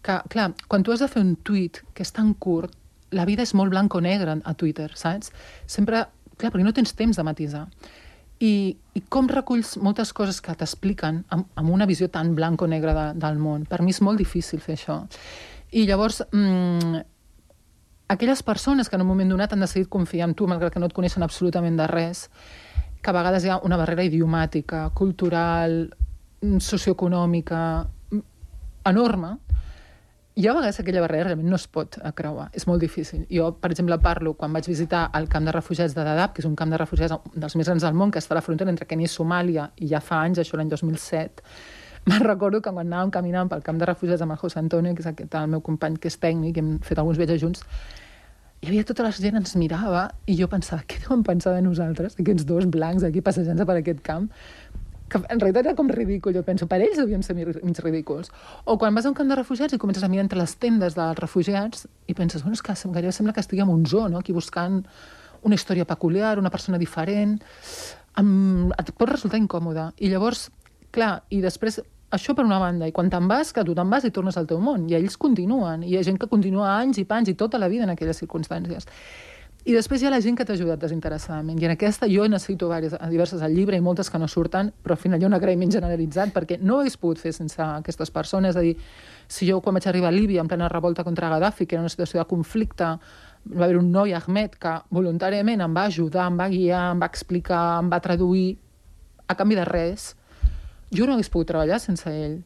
que, 0.03 0.21
clar, 0.33 0.51
quan 0.69 0.83
tu 0.83 0.93
has 0.93 1.03
de 1.03 1.09
fer 1.09 1.23
un 1.23 1.35
tuit 1.37 1.83
que 1.95 2.05
és 2.07 2.13
tan 2.17 2.33
curt, 2.35 2.73
la 3.11 3.27
vida 3.27 3.43
és 3.43 3.53
molt 3.59 3.73
blanc 3.73 3.95
o 3.95 4.01
negre 4.01 4.39
a 4.45 4.55
Twitter, 4.55 4.91
saps? 4.95 5.33
Sempre, 5.67 6.05
clar, 6.37 6.53
perquè 6.53 6.65
no 6.65 6.75
tens 6.77 6.95
temps 6.97 7.19
de 7.19 7.27
matisar. 7.27 7.67
I, 8.41 8.73
i 8.97 9.03
com 9.13 9.29
reculls 9.29 9.75
moltes 9.85 10.15
coses 10.17 10.41
que 10.41 10.55
t'expliquen 10.57 11.25
amb, 11.29 11.49
amb 11.61 11.73
una 11.75 11.89
visió 11.91 12.09
tan 12.09 12.33
blanc 12.39 12.63
o 12.63 12.69
negra 12.71 12.95
de, 12.97 13.07
del 13.21 13.41
món. 13.43 13.67
Per 13.69 13.83
mi 13.85 13.93
és 13.93 14.01
molt 14.01 14.21
difícil 14.23 14.63
fer 14.65 14.79
això. 14.79 15.03
I 15.77 15.85
llavors, 15.91 16.23
mm, 16.33 17.03
aquelles 18.11 18.43
persones 18.43 18.89
que 18.89 18.97
en 18.97 19.05
un 19.05 19.11
moment 19.11 19.29
donat 19.29 19.53
han 19.53 19.67
decidit 19.67 19.91
confiar 19.93 20.31
en 20.31 20.35
tu, 20.35 20.49
malgrat 20.49 20.73
que 20.73 20.81
no 20.81 20.89
et 20.89 20.97
coneixen 20.97 21.23
absolutament 21.23 21.77
de 21.77 21.87
res, 21.91 22.29
que 23.01 23.13
a 23.13 23.17
vegades 23.17 23.45
hi 23.45 23.53
ha 23.53 23.61
una 23.67 23.77
barrera 23.81 24.07
idiomàtica, 24.09 24.87
cultural, 24.97 25.77
socioeconòmica, 26.41 27.61
mm, 28.11 28.25
enorme, 28.89 29.37
hi 30.35 30.47
ha 30.47 30.53
vegades 30.55 30.77
que 30.77 30.83
aquella 30.83 31.03
barrera 31.03 31.25
realment 31.25 31.51
no 31.51 31.59
es 31.59 31.67
pot 31.67 31.99
creuar, 32.17 32.49
és 32.55 32.67
molt 32.69 32.81
difícil. 32.81 33.25
Jo, 33.33 33.51
per 33.61 33.73
exemple, 33.73 33.99
parlo 34.03 34.35
quan 34.39 34.53
vaig 34.55 34.69
visitar 34.71 35.09
el 35.19 35.29
camp 35.29 35.49
de 35.49 35.55
refugiats 35.57 35.95
de 35.97 36.05
Dadaab, 36.07 36.33
que 36.35 36.43
és 36.45 36.49
un 36.49 36.55
camp 36.57 36.71
de 36.71 36.79
refugiats 36.79 37.17
dels 37.35 37.57
més 37.59 37.67
grans 37.67 37.83
del 37.83 37.99
món, 37.99 38.13
que 38.15 38.23
està 38.23 38.37
a 38.37 38.39
la 38.39 38.45
frontera 38.47 38.71
entre 38.71 38.87
Kenya 38.87 39.09
i 39.09 39.13
Somàlia, 39.13 39.71
i 39.77 39.91
ja 39.91 40.01
fa 40.01 40.23
anys, 40.23 40.39
això 40.39 40.61
l'any 40.61 40.71
2007, 40.71 41.43
me'n 42.11 42.23
recordo 42.25 42.63
que 42.63 42.71
quan 42.71 42.87
anàvem 42.87 43.11
caminant 43.17 43.51
pel 43.51 43.65
camp 43.67 43.81
de 43.81 43.91
refugiats 43.91 44.23
amb 44.23 44.37
el 44.37 44.41
José 44.41 44.63
Antonio, 44.63 44.95
que 44.95 45.03
és 45.03 45.11
aquest, 45.11 45.35
el 45.35 45.51
meu 45.51 45.65
company 45.67 45.99
que 45.99 46.09
és 46.09 46.21
tècnic, 46.23 46.57
i 46.57 46.65
hem 46.65 46.79
fet 46.87 47.03
alguns 47.03 47.19
viatges 47.19 47.43
junts, 47.43 47.67
hi 48.61 48.69
havia 48.69 48.85
tota 48.85 49.05
la 49.07 49.11
gent 49.17 49.39
ens 49.39 49.55
mirava 49.57 50.03
i 50.29 50.35
jo 50.37 50.47
pensava, 50.53 50.83
què 50.85 50.99
deuen 51.01 51.23
pensar 51.25 51.55
de 51.57 51.63
nosaltres, 51.65 52.19
aquests 52.21 52.45
dos 52.45 52.67
blancs 52.69 53.07
aquí 53.09 53.23
passejant-se 53.25 53.65
per 53.65 53.77
aquest 53.81 54.03
camp? 54.05 54.27
Que 55.11 55.21
en 55.29 55.41
realitat 55.43 55.67
era 55.67 55.77
com 55.77 55.91
ridícul, 55.91 56.35
jo 56.37 56.45
penso, 56.47 56.69
per 56.71 56.81
ells 56.81 57.01
devíem 57.01 57.23
ser 57.27 57.35
mig 57.37 57.81
ridículs. 57.83 58.31
O 58.65 58.79
quan 58.79 58.95
vas 58.95 59.07
a 59.07 59.11
un 59.11 59.17
camp 59.19 59.29
de 59.29 59.39
refugiats 59.39 59.75
i 59.75 59.81
comences 59.83 60.07
a 60.07 60.09
mirar 60.09 60.25
entre 60.29 60.39
les 60.39 60.55
tendes 60.63 60.97
dels 60.97 61.19
refugiats 61.19 61.89
i 62.07 62.15
penses, 62.15 62.45
bueno, 62.47 62.55
és 62.55 62.63
que 62.63 62.77
gairebé 62.95 63.13
sembla 63.13 63.35
que 63.35 63.43
estigui 63.43 63.65
en 63.67 63.75
un 63.75 63.85
zoo, 63.87 64.09
no? 64.09 64.23
aquí 64.23 64.33
buscant 64.33 64.85
una 65.43 65.57
història 65.57 65.87
peculiar, 65.89 66.39
una 66.39 66.51
persona 66.51 66.79
diferent, 66.79 67.39
amb... 68.21 68.75
et 68.79 68.93
pot 68.97 69.11
resultar 69.11 69.41
incòmode. 69.41 69.91
I 69.99 70.13
llavors, 70.13 70.49
clar, 70.95 71.17
i 71.31 71.41
després 71.43 71.81
això 72.11 72.35
per 72.35 72.45
una 72.45 72.59
banda, 72.59 72.89
i 72.91 72.93
quan 72.93 73.11
te'n 73.11 73.29
vas, 73.31 73.53
que 73.55 73.65
tu 73.65 73.75
te'n 73.75 73.91
vas 73.91 74.05
i 74.05 74.13
tornes 74.15 74.37
al 74.37 74.49
teu 74.51 74.61
món, 74.63 74.89
i 74.91 74.97
ells 74.99 75.17
continuen, 75.21 75.85
i 75.87 75.95
hi 75.95 75.99
ha 75.99 76.07
gent 76.07 76.19
que 76.19 76.29
continua 76.31 76.75
anys 76.77 76.99
i 76.99 77.07
panys 77.07 77.31
i 77.31 77.37
tota 77.39 77.59
la 77.59 77.71
vida 77.71 77.87
en 77.87 77.95
aquelles 77.95 78.19
circumstàncies. 78.23 78.89
I 79.69 79.75
després 79.77 80.01
hi 80.01 80.07
ha 80.09 80.11
la 80.13 80.23
gent 80.25 80.39
que 80.39 80.45
t'ha 80.49 80.55
ajudat 80.57 80.81
desinteressadament. 80.81 81.59
I 81.61 81.67
en 81.69 81.75
aquesta 81.75 82.09
jo 82.09 82.25
necessito 82.29 82.69
diverses, 82.71 82.97
diverses 83.13 83.43
al 83.45 83.53
llibre 83.53 83.77
i 83.77 83.83
moltes 83.85 84.09
que 84.09 84.19
no 84.19 84.29
surten, 84.29 84.71
però 84.83 84.97
al 84.97 85.03
final 85.03 85.21
hi 85.21 85.27
ha 85.27 85.29
un 85.29 85.37
agraïment 85.37 85.73
generalitzat 85.75 86.33
perquè 86.33 86.57
no 86.63 86.79
ho 86.79 86.81
hagués 86.81 86.97
pogut 86.97 87.21
fer 87.21 87.35
sense 87.37 87.61
aquestes 87.61 88.11
persones. 88.11 88.55
És 88.55 88.61
a 88.61 88.65
dir, 88.65 88.77
si 89.29 89.51
jo 89.51 89.61
quan 89.61 89.77
vaig 89.77 89.91
arribar 89.91 90.09
a 90.09 90.17
Líbia 90.17 90.41
en 90.41 90.49
plena 90.49 90.71
revolta 90.73 91.05
contra 91.05 91.29
Gaddafi, 91.29 91.67
que 91.67 91.77
era 91.77 91.85
una 91.85 91.93
situació 91.93 92.23
de 92.23 92.27
conflicte, 92.31 92.89
va 93.53 93.65
haver 93.67 93.77
un 93.77 93.93
noi, 93.93 94.15
Ahmed, 94.17 94.57
que 94.61 94.79
voluntàriament 94.91 95.61
em 95.61 95.77
va 95.77 95.85
ajudar, 95.93 96.31
em 96.31 96.41
va 96.41 96.49
guiar, 96.49 96.87
em 96.95 97.05
va 97.05 97.13
explicar, 97.13 97.63
em 97.83 97.93
va 97.93 98.01
traduir, 98.01 98.57
a 99.31 99.37
canvi 99.39 99.55
de 99.55 99.65
res, 99.65 100.15
jo 100.91 101.07
no 101.07 101.15
hagués 101.15 101.31
pogut 101.31 101.53
treballar 101.53 101.79
sense 101.79 102.11
ell. 102.11 102.41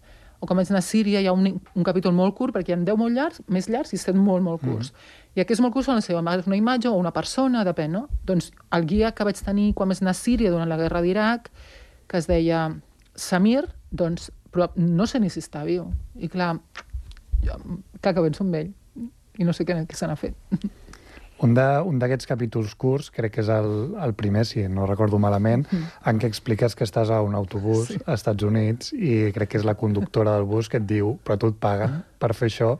O 0.44 0.46
anar 0.52 0.76
a 0.76 0.84
Síria 0.84 1.22
hi 1.22 1.26
ha 1.26 1.32
un, 1.32 1.46
un 1.56 1.84
capítol 1.86 2.12
molt 2.12 2.34
curt, 2.36 2.52
perquè 2.52 2.74
hi 2.74 2.76
ha 2.76 2.80
10 2.84 2.98
molt 3.00 3.16
llargs, 3.16 3.40
més 3.48 3.68
llargs 3.72 3.94
i 3.96 4.00
7 4.00 4.18
molt, 4.20 4.44
molt 4.44 4.60
curts. 4.60 4.90
Mm. 4.92 5.22
I 5.38 5.40
aquests 5.40 5.62
molt 5.64 5.72
curts 5.72 5.88
solen 5.88 6.04
ser 6.04 6.18
una 6.18 6.58
imatge 6.58 6.90
o 6.90 6.98
una 7.00 7.14
persona, 7.16 7.64
depèn, 7.64 7.96
no? 7.96 8.02
Doncs 8.28 8.50
el 8.76 8.84
guia 8.84 9.14
que 9.16 9.24
vaig 9.24 9.40
tenir 9.40 9.70
quan 9.72 9.88
vaig 9.88 10.02
anar 10.04 10.12
a 10.12 10.20
Síria 10.20 10.52
durant 10.52 10.68
la 10.68 10.76
guerra 10.76 11.00
d'Iraq, 11.00 11.48
que 12.12 12.20
es 12.20 12.28
deia 12.28 12.66
Samir, 13.16 13.64
doncs 13.90 14.28
però 14.52 14.68
no 14.76 15.08
sé 15.08 15.18
ni 15.18 15.32
si 15.32 15.40
està 15.40 15.64
viu. 15.64 15.88
I 16.20 16.28
clar, 16.28 16.52
jo, 17.42 17.58
que 18.00 18.12
acabem 18.12 18.36
amb 18.44 18.60
ell. 18.60 18.72
I 19.40 19.48
no 19.48 19.56
sé 19.56 19.64
què, 19.64 19.80
què 19.88 19.96
se 19.96 20.06
n'ha 20.06 20.20
fet. 20.20 20.36
Un 21.42 21.54
d'aquests 21.54 22.26
capítols 22.30 22.74
curts, 22.78 23.10
crec 23.10 23.32
que 23.34 23.40
és 23.42 23.48
el, 23.50 23.96
el 24.00 24.12
primer, 24.14 24.44
si 24.46 24.62
no 24.68 24.86
recordo 24.86 25.18
malament, 25.18 25.66
Mm. 25.72 25.82
en 26.10 26.18
què 26.20 26.26
expliques 26.30 26.74
que 26.78 26.84
estàs 26.84 27.10
a 27.10 27.20
un 27.22 27.34
autobús 27.34 27.88
sí. 27.88 27.98
als 28.06 28.20
Estats 28.22 28.42
Units 28.46 28.92
i 28.94 29.32
crec 29.34 29.48
que 29.50 29.58
és 29.58 29.64
la 29.64 29.74
conductora 29.74 30.36
del 30.36 30.44
bus 30.44 30.68
que 30.68 30.78
et 30.78 30.86
diu 30.86 31.18
però 31.24 31.36
tu 31.38 31.48
et 31.48 31.58
paguen 31.60 32.02
per 32.18 32.34
fer 32.34 32.48
això. 32.48 32.78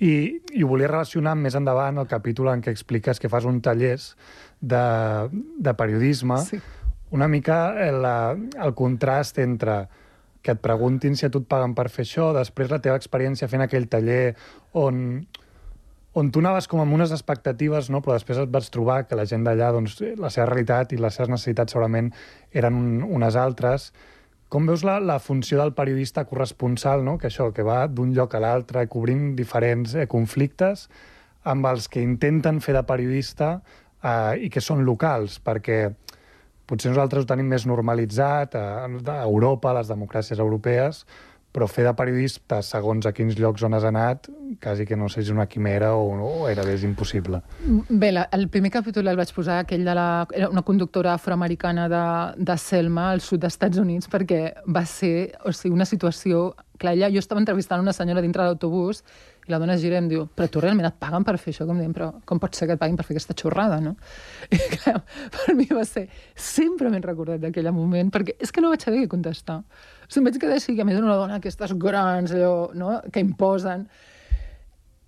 I, 0.00 0.40
I 0.56 0.62
ho 0.64 0.68
volia 0.68 0.88
relacionar 0.88 1.36
més 1.36 1.54
endavant 1.54 1.98
el 1.98 2.08
capítol 2.10 2.48
en 2.48 2.62
què 2.62 2.72
expliques 2.72 3.20
que 3.20 3.28
fas 3.28 3.44
un 3.44 3.60
tallers 3.60 4.16
de, 4.60 5.28
de 5.58 5.74
periodisme, 5.74 6.38
Sí. 6.48 6.58
una 7.10 7.28
mica 7.28 7.74
eh, 7.86 7.92
la, 7.92 8.34
el 8.64 8.74
contrast 8.74 9.38
entre 9.38 9.86
que 10.42 10.50
et 10.56 10.60
preguntin 10.60 11.14
si 11.14 11.26
a 11.26 11.30
tu 11.30 11.38
et 11.38 11.46
paguen 11.46 11.74
per 11.76 11.88
fer 11.88 12.02
això, 12.02 12.32
després 12.34 12.70
la 12.72 12.80
teva 12.82 12.96
experiència 12.96 13.46
fent 13.48 13.62
aquell 13.62 13.86
taller 13.86 14.34
on, 14.72 15.26
on 16.12 16.28
tu 16.30 16.42
anaves 16.42 16.68
com 16.68 16.82
amb 16.82 16.92
unes 16.92 17.12
expectatives, 17.14 17.88
no? 17.90 18.02
però 18.04 18.16
després 18.16 18.40
et 18.42 18.50
vas 18.52 18.68
trobar 18.72 19.02
que 19.08 19.16
la 19.16 19.24
gent 19.28 19.46
d'allà, 19.46 19.70
doncs, 19.72 19.96
la 20.20 20.30
seva 20.32 20.50
realitat 20.50 20.92
i 20.92 21.00
les 21.00 21.16
seves 21.16 21.32
necessitats 21.32 21.72
segurament 21.72 22.10
eren 22.52 22.76
un, 22.76 22.90
unes 23.20 23.38
altres. 23.40 23.90
Com 24.52 24.68
veus 24.68 24.84
la, 24.84 24.98
la 25.00 25.16
funció 25.24 25.56
del 25.62 25.72
periodista 25.72 26.26
corresponsal, 26.28 27.04
no? 27.04 27.16
que 27.18 27.30
això, 27.30 27.48
que 27.56 27.64
va 27.64 27.86
d'un 27.88 28.12
lloc 28.12 28.36
a 28.36 28.42
l'altre 28.44 28.84
cobrint 28.92 29.32
diferents 29.38 29.96
eh, 29.96 30.06
conflictes 30.06 30.88
amb 31.48 31.66
els 31.66 31.88
que 31.90 32.04
intenten 32.04 32.60
fer 32.62 32.76
de 32.76 32.84
periodista 32.86 33.54
eh, 34.04 34.44
i 34.44 34.52
que 34.52 34.60
són 34.60 34.84
locals, 34.84 35.40
perquè 35.42 35.86
potser 36.68 36.92
nosaltres 36.92 37.24
ho 37.24 37.28
tenim 37.28 37.48
més 37.50 37.64
normalitzat 37.66 38.54
a, 38.60 38.66
a 38.84 39.20
Europa, 39.24 39.72
a 39.72 39.78
les 39.80 39.88
democràcies 39.90 40.40
europees, 40.40 41.06
però 41.52 41.68
fer 41.68 41.84
de 41.84 41.92
periodista 41.96 42.62
segons 42.64 43.06
a 43.06 43.12
quins 43.12 43.36
llocs 43.38 43.62
on 43.66 43.76
has 43.76 43.84
anat, 43.84 44.28
quasi 44.62 44.86
que 44.88 44.96
no 44.96 45.08
sé 45.12 45.20
si 45.20 45.28
és 45.28 45.34
una 45.34 45.46
quimera 45.46 45.92
o, 45.94 46.08
o 46.16 46.48
era 46.48 46.64
és 46.72 46.84
impossible. 46.88 47.42
Bé, 47.88 48.12
la, 48.12 48.26
el 48.32 48.48
primer 48.52 48.72
capítol 48.72 49.12
el 49.12 49.20
vaig 49.20 49.32
posar 49.36 49.60
aquell 49.62 49.84
de 49.84 49.96
la... 49.96 50.06
Era 50.32 50.48
una 50.48 50.64
conductora 50.64 51.14
afroamericana 51.14 51.88
de, 51.92 52.04
de 52.42 52.56
Selma, 52.58 53.10
al 53.12 53.20
sud 53.20 53.44
dels 53.44 53.52
Estats 53.58 53.80
Units, 53.82 54.08
perquè 54.12 54.42
va 54.64 54.86
ser 54.88 55.32
o 55.44 55.52
sigui, 55.52 55.74
una 55.76 55.88
situació... 55.88 56.50
Clar, 56.82 56.96
ella, 56.96 57.12
jo 57.14 57.20
estava 57.20 57.38
entrevistant 57.38 57.78
una 57.84 57.92
senyora 57.94 58.24
dintre 58.24 58.42
l'autobús 58.42 59.04
i 59.46 59.52
la 59.52 59.58
dona 59.58 59.74
es 59.74 59.82
gira 59.82 59.96
i 59.98 60.02
em 60.02 60.08
diu 60.10 60.24
però 60.34 60.48
tu 60.50 60.60
realment 60.62 60.86
et 60.88 60.96
paguen 60.98 61.22
per 61.26 61.34
fer 61.38 61.52
això? 61.52 61.66
Com 61.66 61.78
dient, 61.78 61.92
però 61.94 62.08
com 62.26 62.40
pot 62.42 62.54
ser 62.58 62.66
que 62.66 62.76
et 62.76 62.80
paguin 62.80 62.98
per 62.98 63.06
fer 63.06 63.16
aquesta 63.16 63.36
xorrada, 63.38 63.80
no? 63.82 63.96
I 64.54 64.58
clar, 64.76 65.00
per 65.36 65.56
mi 65.58 65.66
va 65.70 65.84
ser... 65.86 66.08
Sempre 66.34 66.90
m'he 66.90 67.02
recordat 67.02 67.42
d'aquell 67.42 67.70
moment, 67.74 68.10
perquè 68.14 68.36
és 68.42 68.54
que 68.54 68.62
no 68.62 68.70
vaig 68.72 68.82
saber 68.82 69.02
què 69.02 69.10
contestar. 69.10 69.60
Em 70.18 70.26
vaig 70.26 70.38
quedar 70.40 70.56
així, 70.58 70.74
que 70.76 70.84
a 70.84 70.88
més 70.88 70.98
era 70.98 71.06
una 71.06 71.18
dona 71.20 71.38
aquestes 71.40 71.72
grans, 71.80 72.34
allò, 72.36 72.54
no?, 72.76 72.98
que 73.12 73.22
imposen. 73.24 73.86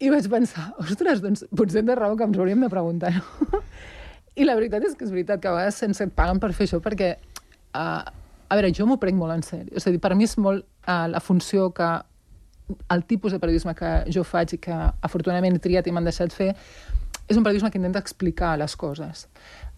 I 0.03 0.11
vaig 0.13 0.27
pensar, 0.31 0.71
ostres, 0.83 1.23
doncs 1.25 1.45
potser 1.55 1.85
de 1.87 1.97
raó 1.99 2.17
que 2.19 2.27
ens 2.27 2.39
hauríem 2.39 2.65
de 2.65 2.71
preguntar, 2.73 3.13
no? 3.19 3.63
I 4.41 4.47
la 4.49 4.57
veritat 4.59 4.83
és 4.83 4.97
que 4.99 5.07
és 5.07 5.13
veritat 5.15 5.41
que 5.41 5.47
a 5.47 5.55
vegades 5.55 5.77
sense 5.79 6.03
et 6.03 6.13
paguen 6.15 6.41
per 6.43 6.51
fer 6.57 6.67
això, 6.67 6.81
perquè, 6.83 7.13
uh, 7.79 8.03
a 8.03 8.57
veure, 8.59 8.73
jo 8.75 8.89
m'ho 8.89 8.99
prenc 9.03 9.19
molt 9.21 9.37
en 9.37 9.45
sèrio. 9.47 9.71
És 9.79 9.87
a 9.87 9.93
dir, 9.95 10.01
per 10.03 10.11
mi 10.19 10.27
és 10.27 10.35
molt 10.43 10.65
uh, 10.89 11.07
la 11.13 11.23
funció 11.23 11.69
que 11.77 11.93
el 12.91 13.05
tipus 13.05 13.33
de 13.33 13.39
periodisme 13.39 13.75
que 13.79 13.93
jo 14.11 14.25
faig 14.25 14.57
i 14.57 14.61
que 14.67 14.75
afortunadament 15.05 15.59
he 15.59 15.63
triat 15.63 15.87
i 15.87 15.93
m'han 15.93 16.09
deixat 16.09 16.33
fer 16.33 16.55
és 17.29 17.37
un 17.37 17.45
periodisme 17.45 17.71
que 17.71 17.79
intenta 17.81 18.01
explicar 18.03 18.55
les 18.61 18.75
coses. 18.77 19.27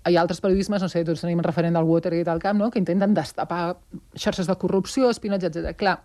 Hi 0.06 0.14
ha 0.16 0.20
altres 0.22 0.38
periodismes, 0.40 0.82
no 0.82 0.88
sé, 0.88 1.00
tots 1.04 1.20
tenim 1.24 1.40
referent 1.42 1.74
del 1.74 1.84
Watergate 1.88 2.30
al 2.30 2.38
camp, 2.38 2.60
no?, 2.62 2.70
que 2.70 2.78
intenten 2.78 3.14
destapar 3.16 3.76
xarxes 4.14 4.46
de 4.46 4.54
corrupció, 4.54 5.08
espionatge, 5.10 5.48
etc. 5.50 5.72
Clar, 5.80 5.96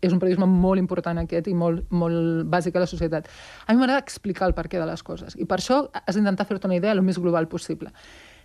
és 0.00 0.12
un 0.14 0.18
periodisme 0.22 0.46
molt 0.48 0.80
important 0.80 1.20
aquest 1.20 1.50
i 1.52 1.54
molt, 1.54 1.84
molt 1.92 2.46
bàsic 2.48 2.76
a 2.76 2.84
la 2.84 2.88
societat. 2.88 3.28
A 3.66 3.72
mi 3.74 3.78
m'agrada 3.82 4.00
explicar 4.00 4.48
el 4.48 4.54
perquè 4.56 4.80
de 4.80 4.86
les 4.88 5.02
coses 5.04 5.36
i 5.36 5.44
per 5.44 5.58
això 5.60 5.82
has 5.92 6.16
d'intentar 6.16 6.46
fer-te 6.48 6.66
una 6.70 6.78
idea 6.80 6.92
el 6.96 7.02
més 7.04 7.20
global 7.20 7.48
possible. 7.48 7.92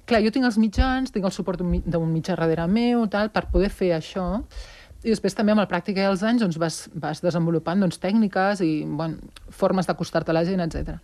Clar, 0.07 0.19
jo 0.23 0.31
tinc 0.31 0.45
els 0.47 0.57
mitjans, 0.59 1.11
tinc 1.11 1.25
el 1.27 1.31
suport 1.35 1.59
d'un 1.59 1.69
mi- 1.71 1.83
d'un 1.85 2.11
mitjà 2.11 2.35
darrere 2.35 2.67
meu, 2.67 3.07
tal, 3.07 3.31
per 3.31 3.47
poder 3.51 3.69
fer 3.69 3.93
això, 3.95 4.43
i 5.03 5.11
després 5.11 5.35
també 5.35 5.51
amb 5.53 5.61
la 5.61 5.67
pràctica 5.69 6.01
i 6.01 6.07
els 6.09 6.23
anys 6.23 6.41
doncs, 6.41 6.57
vas, 6.59 6.77
vas 6.95 7.19
desenvolupant 7.21 7.79
doncs, 7.79 7.99
tècniques 7.99 8.59
i 8.65 8.83
bueno, 8.83 9.19
formes 9.49 9.85
d'acostar-te 9.87 10.31
a 10.31 10.33
la 10.35 10.43
gent, 10.47 10.63
etc. 10.63 10.97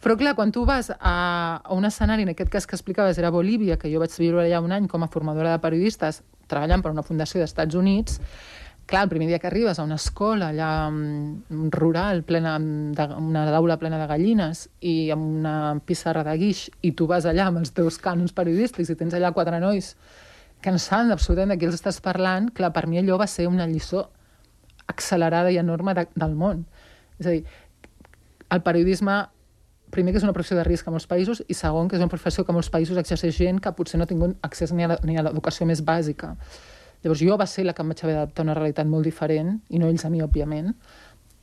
Però 0.00 0.16
clar, 0.16 0.32
quan 0.34 0.52
tu 0.52 0.64
vas 0.64 0.88
a, 0.90 1.60
a 1.60 1.74
un 1.76 1.84
escenari, 1.84 2.24
en 2.24 2.32
aquest 2.32 2.50
cas 2.52 2.66
que 2.66 2.76
explicaves 2.76 3.18
era 3.20 3.30
Bolívia, 3.30 3.76
que 3.76 3.90
jo 3.92 4.00
vaig 4.00 4.14
viure 4.16 4.46
allà 4.46 4.62
un 4.64 4.72
any 4.72 4.88
com 4.88 5.04
a 5.04 5.10
formadora 5.12 5.52
de 5.52 5.60
periodistes, 5.60 6.22
treballant 6.48 6.80
per 6.80 6.94
una 6.94 7.04
fundació 7.04 7.40
dels 7.40 7.52
Estats 7.52 7.76
Units, 7.76 8.16
clar, 8.90 9.04
el 9.04 9.10
primer 9.12 9.28
dia 9.28 9.38
que 9.38 9.46
arribes 9.50 9.78
a 9.78 9.84
una 9.84 9.98
escola 10.00 10.48
allà 10.50 10.70
mm, 10.90 11.68
rural, 11.76 12.24
plena 12.24 12.56
de, 12.58 13.06
una 13.20 13.44
aula 13.56 13.76
plena 13.78 14.00
de 14.00 14.08
gallines 14.10 14.66
i 14.80 15.10
amb 15.14 15.26
una 15.42 15.56
pissarra 15.84 16.24
de 16.26 16.36
guix, 16.40 16.64
i 16.82 16.94
tu 16.96 17.06
vas 17.10 17.28
allà 17.28 17.50
amb 17.50 17.60
els 17.60 17.74
teus 17.76 18.00
cànons 18.02 18.32
periodístics 18.32 18.90
i 18.90 18.96
tens 18.98 19.14
allà 19.14 19.34
quatre 19.36 19.60
nois 19.60 19.94
que 20.60 20.72
en 20.72 20.80
saben 20.80 21.12
absolutament 21.12 21.54
de 21.54 21.60
qui 21.60 21.68
els 21.68 21.76
estàs 21.78 22.00
parlant, 22.04 22.50
clar, 22.56 22.72
per 22.72 22.86
mi 22.88 22.98
allò 23.00 23.16
va 23.20 23.28
ser 23.30 23.46
una 23.48 23.68
lliçó 23.68 24.08
accelerada 24.90 25.52
i 25.52 25.60
enorme 25.60 25.94
de, 25.96 26.06
del 26.16 26.34
món. 26.36 26.64
És 27.20 27.28
a 27.28 27.36
dir, 27.36 27.44
el 28.50 28.64
periodisme 28.66 29.22
primer 29.90 30.12
que 30.12 30.20
és 30.20 30.26
una 30.26 30.34
professió 30.36 30.56
de 30.56 30.64
risc 30.66 30.88
a 30.88 30.94
molts 30.94 31.08
països 31.10 31.42
i 31.48 31.54
segon 31.54 31.88
que 31.88 31.98
és 31.98 32.02
una 32.02 32.10
professió 32.12 32.44
que 32.44 32.52
a 32.52 32.56
molts 32.56 32.70
països 32.70 32.98
exerceix 33.00 33.36
gent 33.36 33.60
que 33.62 33.72
potser 33.76 33.98
no 33.98 34.06
ha 34.06 34.10
tingut 34.10 34.36
accés 34.46 34.72
ni 34.72 34.84
a 34.84 35.24
l'educació 35.26 35.66
més 35.66 35.84
bàsica. 35.84 36.36
Llavors 37.02 37.22
jo 37.24 37.36
va 37.40 37.46
ser 37.48 37.64
la 37.64 37.72
que 37.72 37.82
em 37.82 37.92
vaig 37.92 38.02
haver 38.04 38.16
d'adaptar 38.16 38.44
a 38.44 38.46
una 38.48 38.56
realitat 38.58 38.88
molt 38.88 39.08
diferent, 39.08 39.54
i 39.68 39.78
no 39.80 39.88
ells 39.88 40.04
a 40.04 40.10
mi, 40.12 40.20
òbviament, 40.20 40.74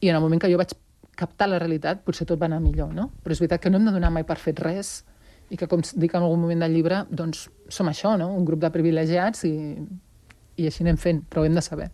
i 0.01 0.09
en 0.11 0.15
el 0.15 0.21
moment 0.21 0.41
que 0.41 0.51
jo 0.51 0.59
vaig 0.59 0.75
captar 1.17 1.47
la 1.49 1.59
realitat 1.59 2.03
potser 2.05 2.27
tot 2.29 2.39
va 2.39 2.45
anar 2.45 2.59
millor, 2.61 2.91
no? 2.93 3.09
Però 3.23 3.33
és 3.33 3.41
veritat 3.41 3.63
que 3.63 3.71
no 3.73 3.79
hem 3.79 3.87
de 3.89 3.93
donar 3.95 4.11
mai 4.13 4.25
per 4.27 4.37
fet 4.37 4.61
res 4.61 4.99
i 5.49 5.57
que, 5.57 5.65
com 5.71 5.81
dic 5.81 6.13
en 6.13 6.21
algun 6.21 6.43
moment 6.43 6.61
del 6.61 6.75
llibre, 6.75 7.05
doncs 7.09 7.47
som 7.73 7.89
això, 7.89 8.13
no? 8.21 8.29
Un 8.37 8.45
grup 8.45 8.61
de 8.61 8.69
privilegiats 8.73 9.47
i, 9.49 9.55
i 10.61 10.69
així 10.69 10.85
anem 10.85 10.99
fent, 11.01 11.23
però 11.25 11.41
ho 11.41 11.49
hem 11.49 11.57
de 11.57 11.65
saber. 11.65 11.89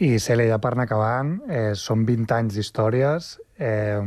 I 0.00 0.14
Cèlia, 0.22 0.54
ja 0.54 0.60
per 0.62 0.74
anar 0.76 0.86
acabant, 0.86 1.34
eh, 1.50 1.72
són 1.76 2.06
20 2.08 2.36
anys 2.36 2.54
d'històries. 2.56 3.34
Eh, 3.58 3.98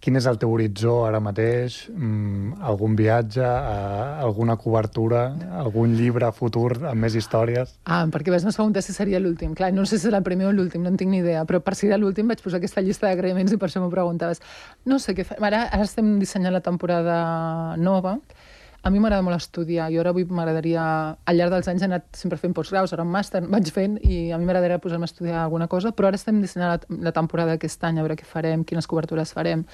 quin 0.00 0.16
és 0.16 0.26
el 0.26 0.38
teu 0.40 0.52
horitzó 0.54 0.94
ara 1.04 1.20
mateix? 1.20 1.76
Mm, 1.92 2.56
algun 2.70 2.96
viatge, 2.96 3.44
eh, 3.44 4.24
alguna 4.24 4.56
cobertura, 4.56 5.26
algun 5.60 5.94
llibre 5.98 6.30
futur 6.32 6.72
amb 6.88 7.04
més 7.04 7.16
històries? 7.18 7.76
Ah, 7.84 8.06
perquè 8.08 8.32
vas 8.32 8.46
preguntar 8.48 8.82
si 8.82 8.96
seria 8.96 9.20
l'últim. 9.20 9.54
Clar, 9.54 9.72
no 9.76 9.84
sé 9.84 9.98
si 9.98 10.08
serà 10.08 10.22
el 10.22 10.26
primer 10.26 10.48
o 10.48 10.52
l'últim, 10.56 10.82
no 10.82 10.88
en 10.88 10.96
tinc 10.96 11.12
ni 11.12 11.20
idea, 11.20 11.44
però 11.44 11.60
per 11.60 11.76
si 11.76 11.86
era 11.86 12.00
l'últim 12.00 12.28
vaig 12.32 12.40
posar 12.42 12.58
aquesta 12.62 12.80
llista 12.80 13.08
d'agraïments 13.08 13.52
i 13.52 13.60
per 13.60 13.68
això 13.68 13.84
m'ho 13.84 13.92
preguntaves. 13.92 14.40
No 14.86 14.98
sé 14.98 15.14
què 15.14 15.26
fa... 15.28 15.36
Ara, 15.50 15.66
ara 15.68 15.84
estem 15.84 16.18
dissenyant 16.18 16.56
la 16.56 16.64
temporada 16.64 17.76
nova, 17.76 18.16
a 18.82 18.90
mi 18.90 19.00
m'agrada 19.00 19.22
molt 19.22 19.36
estudiar, 19.36 19.90
jo 19.92 20.00
ara 20.00 20.12
avui 20.14 20.24
m'agradaria, 20.24 20.82
al 21.28 21.36
llarg 21.36 21.52
dels 21.52 21.68
anys 21.68 21.82
he 21.82 21.88
anat 21.88 22.06
sempre 22.16 22.38
fent 22.40 22.54
postgraus, 22.56 22.94
ara 22.94 23.04
un 23.04 23.10
màster 23.12 23.42
vaig 23.44 23.68
fent 23.74 23.98
i 24.00 24.30
a 24.32 24.38
mi 24.40 24.48
m'agradaria 24.48 24.80
posar-me 24.80 25.04
a 25.04 25.10
estudiar 25.10 25.42
alguna 25.42 25.68
cosa, 25.68 25.92
però 25.92 26.08
ara 26.08 26.16
estem 26.16 26.40
dissenyant 26.40 26.72
la, 26.72 26.96
la 27.10 27.12
temporada 27.12 27.52
d'aquest 27.54 27.84
any, 27.84 28.00
a 28.00 28.06
veure 28.06 28.16
què 28.16 28.24
farem, 28.24 28.64
quines 28.64 28.88
cobertures 28.88 29.34
farem. 29.36 29.66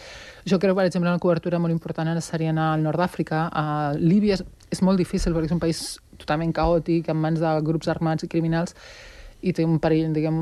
Jo 0.45 0.59
crec, 0.59 0.75
per 0.75 0.89
exemple, 0.89 1.11
una 1.11 1.23
cobertura 1.23 1.63
molt 1.63 1.75
important 1.75 2.11
ara 2.11 2.25
seria 2.25 2.51
anar 2.51 2.73
al 2.75 2.83
nord 2.83 2.99
d'Àfrica, 2.99 3.47
a 3.53 3.95
Líbia 3.95 4.41
és, 4.41 4.45
és 4.75 4.83
molt 4.83 4.99
difícil 4.99 5.37
perquè 5.37 5.53
és 5.53 5.55
un 5.55 5.63
país 5.63 5.85
totalment 6.19 6.53
caòtic, 6.57 7.13
en 7.13 7.23
mans 7.23 7.39
de 7.39 7.53
grups 7.63 7.93
armats 7.93 8.27
i 8.27 8.33
criminals, 8.33 8.75
i 9.47 9.53
té 9.55 9.63
un 9.63 9.79
perill, 9.79 10.11
diguem, 10.17 10.39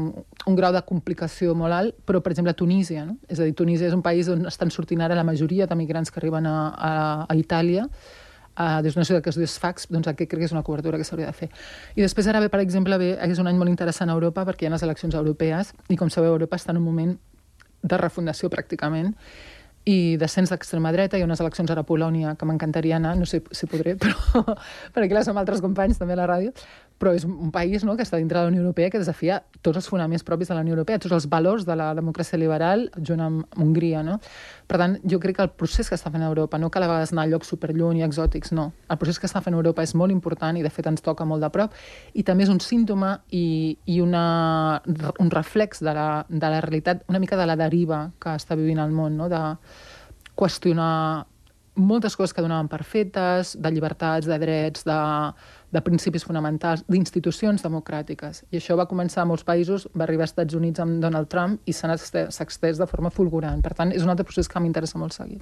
un 0.48 0.56
grau 0.56 0.72
de 0.72 0.80
complicació 0.86 1.52
molt 1.58 1.76
alt, 1.76 1.96
però, 2.06 2.22
per 2.24 2.32
exemple, 2.32 2.54
Tunísia, 2.56 3.04
no? 3.04 3.18
És 3.28 3.40
a 3.40 3.44
dir, 3.44 3.52
Tunísia 3.58 3.90
és 3.90 3.96
un 3.96 4.04
país 4.06 4.30
on 4.32 4.46
estan 4.48 4.70
sortint 4.72 5.02
ara 5.04 5.18
la 5.18 5.26
majoria 5.26 5.66
de 5.68 5.76
migrants 5.76 6.14
que 6.14 6.22
arriben 6.22 6.46
a, 6.48 6.54
a, 6.72 6.92
a 7.28 7.36
Itàlia, 7.36 7.88
uh, 8.58 8.80
des 8.82 8.94
d'una 8.94 9.04
ciutat 9.04 9.24
que 9.24 9.32
es 9.32 9.38
diu 9.38 9.48
Sfax, 9.50 9.88
doncs 9.90 10.08
aquest 10.10 10.30
crec 10.30 10.44
que 10.44 10.48
és 10.50 10.54
una 10.56 10.62
cobertura 10.62 10.98
que 10.98 11.04
s'hauria 11.04 11.30
de 11.30 11.36
fer. 11.36 11.50
I 11.96 12.02
després 12.02 12.28
ara 12.30 12.40
ve, 12.40 12.50
per 12.52 12.60
exemple, 12.64 12.98
ve, 12.98 13.14
és 13.18 13.42
un 13.42 13.50
any 13.50 13.58
molt 13.58 13.72
interessant 13.72 14.10
a 14.10 14.16
Europa 14.18 14.46
perquè 14.48 14.66
hi 14.66 14.70
ha 14.70 14.74
les 14.76 14.86
eleccions 14.86 15.14
europees 15.14 15.74
i, 15.88 15.96
com 15.96 16.10
sabeu, 16.10 16.32
Europa 16.34 16.56
està 16.60 16.74
en 16.74 16.82
un 16.82 16.86
moment 16.86 17.16
de 17.84 18.00
refundació 18.00 18.48
pràcticament 18.48 19.12
i 19.84 20.16
descens 20.16 20.48
d'extrema 20.48 20.92
dreta, 20.94 21.18
hi 21.18 21.24
ha 21.24 21.28
unes 21.28 21.42
eleccions 21.44 21.68
ara 21.70 21.82
a 21.84 21.88
Polònia 21.88 22.32
que 22.40 22.46
m'encantaria 22.48 22.96
anar, 22.96 23.12
no 23.20 23.26
sé 23.28 23.42
si 23.52 23.68
podré, 23.68 23.96
però 24.00 24.16
perquè 24.94 25.10
clar, 25.10 25.24
som 25.26 25.36
altres 25.40 25.60
companys 25.64 26.00
també 26.00 26.16
a 26.16 26.22
la 26.22 26.28
ràdio, 26.30 26.54
però 26.98 27.12
és 27.16 27.24
un 27.26 27.50
país 27.52 27.82
no, 27.84 27.96
que 27.98 28.04
està 28.06 28.18
dintre 28.20 28.38
de 28.38 28.46
la 28.46 28.52
Unió 28.52 28.62
Europea 28.62 28.90
que 28.92 29.00
desafia 29.00 29.40
tots 29.66 29.80
els 29.80 29.88
fonaments 29.90 30.22
propis 30.24 30.48
de 30.48 30.54
la 30.54 30.62
Unió 30.62 30.76
Europea, 30.76 31.00
tots 31.02 31.14
els 31.16 31.26
valors 31.30 31.66
de 31.66 31.74
la 31.76 31.88
democràcia 31.96 32.38
liberal 32.38 32.86
junt 32.96 33.20
amb 33.20 33.58
Hongria. 33.60 34.04
No? 34.06 34.20
Per 34.70 34.78
tant, 34.80 34.96
jo 35.10 35.18
crec 35.20 35.38
que 35.38 35.44
el 35.44 35.50
procés 35.58 35.90
que 35.90 35.98
està 35.98 36.12
fent 36.14 36.22
Europa, 36.24 36.60
no 36.62 36.70
cal 36.70 36.86
a 36.86 36.90
vegades 36.92 37.12
anar 37.12 37.26
a 37.26 37.32
llocs 37.32 37.50
superlluny 37.50 38.00
i 38.00 38.06
exòtics, 38.06 38.54
no. 38.54 38.70
El 38.88 39.00
procés 39.00 39.18
que 39.18 39.28
està 39.28 39.42
fent 39.44 39.58
Europa 39.58 39.82
és 39.82 39.94
molt 39.98 40.14
important 40.14 40.56
i 40.56 40.62
de 40.64 40.72
fet 40.72 40.86
ens 40.90 41.02
toca 41.04 41.26
molt 41.26 41.42
de 41.42 41.50
prop 41.54 41.74
i 42.14 42.22
també 42.22 42.46
és 42.46 42.54
un 42.54 42.62
símptoma 42.62 43.16
i, 43.34 43.76
i 43.90 44.00
una, 44.00 44.80
un 45.18 45.34
reflex 45.34 45.82
de 45.82 45.92
la, 45.98 46.08
de 46.28 46.54
la 46.56 46.62
realitat, 46.64 47.04
una 47.10 47.20
mica 47.20 47.36
de 47.40 47.50
la 47.50 47.58
deriva 47.58 48.06
que 48.22 48.38
està 48.38 48.56
vivint 48.56 48.80
el 48.80 48.94
món, 48.94 49.18
no? 49.18 49.28
de 49.28 49.42
qüestionar 50.34 51.26
moltes 51.74 52.14
coses 52.16 52.32
que 52.34 52.42
donaven 52.42 52.68
per 52.70 52.84
fetes, 52.86 53.54
de 53.58 53.70
llibertats, 53.74 54.28
de 54.30 54.38
drets, 54.38 54.84
de, 54.86 54.98
de 55.74 55.82
principis 55.82 56.24
fonamentals, 56.26 56.84
d'institucions 56.86 57.64
democràtiques. 57.64 58.44
I 58.54 58.60
això 58.60 58.76
va 58.78 58.86
començar 58.90 59.24
a 59.24 59.28
molts 59.28 59.42
països, 59.46 59.88
va 59.94 60.06
arribar 60.06 60.28
als 60.28 60.34
Estats 60.34 60.54
Units 60.54 60.82
amb 60.84 61.00
Donald 61.02 61.30
Trump 61.32 61.58
i 61.66 61.74
s'ha 61.74 61.90
extès 61.94 62.78
de 62.78 62.86
forma 62.90 63.10
fulgurant. 63.10 63.62
Per 63.64 63.74
tant, 63.74 63.90
és 63.94 64.06
un 64.06 64.14
altre 64.14 64.26
procés 64.28 64.50
que 64.50 64.62
m'interessa 64.62 65.00
molt 65.02 65.16
seguir. 65.16 65.40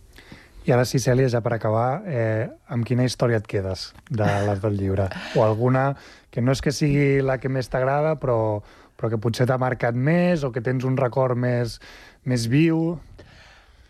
I 0.62 0.70
ara 0.70 0.84
sí, 0.86 1.00
Cèlia, 1.02 1.26
ja 1.28 1.40
per 1.42 1.56
acabar, 1.56 2.04
eh, 2.06 2.46
amb 2.70 2.86
quina 2.86 3.04
història 3.04 3.40
et 3.42 3.46
quedes 3.50 3.88
de 4.08 4.28
les 4.46 4.60
del 4.62 4.78
llibre? 4.78 5.08
O 5.34 5.42
alguna 5.42 5.96
que 6.30 6.40
no 6.40 6.54
és 6.54 6.62
que 6.62 6.72
sigui 6.72 7.20
la 7.20 7.40
que 7.42 7.50
més 7.50 7.68
t'agrada, 7.68 8.14
però, 8.22 8.62
però 8.96 9.10
que 9.10 9.18
potser 9.18 9.48
t'ha 9.50 9.58
marcat 9.58 9.98
més 9.98 10.46
o 10.46 10.52
que 10.54 10.62
tens 10.62 10.86
un 10.86 10.96
record 10.96 11.36
més, 11.36 11.80
més 12.24 12.46
viu? 12.46 12.94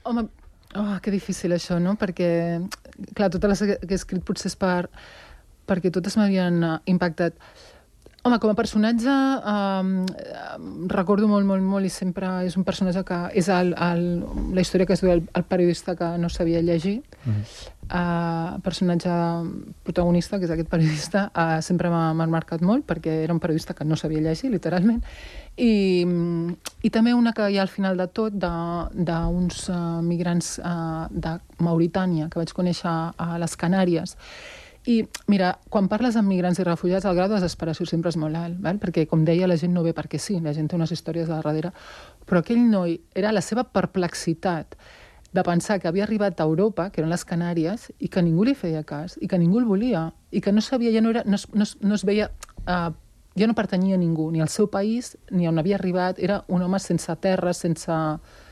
Home, 0.08 0.24
oh, 0.74 0.96
que 1.04 1.12
difícil 1.12 1.52
això, 1.52 1.76
no? 1.78 1.92
Perquè, 2.00 2.30
clar, 3.12 3.28
totes 3.36 3.52
les 3.52 3.76
que 3.84 3.92
he 3.92 4.00
escrit 4.00 4.24
potser 4.24 4.48
és 4.50 4.56
per, 4.56 4.88
perquè 5.72 5.92
totes 5.94 6.20
m'havien 6.20 6.62
uh, 6.62 6.78
impactat. 6.92 7.40
Home, 8.22 8.36
com 8.38 8.52
a 8.52 8.54
personatge 8.54 9.10
um, 9.10 9.88
recordo 10.86 11.26
molt, 11.26 11.42
molt, 11.42 11.64
molt 11.66 11.88
i 11.88 11.90
sempre 11.90 12.28
és 12.46 12.54
un 12.54 12.62
personatge 12.62 13.02
que 13.08 13.18
és 13.40 13.48
el, 13.50 13.72
el, 13.74 14.04
la 14.54 14.62
història 14.62 14.86
que 14.86 14.94
es 14.94 15.02
diu 15.02 15.10
el, 15.10 15.24
el 15.34 15.46
periodista 15.50 15.96
que 15.98 16.12
no 16.22 16.30
sabia 16.30 16.60
llegir 16.62 17.00
mm. 17.24 17.40
uh, 17.88 18.60
personatge 18.62 19.16
protagonista, 19.82 20.38
que 20.38 20.46
és 20.46 20.54
aquest 20.54 20.70
periodista 20.70 21.24
uh, 21.34 21.58
sempre 21.66 21.90
m'ha 21.90 22.30
marcat 22.30 22.62
molt 22.62 22.86
perquè 22.86 23.24
era 23.24 23.34
un 23.34 23.42
periodista 23.42 23.74
que 23.74 23.88
no 23.90 23.98
sabia 23.98 24.22
llegir, 24.22 24.54
literalment 24.54 25.02
i, 25.58 26.06
i 26.86 26.94
també 26.94 27.18
una 27.18 27.34
que 27.34 27.50
hi 27.50 27.58
ha 27.58 27.66
al 27.66 27.74
final 27.74 27.98
de 27.98 28.06
tot 28.06 28.38
d'uns 28.38 29.66
uh, 29.66 29.98
migrants 30.06 30.60
uh, 30.62 31.10
de 31.10 31.40
Mauritània 31.58 32.30
que 32.30 32.38
vaig 32.38 32.54
conèixer 32.54 32.98
a 33.18 33.32
les 33.42 33.58
Canàries 33.58 34.14
i, 34.86 35.02
mira, 35.30 35.52
quan 35.70 35.86
parles 35.86 36.16
amb 36.18 36.26
migrants 36.32 36.58
i 36.58 36.64
refugiats, 36.66 37.06
el 37.06 37.14
grau 37.14 37.28
de 37.30 37.36
desesperació 37.36 37.86
sempre 37.86 38.10
és 38.10 38.18
molt 38.18 38.38
alt, 38.38 38.58
val? 38.64 38.80
perquè, 38.82 39.04
com 39.10 39.22
deia, 39.24 39.46
la 39.46 39.58
gent 39.60 39.74
no 39.74 39.84
ve 39.86 39.92
perquè 39.94 40.18
sí, 40.18 40.40
la 40.42 40.54
gent 40.56 40.70
té 40.70 40.78
unes 40.78 40.90
històries 40.90 41.28
de 41.28 41.36
darrere, 41.36 41.70
però 42.26 42.42
aquell 42.42 42.64
noi 42.66 42.96
era 43.14 43.30
la 43.32 43.44
seva 43.44 43.62
perplexitat 43.64 44.74
de 45.32 45.42
pensar 45.46 45.78
que 45.80 45.88
havia 45.88 46.04
arribat 46.04 46.40
a 46.40 46.44
Europa, 46.44 46.90
que 46.90 47.00
eren 47.00 47.12
les 47.12 47.24
Canàries, 47.24 47.88
i 47.98 48.10
que 48.12 48.22
ningú 48.26 48.44
li 48.44 48.56
feia 48.58 48.82
cas, 48.84 49.16
i 49.22 49.30
que 49.30 49.38
ningú 49.38 49.62
el 49.62 49.70
volia, 49.70 50.10
i 50.30 50.42
que 50.44 50.52
no 50.52 50.60
sabia, 50.60 50.92
ja 50.92 51.00
no, 51.00 51.14
era, 51.14 51.22
no, 51.24 51.38
es, 51.38 51.46
no, 51.54 51.62
es, 51.62 51.78
no 51.80 51.94
es 51.94 52.04
veia... 52.04 52.30
Uh, 52.66 52.92
ja 53.32 53.46
no 53.46 53.54
pertanyia 53.56 53.96
a 53.96 53.98
ningú, 53.98 54.30
ni 54.30 54.42
al 54.44 54.50
seu 54.52 54.68
país, 54.68 55.16
ni 55.30 55.46
on 55.48 55.58
havia 55.58 55.78
arribat, 55.78 56.18
era 56.20 56.42
un 56.48 56.62
home 56.62 56.78
sense 56.78 57.14
terra, 57.16 57.54
sense, 57.56 57.94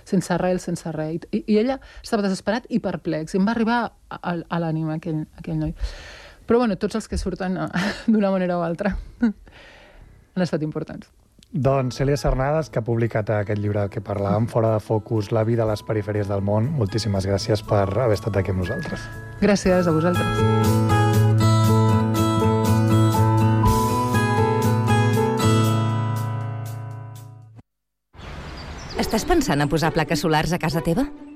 sense 0.08 0.32
arrel, 0.32 0.60
sense 0.60 0.88
res. 0.92 1.26
I, 1.30 1.42
I 1.46 1.58
ella 1.60 1.76
estava 2.02 2.24
desesperat 2.24 2.64
i 2.72 2.80
perplex, 2.80 3.34
i 3.34 3.40
em 3.40 3.44
va 3.44 3.52
arribar 3.52 3.80
a, 3.84 4.16
a, 4.16 4.34
a 4.40 4.60
l'ànima 4.62 4.96
aquell, 4.96 5.26
aquell 5.36 5.60
noi. 5.60 5.74
Però 6.51 6.59
bueno, 6.59 6.74
tots 6.74 6.96
els 6.98 7.07
que 7.07 7.14
surten 7.14 7.55
eh, 7.62 7.66
d'una 8.11 8.32
manera 8.34 8.57
o 8.59 8.64
altra 8.66 8.96
han 9.22 10.42
estat 10.42 10.64
importants. 10.66 11.07
Doncs 11.51 12.01
Cèlia 12.01 12.18
Cernades, 12.18 12.70
que 12.70 12.82
ha 12.82 12.86
publicat 12.86 13.30
aquest 13.36 13.62
llibre 13.62 13.84
que 13.90 14.03
parlàvem, 14.03 14.48
Fora 14.51 14.72
de 14.74 14.80
focus, 14.82 15.30
la 15.30 15.44
vida 15.46 15.62
a 15.62 15.70
les 15.70 15.82
perifèries 15.86 16.26
del 16.26 16.42
món. 16.42 16.66
Moltíssimes 16.74 17.26
gràcies 17.30 17.62
per 17.62 17.86
haver 17.86 18.18
estat 18.18 18.42
aquí 18.42 18.51
amb 18.51 18.64
nosaltres. 18.64 19.07
Gràcies 19.38 19.86
a 19.86 19.94
vosaltres. 19.94 20.26
Estàs 28.98 29.26
pensant 29.26 29.62
a 29.62 29.70
posar 29.70 29.94
plaques 29.94 30.26
solars 30.26 30.55
a 30.55 30.59
casa 30.59 30.82
teva? 30.82 31.07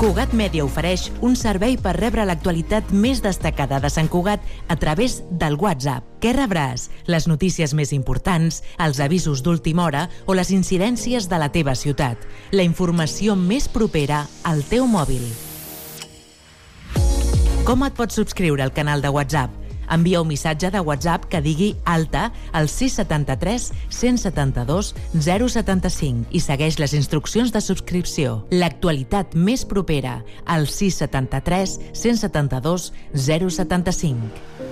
Cugat 0.00 0.30
Mèdia 0.32 0.64
ofereix 0.64 1.10
un 1.20 1.34
servei 1.36 1.74
per 1.76 1.90
rebre 1.98 2.24
l'actualitat 2.24 2.88
més 3.02 3.18
destacada 3.20 3.82
de 3.84 3.90
Sant 3.92 4.08
Cugat 4.08 4.40
a 4.72 4.76
través 4.80 5.18
del 5.42 5.58
WhatsApp. 5.60 6.06
Què 6.24 6.32
rebràs? 6.32 6.86
Les 7.04 7.28
notícies 7.28 7.74
més 7.76 7.92
importants, 7.92 8.62
els 8.80 9.02
avisos 9.04 9.44
d'última 9.44 9.84
hora 9.84 10.06
o 10.24 10.32
les 10.32 10.54
incidències 10.56 11.28
de 11.28 11.44
la 11.44 11.50
teva 11.52 11.76
ciutat. 11.76 12.24
La 12.56 12.64
informació 12.64 13.36
més 13.36 13.68
propera 13.68 14.24
al 14.40 14.64
teu 14.72 14.88
mòbil. 14.88 15.28
Com 17.68 17.84
et 17.84 17.92
pots 17.92 18.16
subscriure 18.16 18.64
al 18.64 18.72
canal 18.72 19.04
de 19.04 19.12
WhatsApp? 19.12 19.59
Envia 19.90 20.20
un 20.22 20.28
missatge 20.30 20.70
de 20.70 20.80
WhatsApp 20.80 21.26
que 21.30 21.42
digui 21.44 21.74
alta 21.84 22.30
al 22.52 22.68
673 22.68 23.70
172 23.88 24.94
075 25.14 26.30
i 26.30 26.40
segueix 26.40 26.78
les 26.78 26.94
instruccions 26.94 27.52
de 27.52 27.62
subscripció. 27.64 28.40
L'actualitat 28.50 29.34
més 29.34 29.66
propera 29.66 30.20
al 30.46 30.68
673 30.70 31.78
172 31.92 32.92
075. 33.14 34.68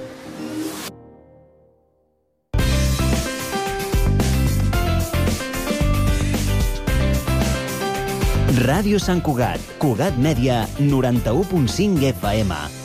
Ràdio 8.58 8.98
Sant 8.98 9.20
Cugat, 9.22 9.62
Cugat 9.78 10.18
Mèdia, 10.18 10.64
91.5 10.80 12.10
FM. 12.10 12.77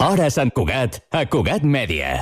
Hora 0.00 0.30
Sant 0.32 0.48
Cugat, 0.56 0.94
a 1.12 1.26
Cugat 1.28 1.60
Mèdia. 1.60 2.14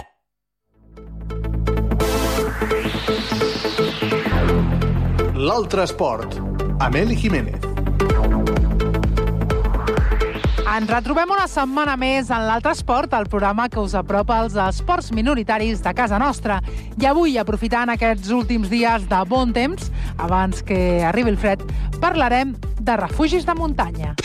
L'altre 5.38 5.84
esport, 5.86 6.34
amb 6.82 6.98
Eli 6.98 7.14
Jiménez. 7.14 7.62
Ens 10.66 10.90
retrobem 10.90 11.30
una 11.30 11.46
setmana 11.46 11.94
més 11.94 12.32
en 12.34 12.48
l'Altre 12.48 12.74
Esport, 12.74 13.14
el 13.14 13.30
programa 13.30 13.68
que 13.70 13.78
us 13.78 13.94
apropa 13.94 14.40
als 14.42 14.58
esports 14.58 15.12
minoritaris 15.14 15.78
de 15.86 15.92
casa 15.94 16.18
nostra. 16.18 16.58
I 16.98 17.06
avui, 17.06 17.38
aprofitant 17.38 17.94
aquests 17.94 18.34
últims 18.34 18.74
dies 18.74 19.06
de 19.06 19.22
bon 19.30 19.54
temps, 19.54 19.92
abans 20.18 20.66
que 20.66 21.04
arribi 21.06 21.36
el 21.36 21.38
fred, 21.38 21.62
parlarem 22.02 22.58
de 22.82 22.98
refugis 22.98 23.46
de 23.46 23.54
muntanya. 23.54 24.16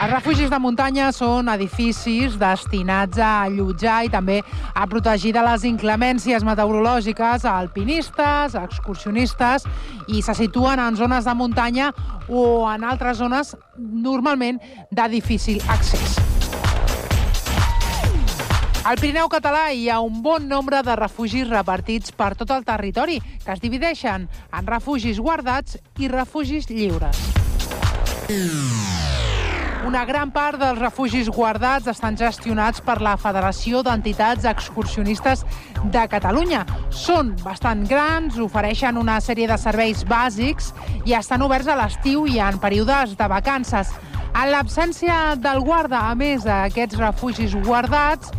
Els 0.00 0.14
refugis 0.14 0.48
de 0.48 0.56
muntanya 0.56 1.10
són 1.12 1.50
edificis 1.52 2.38
destinats 2.40 3.18
a 3.20 3.42
allotjar 3.44 3.98
i 4.06 4.08
també 4.08 4.38
a 4.72 4.86
protegir 4.88 5.34
de 5.36 5.42
les 5.44 5.66
inclemències 5.68 6.46
meteorològiques 6.48 7.44
a 7.44 7.58
alpinistes, 7.60 8.56
a 8.56 8.62
excursionistes 8.64 9.68
i 10.08 10.22
se 10.24 10.34
situen 10.38 10.80
en 10.80 10.96
zones 10.96 11.28
de 11.28 11.34
muntanya 11.36 11.90
o 12.32 12.64
en 12.72 12.88
altres 12.88 13.20
zones 13.20 13.52
normalment 13.76 14.62
de 14.88 15.08
difícil 15.12 15.60
accés. 15.68 16.16
Al 18.88 18.96
Pirineu 18.96 19.28
català 19.28 19.68
hi 19.76 19.90
ha 19.92 20.00
un 20.00 20.22
bon 20.24 20.48
nombre 20.48 20.80
de 20.80 20.96
refugis 20.96 21.44
repartits 21.52 22.16
per 22.16 22.32
tot 22.40 22.56
el 22.56 22.64
territori, 22.64 23.20
que 23.44 23.52
es 23.52 23.60
divideixen 23.60 24.24
en 24.48 24.72
refugis 24.72 25.20
guardats 25.20 25.76
i 26.00 26.08
refugis 26.08 26.72
lliures. 26.72 27.20
Una 29.86 30.04
gran 30.04 30.28
part 30.28 30.58
dels 30.60 30.78
refugis 30.78 31.28
guardats 31.32 31.88
estan 31.88 32.16
gestionats 32.18 32.82
per 32.84 32.98
la 33.00 33.14
Federació 33.16 33.80
d'Entitats 33.82 34.44
Excursionistes 34.50 35.46
de 35.94 36.02
Catalunya. 36.12 36.66
Són 36.92 37.32
bastant 37.40 37.86
grans, 37.88 38.36
ofereixen 38.44 39.00
una 39.00 39.16
sèrie 39.24 39.48
de 39.48 39.56
serveis 39.58 40.04
bàsics 40.04 40.74
i 41.08 41.16
estan 41.16 41.40
oberts 41.46 41.70
a 41.72 41.78
l'estiu 41.80 42.26
i 42.28 42.36
en 42.44 42.60
períodes 42.60 43.16
de 43.16 43.30
vacances. 43.32 43.94
En 44.30 44.52
l'absència 44.52 45.34
del 45.40 45.64
guarda, 45.64 46.04
a 46.10 46.14
més 46.14 46.44
d'aquests 46.44 47.00
refugis 47.00 47.56
guardats, 47.64 48.30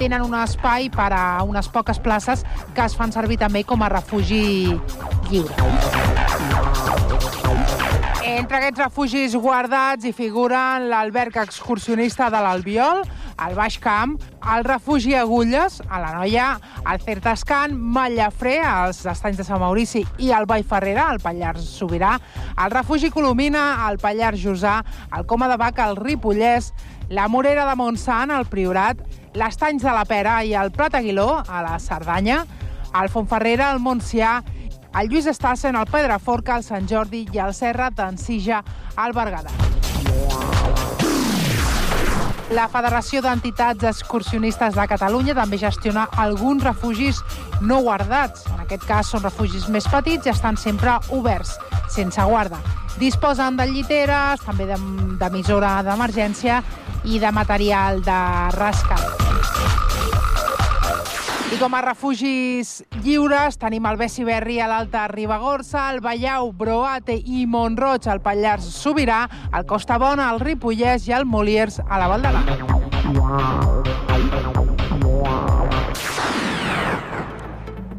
tenen 0.00 0.22
un 0.24 0.36
espai 0.36 0.90
per 0.92 1.10
a 1.16 1.42
unes 1.48 1.68
poques 1.72 1.98
places 2.00 2.44
que 2.76 2.84
es 2.84 2.96
fan 2.96 3.12
servir 3.12 3.40
també 3.40 3.64
com 3.64 3.82
a 3.82 3.88
refugi 3.92 4.76
lliure. 5.32 5.56
Entre 8.30 8.60
aquests 8.60 8.78
refugis 8.78 9.32
guardats 9.34 10.06
hi 10.06 10.12
figuren 10.14 10.84
l'alberg 10.90 11.34
excursionista 11.40 12.28
de 12.30 12.38
l'Albiol, 12.44 13.00
el 13.42 13.56
Baix 13.58 13.78
Camp, 13.82 14.12
el 14.54 14.62
refugi 14.62 15.16
Agulles, 15.18 15.80
a 15.88 15.98
la 15.98 16.12
Noia, 16.14 16.44
el 16.92 17.02
Certascan, 17.02 17.74
Mallafré, 17.74 18.60
als 18.62 19.02
estanys 19.10 19.40
de 19.40 19.46
Sant 19.48 19.58
Maurici 19.58 20.04
i 20.22 20.30
el 20.36 20.46
Vall 20.46 20.62
Ferrera, 20.62 21.08
al 21.10 21.18
Pallars 21.24 21.66
Sobirà, 21.80 22.12
el 22.54 22.70
refugi 22.70 23.10
Colomina, 23.10 23.64
al 23.88 23.98
Pallars 23.98 24.38
Jussà, 24.44 24.76
el 25.16 25.26
Coma 25.26 25.50
de 25.50 25.58
Bac, 25.58 25.82
al 25.82 25.98
Ripollès, 25.98 26.70
la 27.10 27.26
Morera 27.26 27.66
de 27.66 27.74
Montsant, 27.82 28.30
al 28.30 28.46
Priorat, 28.46 29.02
l'Estanys 29.34 29.82
de 29.82 29.96
la 29.96 30.06
Pera 30.06 30.38
i 30.46 30.54
el 30.54 30.70
Prat 30.70 30.94
Aguiló, 31.00 31.42
a 31.42 31.66
la 31.66 31.78
Cerdanya, 31.82 32.44
el 32.94 33.10
Fontferrera, 33.10 33.72
al 33.72 33.82
Montsià, 33.82 34.38
el 34.98 35.08
Lluís 35.08 35.26
Estassen, 35.26 35.76
el 35.76 35.86
Pedraforca, 35.86 36.56
el 36.56 36.64
Sant 36.64 36.88
Jordi 36.90 37.26
i 37.32 37.38
el 37.38 37.54
Serra 37.54 37.90
d'Ensija 37.90 38.62
al 38.96 39.12
Berguedà. 39.14 39.52
La 42.50 42.64
Federació 42.66 43.20
d'Entitats 43.22 43.84
Excursionistes 43.86 44.74
de 44.74 44.86
Catalunya 44.90 45.36
també 45.38 45.58
gestiona 45.60 46.08
alguns 46.18 46.64
refugis 46.66 47.20
no 47.62 47.78
guardats. 47.86 48.42
En 48.50 48.64
aquest 48.64 48.82
cas 48.88 49.06
són 49.14 49.22
refugis 49.22 49.68
més 49.70 49.86
petits 49.86 50.26
i 50.26 50.32
estan 50.34 50.58
sempre 50.58 50.96
oberts, 51.14 51.54
sense 51.94 52.24
guarda. 52.26 52.58
Disposen 52.98 53.56
de 53.56 53.68
lliteres, 53.70 54.42
també 54.42 54.66
d'em- 54.66 55.16
d'emissora 55.22 55.76
d'emergència 55.86 56.58
i 57.04 57.22
de 57.22 57.30
material 57.32 58.02
de 58.02 58.20
rescat. 58.58 59.19
I 61.50 61.56
com 61.58 61.74
a 61.74 61.80
refugis 61.82 62.84
lliures 63.02 63.56
tenim 63.58 63.86
el 63.90 63.96
Bessi 63.98 64.22
Berri 64.22 64.60
a 64.62 64.68
l'Alta 64.70 65.08
Ribagorça, 65.10 65.88
el 65.90 65.98
Ballau, 65.98 66.52
Broate 66.54 67.16
i 67.18 67.42
Montroig 67.50 68.06
al 68.06 68.20
Pallars 68.22 68.68
Sobirà, 68.70 69.24
el 69.58 69.66
Costa 69.66 69.98
Bona, 69.98 70.28
el 70.30 70.38
Ripollès 70.38 71.08
i 71.08 71.16
el 71.16 71.26
Moliers 71.26 71.80
a 71.82 71.98
la 71.98 72.06
Val 72.12 72.22
d'Aran. 72.22 72.46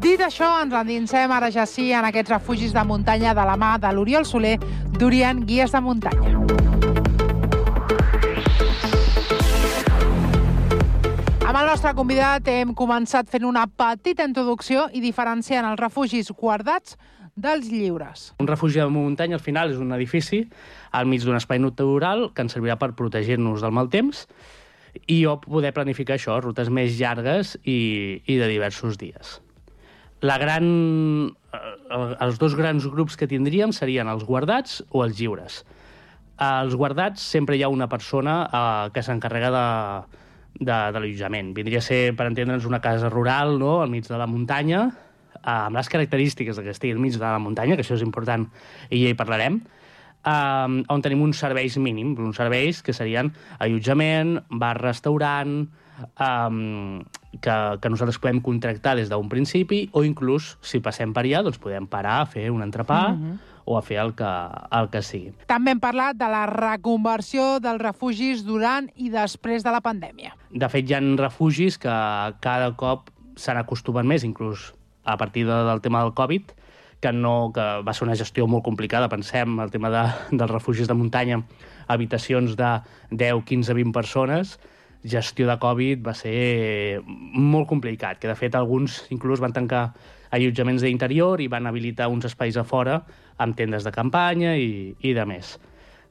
Dit 0.00 0.24
això, 0.24 0.48
ens 0.64 0.72
endinsem 0.80 1.36
ara 1.36 1.52
ja 1.52 1.68
sí 1.68 1.90
en 1.92 2.08
aquests 2.08 2.32
refugis 2.32 2.72
de 2.72 2.88
muntanya 2.88 3.36
de 3.36 3.44
la 3.52 3.60
mà 3.60 3.76
de 3.84 3.92
l'Oriol 3.92 4.24
Soler, 4.24 4.56
d'Orient 4.96 5.44
Guies 5.44 5.76
de 5.76 5.84
Muntanya. 5.84 6.91
Amb 11.42 11.58
el 11.58 11.66
nostre 11.66 11.90
convidat 11.98 12.46
hem 12.46 12.70
començat 12.78 13.26
fent 13.26 13.42
una 13.48 13.64
petita 13.66 14.22
introducció 14.28 14.84
i 14.94 15.00
diferenciant 15.02 15.66
els 15.66 15.80
refugis 15.80 16.30
guardats 16.38 16.94
dels 17.34 17.66
lliures. 17.66 18.28
Un 18.38 18.46
refugi 18.46 18.78
de 18.78 18.86
muntanya, 18.86 19.40
al 19.40 19.42
final, 19.42 19.72
és 19.74 19.80
un 19.82 19.90
edifici 19.96 20.44
al 20.94 21.10
mig 21.10 21.26
d'un 21.26 21.34
espai 21.34 21.58
natural 21.58 22.28
que 22.30 22.46
ens 22.46 22.54
servirà 22.54 22.78
per 22.78 22.92
protegir-nos 22.94 23.64
del 23.64 23.74
mal 23.74 23.90
temps 23.90 24.22
i 25.10 25.18
o 25.26 25.34
poder 25.42 25.74
planificar 25.74 26.14
això, 26.14 26.38
rutes 26.44 26.70
més 26.70 26.94
llargues 27.00 27.56
i, 27.64 28.22
i 28.22 28.38
de 28.38 28.46
diversos 28.46 29.00
dies. 29.02 29.40
La 30.22 30.38
gran, 30.38 30.64
eh, 31.26 32.08
els 32.22 32.38
dos 32.38 32.54
grans 32.54 32.86
grups 32.86 33.18
que 33.18 33.26
tindríem 33.26 33.74
serien 33.74 34.06
els 34.06 34.22
guardats 34.22 34.78
o 34.94 35.02
els 35.02 35.18
lliures. 35.18 35.64
Els 36.38 36.78
guardats 36.78 37.24
sempre 37.34 37.58
hi 37.58 37.66
ha 37.66 37.72
una 37.72 37.90
persona 37.90 38.44
eh, 38.46 38.90
que 38.94 39.02
s'encarrega 39.02 39.50
de, 39.50 39.66
de, 40.58 40.72
de 40.92 41.00
l'allotjament. 41.00 41.52
Vindria 41.54 41.80
a 41.82 41.86
ser, 41.86 42.14
per 42.16 42.26
entendre'ns, 42.30 42.66
una 42.68 42.80
casa 42.80 43.10
rural, 43.10 43.58
no?, 43.58 43.80
al 43.82 43.90
mig 43.90 44.06
de 44.08 44.18
la 44.18 44.26
muntanya, 44.26 44.86
eh, 45.34 45.40
amb 45.44 45.76
les 45.76 45.88
característiques 45.88 46.58
que 46.58 46.70
estigui 46.70 46.94
al 46.96 47.02
mig 47.02 47.16
de 47.18 47.24
la 47.24 47.38
muntanya, 47.42 47.76
que 47.76 47.82
això 47.86 47.96
és 47.98 48.04
important 48.06 48.48
i 48.90 49.04
ja 49.04 49.12
hi 49.12 49.18
parlarem, 49.18 49.60
eh, 50.24 50.82
on 50.88 51.02
tenim 51.02 51.22
uns 51.22 51.38
serveis 51.42 51.76
mínims, 51.78 52.18
uns 52.20 52.36
serveis 52.36 52.82
que 52.82 52.92
serien 52.92 53.32
allotjament, 53.58 54.40
bar-restaurant, 54.50 55.62
um, 56.18 57.02
que, 57.40 57.54
que 57.80 57.90
nosaltres 57.90 58.18
podem 58.18 58.40
contractar 58.42 58.96
des 58.98 59.10
d'un 59.10 59.28
principi 59.28 59.84
o 59.92 60.02
inclús, 60.04 60.56
si 60.60 60.80
passem 60.82 61.12
per 61.14 61.24
allà, 61.26 61.42
doncs 61.46 61.60
podem 61.62 61.86
parar 61.86 62.24
fer 62.26 62.50
un 62.50 62.62
entrepà 62.64 63.12
Mhm. 63.12 63.38
O 63.64 63.78
a 63.78 63.82
fer 63.82 63.98
el 64.02 64.14
que, 64.18 64.28
el 64.78 64.88
que 64.92 65.02
sigui. 65.06 65.32
També 65.50 65.74
hem 65.74 65.80
parlat 65.82 66.18
de 66.18 66.28
la 66.30 66.44
reconversió 66.50 67.58
dels 67.62 67.82
refugis 67.82 68.44
durant 68.46 68.88
i 68.96 69.10
després 69.12 69.64
de 69.66 69.74
la 69.74 69.82
pandèmia. 69.84 70.34
De 70.50 70.68
fet, 70.72 70.88
hi 70.88 70.96
ha 70.96 71.02
refugis 71.20 71.78
que 71.78 71.94
cada 72.44 72.72
cop 72.78 73.10
s'han 73.36 73.60
acostumat 73.60 74.06
més, 74.08 74.26
inclús 74.26 74.72
a 75.04 75.16
partir 75.18 75.46
de, 75.46 75.62
del 75.68 75.80
tema 75.82 76.02
del 76.02 76.14
Covid, 76.14 76.52
que, 77.02 77.12
no, 77.12 77.50
que 77.54 77.64
va 77.82 77.94
ser 77.94 78.06
una 78.06 78.16
gestió 78.18 78.46
molt 78.46 78.64
complicada. 78.64 79.10
Pensem 79.10 79.58
el 79.60 79.72
tema 79.74 79.90
de, 79.90 80.04
dels 80.30 80.52
refugis 80.52 80.90
de 80.90 80.98
muntanya, 80.98 81.42
habitacions 81.90 82.54
de 82.56 82.76
10, 83.10 83.42
15, 83.48 83.74
20 83.74 83.92
persones, 83.96 84.58
gestió 85.02 85.48
de 85.48 85.58
Covid 85.58 86.02
va 86.06 86.14
ser 86.14 87.02
molt 87.04 87.66
complicat, 87.68 88.20
que 88.22 88.30
de 88.30 88.38
fet 88.38 88.54
alguns 88.54 89.02
inclús 89.10 89.42
van 89.42 89.54
tancar 89.54 89.88
allotjaments 90.32 90.84
d'interior 90.86 91.42
i 91.42 91.50
van 91.50 91.66
habilitar 91.66 92.08
uns 92.08 92.28
espais 92.28 92.56
a 92.56 92.64
fora 92.64 93.02
amb 93.38 93.56
tendes 93.56 93.84
de 93.84 93.92
campanya 93.94 94.56
i, 94.56 94.94
i 95.00 95.12
de 95.16 95.24
més. 95.28 95.56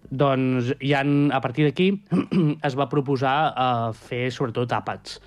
Doncs 0.10 0.72
han, 0.98 1.30
a 1.32 1.40
partir 1.42 1.68
d'aquí 1.68 1.92
es 2.68 2.76
va 2.80 2.90
proposar 2.90 3.36
uh, 3.54 3.92
fer 3.94 4.32
sobretot 4.34 4.72
àpats. 4.74 5.20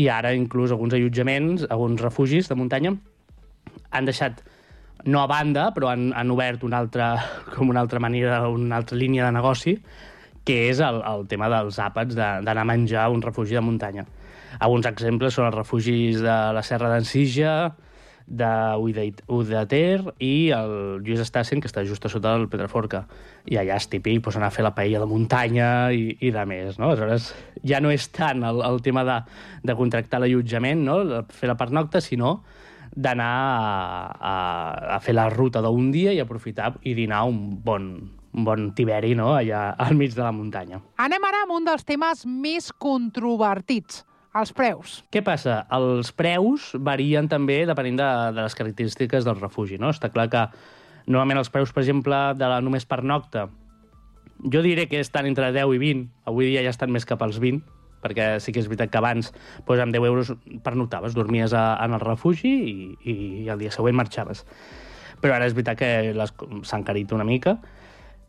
I 0.00 0.08
ara 0.10 0.32
inclús 0.34 0.72
alguns 0.74 0.94
allotjaments, 0.96 1.66
alguns 1.70 2.00
refugis 2.02 2.48
de 2.50 2.56
muntanya 2.58 2.94
han 3.94 4.08
deixat 4.08 4.40
no 5.04 5.20
a 5.20 5.28
banda, 5.28 5.68
però 5.76 5.90
han, 5.92 6.08
han 6.16 6.30
obert 6.32 6.64
una 6.64 6.80
altra, 6.80 7.12
com 7.54 7.68
una 7.70 7.82
altra 7.84 8.00
manera, 8.00 8.40
una 8.48 8.80
altra 8.80 8.96
línia 8.98 9.26
de 9.28 9.36
negoci, 9.36 9.76
que 10.44 10.68
és 10.70 10.80
el, 10.84 10.98
el 11.06 11.26
tema 11.28 11.46
dels 11.52 11.78
àpats, 11.80 12.16
de- 12.16 12.40
d'anar 12.44 12.64
a 12.64 12.68
menjar 12.68 13.04
a 13.06 13.12
un 13.12 13.22
refugi 13.22 13.54
de 13.56 13.62
muntanya. 13.64 14.04
Alguns 14.64 14.86
exemples 14.86 15.34
són 15.34 15.46
els 15.48 15.56
refugis 15.56 16.20
de 16.22 16.34
la 16.54 16.62
Serra 16.62 16.90
d'Encija, 16.92 17.54
de 18.26 18.50
Udater 19.28 20.14
i 20.22 20.50
el 20.56 20.74
Lluís 21.04 21.20
Estassen, 21.20 21.60
que 21.60 21.68
està 21.68 21.84
just 21.84 22.04
a 22.06 22.10
sota 22.12 22.32
del 22.32 22.48
Pedraforca. 22.48 23.04
I 23.50 23.58
allà 23.60 23.76
és 23.76 23.88
típic 23.92 24.22
pues, 24.24 24.38
anar 24.40 24.48
a 24.48 24.54
fer 24.54 24.64
la 24.64 24.74
paella 24.76 25.02
de 25.02 25.08
muntanya 25.10 25.68
i, 25.92 26.16
i 26.20 26.32
de 26.32 26.44
més. 26.48 26.78
No? 26.80 26.90
Aleshores, 26.90 27.32
ja 27.66 27.82
no 27.84 27.92
és 27.92 28.08
tant 28.14 28.44
el, 28.46 28.62
el 28.64 28.80
tema 28.84 29.04
de, 29.04 29.20
de 29.62 29.76
contractar 29.76 30.22
l'allotjament, 30.22 30.84
no? 30.86 31.02
de 31.08 31.22
fer 31.34 31.52
la 31.52 31.58
pernocta, 31.60 32.00
sinó 32.04 32.38
d'anar 32.94 33.26
a, 33.26 34.02
a, 34.14 34.34
a 34.96 34.98
fer 35.02 35.16
la 35.16 35.28
ruta 35.32 35.60
d'un 35.64 35.90
dia 35.90 36.12
i 36.14 36.20
aprofitar 36.22 36.76
i 36.86 36.94
dinar 36.94 37.24
un 37.26 37.40
bon, 37.64 37.88
un 38.34 38.44
bon 38.46 38.68
tiberi 38.76 39.14
no? 39.18 39.32
allà 39.34 39.72
al 39.78 39.96
mig 39.98 40.14
de 40.14 40.22
la 40.22 40.32
muntanya. 40.32 40.80
Anem 41.02 41.26
ara 41.26 41.44
amb 41.44 41.56
un 41.58 41.66
dels 41.66 41.84
temes 41.86 42.24
més 42.26 42.70
controvertits, 42.78 44.04
els 44.34 44.52
preus. 44.52 45.02
Què 45.14 45.22
passa? 45.24 45.60
Els 45.74 46.10
preus 46.16 46.72
varien 46.74 47.28
també 47.30 47.62
depenent 47.68 48.00
de, 48.00 48.08
de 48.34 48.46
les 48.46 48.56
característiques 48.58 49.26
del 49.26 49.38
refugi. 49.40 49.78
No? 49.78 49.92
Està 49.94 50.10
clar 50.10 50.28
que 50.32 50.46
normalment 51.06 51.38
els 51.42 51.52
preus, 51.52 51.72
per 51.74 51.84
exemple, 51.84 52.16
de 52.38 52.48
la 52.50 52.62
només 52.64 52.86
per 52.88 53.02
nocta 53.04 53.48
jo 54.50 54.60
diré 54.64 54.88
que 54.90 54.98
estan 55.00 55.26
entre 55.26 55.52
10 55.54 55.76
i 55.76 55.78
20, 55.80 56.08
avui 56.28 56.50
dia 56.50 56.64
ja 56.64 56.72
estan 56.74 56.90
més 56.92 57.06
cap 57.08 57.22
als 57.24 57.38
20, 57.40 57.62
perquè 58.04 58.40
sí 58.42 58.52
que 58.52 58.60
és 58.60 58.66
veritat 58.68 58.90
que 58.92 58.98
abans 59.00 59.30
doncs, 59.64 59.80
amb 59.80 59.94
10 59.94 60.04
euros 60.10 60.32
pernoctaves, 60.66 61.14
dormies 61.16 61.54
a, 61.56 61.78
en 61.84 61.94
el 61.96 62.02
refugi 62.02 62.50
i, 62.52 63.14
i 63.44 63.48
el 63.48 63.62
dia 63.62 63.72
següent 63.72 63.96
marxaves. 63.96 64.44
Però 65.22 65.36
ara 65.36 65.46
és 65.48 65.54
veritat 65.56 65.78
que 65.80 66.12
les- 66.12 66.34
s'ha 66.68 66.80
encarit 66.82 67.14
una 67.16 67.24
mica. 67.24 67.56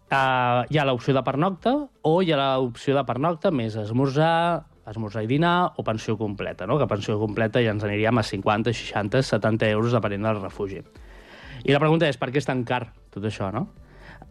Uh, 0.06 0.62
hi 0.70 0.78
ha 0.78 0.86
l'opció 0.86 1.16
de 1.18 1.24
pernocta 1.26 1.74
o 2.06 2.14
hi 2.22 2.32
ha 2.32 2.38
l'opció 2.38 2.96
de 2.96 3.04
pernocta 3.04 3.52
més 3.52 3.76
esmorzar, 3.82 4.64
esmorzar 4.90 5.24
i 5.26 5.30
dinar 5.30 5.74
o 5.78 5.84
pensió 5.84 6.18
completa, 6.18 6.68
no? 6.68 6.78
que 6.78 6.88
pensió 6.88 7.18
completa 7.20 7.64
ja 7.64 7.74
ens 7.74 7.84
aniríem 7.84 8.22
a 8.22 8.24
50, 8.24 8.74
60, 8.74 9.24
70 9.24 9.72
euros 9.74 9.96
depenent 9.96 10.28
del 10.28 10.42
refugi. 10.44 10.84
I 11.66 11.74
la 11.74 11.82
pregunta 11.82 12.10
és 12.10 12.20
per 12.22 12.30
què 12.30 12.42
és 12.42 12.48
tan 12.48 12.64
car 12.68 12.86
tot 13.14 13.26
això, 13.26 13.50
no? 13.54 13.68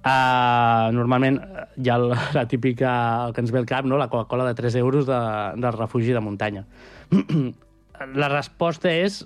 Uh, 0.04 0.92
normalment 0.92 1.38
hi 1.80 1.88
ha 1.88 1.96
la, 1.96 2.16
la 2.36 2.44
típica, 2.48 2.90
el 3.24 3.32
que 3.32 3.40
ens 3.40 3.52
ve 3.54 3.62
al 3.62 3.68
cap, 3.68 3.86
no? 3.88 3.96
la 3.96 4.10
Coca-Cola 4.12 4.44
de 4.50 4.54
3 4.58 4.74
euros 4.82 5.06
de, 5.08 5.20
del 5.56 5.78
refugi 5.78 6.12
de 6.12 6.20
muntanya. 6.20 6.66
la 8.20 8.28
resposta 8.28 8.92
és 8.92 9.22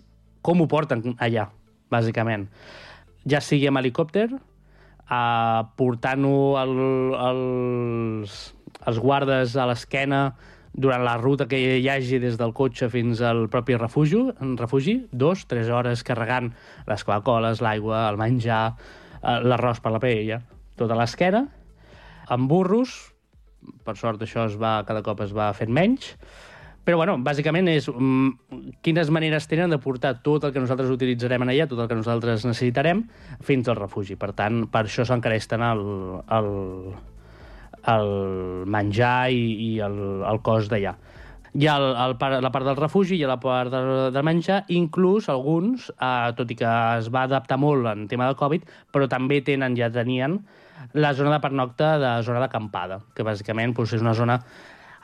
com 0.47 0.63
ho 0.63 0.69
porten 0.71 1.17
allà, 1.19 1.49
bàsicament. 1.91 2.47
Ja 3.29 3.43
sigui 3.43 3.67
amb 3.69 3.83
helicòpter, 3.83 4.29
uh, 4.31 5.67
portant-ho 5.77 6.39
al, 6.63 6.77
als, 7.27 8.39
als 8.87 9.03
guardes 9.03 9.59
a 9.59 9.67
l'esquena 9.69 10.23
durant 10.79 11.03
la 11.03 11.17
ruta 11.19 11.49
que 11.51 11.59
hi 11.59 11.89
hagi 11.91 12.21
des 12.23 12.39
del 12.39 12.55
cotxe 12.55 12.89
fins 12.93 13.21
al 13.27 13.49
propi 13.51 13.77
refugi, 13.77 14.21
en 14.41 14.57
refugi 14.61 15.01
dos, 15.11 15.45
tres 15.51 15.71
hores 15.75 16.05
carregant 16.07 16.53
les 16.87 17.05
Coca-Coles, 17.05 17.63
l'aigua, 17.65 18.07
el 18.09 18.19
menjar, 18.21 18.63
eh, 19.19 19.39
l'arròs 19.43 19.83
per 19.83 19.93
la 19.95 20.03
paella, 20.03 20.43
tot 20.79 20.95
a 20.95 20.99
l'esquena, 20.99 21.49
amb 22.31 22.51
burros, 22.51 22.95
per 23.85 23.97
sort 23.99 24.23
això 24.23 24.47
es 24.47 24.55
va, 24.61 24.79
cada 24.87 25.03
cop 25.03 25.25
es 25.27 25.35
va 25.35 25.51
fent 25.57 25.75
menys, 25.75 26.15
però 26.89 26.97
bueno, 26.97 27.19
bàsicament 27.21 27.67
és 27.69 27.85
mm, 27.91 28.79
quines 28.87 29.11
maneres 29.13 29.45
tenen 29.51 29.75
de 29.75 29.77
portar 29.83 30.15
tot 30.25 30.47
el 30.47 30.55
que 30.55 30.63
nosaltres 30.63 30.95
utilitzarem 30.95 31.43
en 31.45 31.51
allà, 31.53 31.67
tot 31.69 31.83
el 31.83 31.91
que 31.91 31.99
nosaltres 31.99 32.47
necessitarem, 32.49 33.03
fins 33.45 33.69
al 33.69 33.77
refugi. 33.77 34.17
Per 34.17 34.31
tant, 34.39 34.63
per 34.73 34.87
això 34.87 35.05
s'encareix 35.05 35.51
tant 35.51 35.67
el, 35.67 35.83
el, 36.39 36.49
el 37.87 38.11
menjar 38.67 39.31
i, 39.31 39.45
i 39.69 39.71
el, 39.85 39.99
el 40.27 40.43
cost 40.47 40.73
d'allà. 40.73 40.95
Hi 41.59 41.67
ha 41.67 41.75
el, 41.81 41.87
el, 41.97 42.15
la 42.45 42.51
part 42.53 42.67
del 42.69 42.77
refugi, 42.77 43.23
ha 43.25 43.31
la 43.31 43.39
part 43.41 43.73
del, 43.73 44.13
del 44.13 44.27
menjar, 44.27 44.61
inclús 44.75 45.31
alguns, 45.33 45.89
eh, 45.97 46.33
tot 46.39 46.51
i 46.53 46.57
que 46.59 46.73
es 46.99 47.09
va 47.15 47.25
adaptar 47.27 47.59
molt 47.59 47.89
en 47.91 48.07
tema 48.11 48.29
del 48.29 48.37
Covid, 48.39 48.67
però 48.93 49.09
també 49.11 49.41
tenen, 49.47 49.77
ja 49.79 49.89
tenien, 49.91 50.39
la 50.93 51.15
zona 51.15 51.37
de 51.37 51.41
pernocta 51.43 51.97
de 51.99 52.13
zona 52.27 52.43
d'acampada, 52.45 53.01
que 53.15 53.27
bàsicament 53.27 53.75
doncs, 53.75 53.97
és 53.97 54.05
una 54.05 54.15
zona 54.15 54.39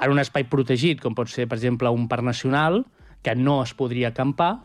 en 0.05 0.13
un 0.13 0.21
espai 0.21 0.47
protegit, 0.51 1.01
com 1.01 1.17
pot 1.17 1.31
ser, 1.31 1.49
per 1.49 1.59
exemple, 1.59 1.91
un 1.91 2.07
parc 2.11 2.27
nacional, 2.27 2.85
que 3.25 3.35
no 3.35 3.63
es 3.65 3.73
podria 3.75 4.13
acampar, 4.13 4.59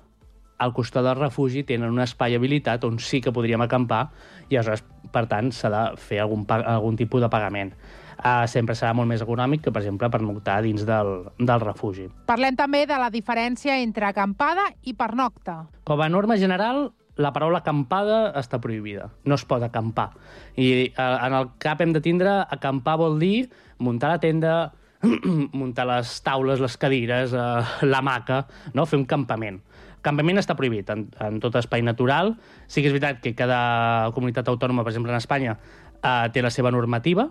al 0.60 0.74
costat 0.76 1.05
del 1.07 1.18
refugi 1.18 1.64
tenen 1.68 1.89
un 1.89 2.03
espai 2.03 2.36
habilitat 2.36 2.84
on 2.88 2.99
sí 2.99 3.22
que 3.24 3.34
podríem 3.36 3.64
acampar 3.64 4.10
i 4.49 4.57
aleshores, 4.60 4.84
per 5.14 5.26
tant, 5.32 5.51
s'ha 5.55 5.72
de 5.74 5.84
fer 5.97 6.22
algun, 6.24 6.45
algun 6.60 6.99
tipus 6.99 7.24
de 7.24 7.32
pagament. 7.32 7.74
Uh, 8.20 8.43
sempre 8.51 8.76
serà 8.76 8.91
molt 8.91 9.07
més 9.07 9.22
econòmic 9.24 9.62
que, 9.64 9.72
per 9.72 9.80
exemple, 9.80 10.10
pernoctar 10.12 10.57
dins 10.66 10.84
del, 10.84 11.30
del 11.39 11.62
refugi. 11.64 12.10
Parlem 12.28 12.57
també 12.60 12.84
de 12.89 12.97
la 12.99 13.07
diferència 13.14 13.78
entre 13.80 14.10
acampada 14.10 14.66
i 14.84 14.93
pernocta. 14.99 15.62
Com 15.88 16.03
a 16.03 16.10
norma 16.12 16.36
general, 16.36 16.89
la 17.20 17.32
paraula 17.36 17.62
acampada 17.64 18.34
està 18.39 18.60
prohibida. 18.64 19.10
No 19.24 19.36
es 19.39 19.45
pot 19.47 19.64
acampar. 19.64 20.10
I 20.55 20.68
eh, 20.89 20.91
en 20.97 21.36
el 21.36 21.49
cap 21.64 21.80
hem 21.84 21.95
de 21.95 22.03
tindre 22.03 22.41
acampar 22.47 22.97
vol 22.99 23.20
dir 23.24 23.49
muntar 23.80 24.14
la 24.14 24.20
tenda, 24.24 24.53
muntar 25.60 25.88
les 25.88 26.14
taules, 26.24 26.60
les 26.64 26.78
cadires, 26.80 27.32
eh, 27.32 27.88
l'hamaca, 27.88 28.45
no? 28.74 28.88
fer 28.88 28.99
un 28.99 29.07
campament. 29.07 29.62
Campament 30.01 30.39
està 30.39 30.55
prohibit 30.55 30.89
en, 30.93 31.07
en 31.19 31.39
tot 31.43 31.55
espai 31.59 31.81
natural. 31.83 32.35
Sí 32.67 32.81
que 32.81 32.87
és 32.89 32.95
veritat 32.95 33.19
que 33.23 33.35
cada 33.35 34.11
comunitat 34.15 34.47
autònoma, 34.47 34.83
per 34.85 34.93
exemple 34.93 35.11
en 35.11 35.19
Espanya, 35.19 35.57
eh, 36.01 36.29
té 36.33 36.41
la 36.41 36.51
seva 36.53 36.71
normativa, 36.71 37.29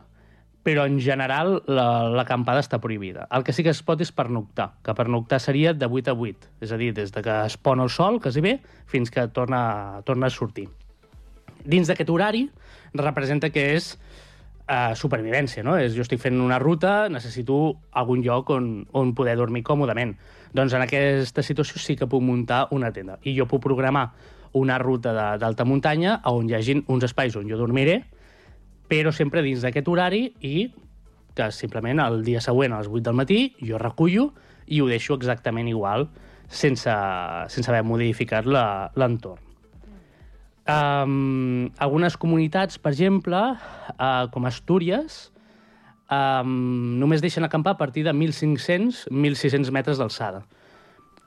però 0.67 0.85
en 0.85 0.99
general 1.01 1.63
la- 1.67 2.11
l'acampada 2.13 2.61
està 2.61 2.81
prohibida. 2.83 3.27
El 3.33 3.45
que 3.45 3.55
sí 3.57 3.63
que 3.65 3.71
es 3.73 3.81
pot 3.83 4.01
és 4.05 4.13
pernoctar, 4.13 4.75
que 4.85 4.93
pernoctar 4.95 5.41
seria 5.41 5.73
de 5.73 5.87
8 5.87 6.11
a 6.13 6.15
8, 6.15 6.51
és 6.61 6.73
a 6.73 6.77
dir, 6.77 6.93
des 6.93 7.13
de 7.15 7.23
que 7.23 7.37
es 7.47 7.57
pon 7.57 7.81
el 7.81 7.89
sol, 7.89 8.21
quasi 8.21 8.43
bé, 8.45 8.59
fins 8.87 9.11
que 9.11 9.27
torna, 9.29 10.03
torna 10.05 10.27
a 10.27 10.31
sortir. 10.31 10.69
Dins 11.65 11.89
d'aquest 11.89 12.11
horari 12.11 12.51
representa 12.93 13.51
que 13.51 13.75
és 13.77 13.95
eh, 14.69 14.93
supervivència, 14.95 15.63
no? 15.65 15.77
És, 15.81 15.95
jo 15.97 16.03
estic 16.05 16.21
fent 16.21 16.41
una 16.41 16.59
ruta, 16.59 17.09
necessito 17.09 17.79
algun 17.93 18.23
lloc 18.23 18.51
on, 18.51 18.87
on 18.93 19.15
poder 19.15 19.37
dormir 19.37 19.63
còmodament. 19.65 20.17
Doncs 20.55 20.75
en 20.75 20.85
aquesta 20.85 21.45
situació 21.45 21.81
sí 21.83 21.97
que 21.97 22.09
puc 22.09 22.23
muntar 22.25 22.67
una 22.75 22.93
tenda. 22.93 23.19
I 23.23 23.37
jo 23.37 23.47
puc 23.49 23.63
programar 23.65 24.11
una 24.59 24.79
ruta 24.81 25.13
d'alta 25.39 25.67
muntanya 25.69 26.21
on 26.31 26.49
hi 26.49 26.57
hagin 26.57 26.85
uns 26.89 27.05
espais 27.05 27.37
on 27.37 27.49
jo 27.51 27.59
dormiré, 27.61 28.03
però 28.89 29.13
sempre 29.13 29.43
dins 29.45 29.61
d'aquest 29.65 29.89
horari 29.89 30.23
i 30.41 30.71
que 31.37 31.51
simplement 31.53 32.01
el 32.03 32.23
dia 32.27 32.41
següent 32.43 32.73
a 32.73 32.81
les 32.81 32.89
8 32.89 33.05
del 33.11 33.19
matí 33.19 33.41
jo 33.61 33.79
recullo 33.79 34.33
i 34.67 34.81
ho 34.81 34.89
deixo 34.89 35.15
exactament 35.15 35.69
igual 35.69 36.09
sense, 36.49 36.91
sense 37.53 37.71
haver 37.71 37.85
modificat 37.85 38.49
l'entorn. 38.49 39.45
Um, 40.69 41.71
algunes 41.81 42.19
comunitats, 42.21 42.77
per 42.77 42.93
exemple, 42.93 43.39
uh, 43.95 44.27
com 44.33 44.45
Astúries, 44.45 45.31
um, 46.11 46.99
només 47.01 47.21
deixen 47.25 47.45
acampar 47.45 47.75
a 47.77 47.79
partir 47.81 48.05
de 48.07 48.13
1.500-1.600 48.13 49.71
metres 49.75 49.99
d'alçada. 50.01 50.45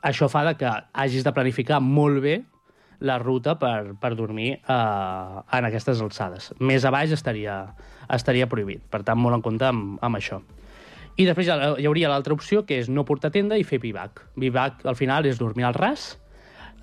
Això 0.02 0.28
fa 0.32 0.44
de 0.48 0.56
que 0.58 0.70
hagis 0.94 1.24
de 1.26 1.34
planificar 1.36 1.80
molt 1.84 2.22
bé 2.24 2.40
la 3.02 3.18
ruta 3.22 3.56
per, 3.58 3.96
per 4.02 4.14
dormir 4.18 4.56
uh, 4.70 5.42
en 5.54 5.66
aquestes 5.68 6.02
alçades. 6.02 6.52
Més 6.60 6.86
a 6.86 6.92
baix 6.94 7.14
estaria, 7.14 7.60
estaria 8.14 8.48
prohibit, 8.50 8.84
per 8.94 9.02
tant, 9.06 9.18
molt 9.22 9.40
en 9.40 9.46
compte 9.46 9.66
amb, 9.70 9.98
amb 10.06 10.18
això. 10.20 10.42
I 11.18 11.26
després 11.28 11.48
hi 11.50 11.52
ha- 11.54 11.76
hi 11.82 11.86
hauria 11.90 12.10
l'altra 12.10 12.34
opció, 12.34 12.64
que 12.66 12.78
és 12.80 12.90
no 12.90 13.04
portar 13.06 13.32
tenda 13.34 13.58
i 13.58 13.66
fer 13.68 13.80
bivac. 13.84 14.22
Bivac, 14.40 14.86
al 14.88 14.96
final, 14.96 15.26
és 15.26 15.38
dormir 15.42 15.66
al 15.68 15.74
ras, 15.78 16.16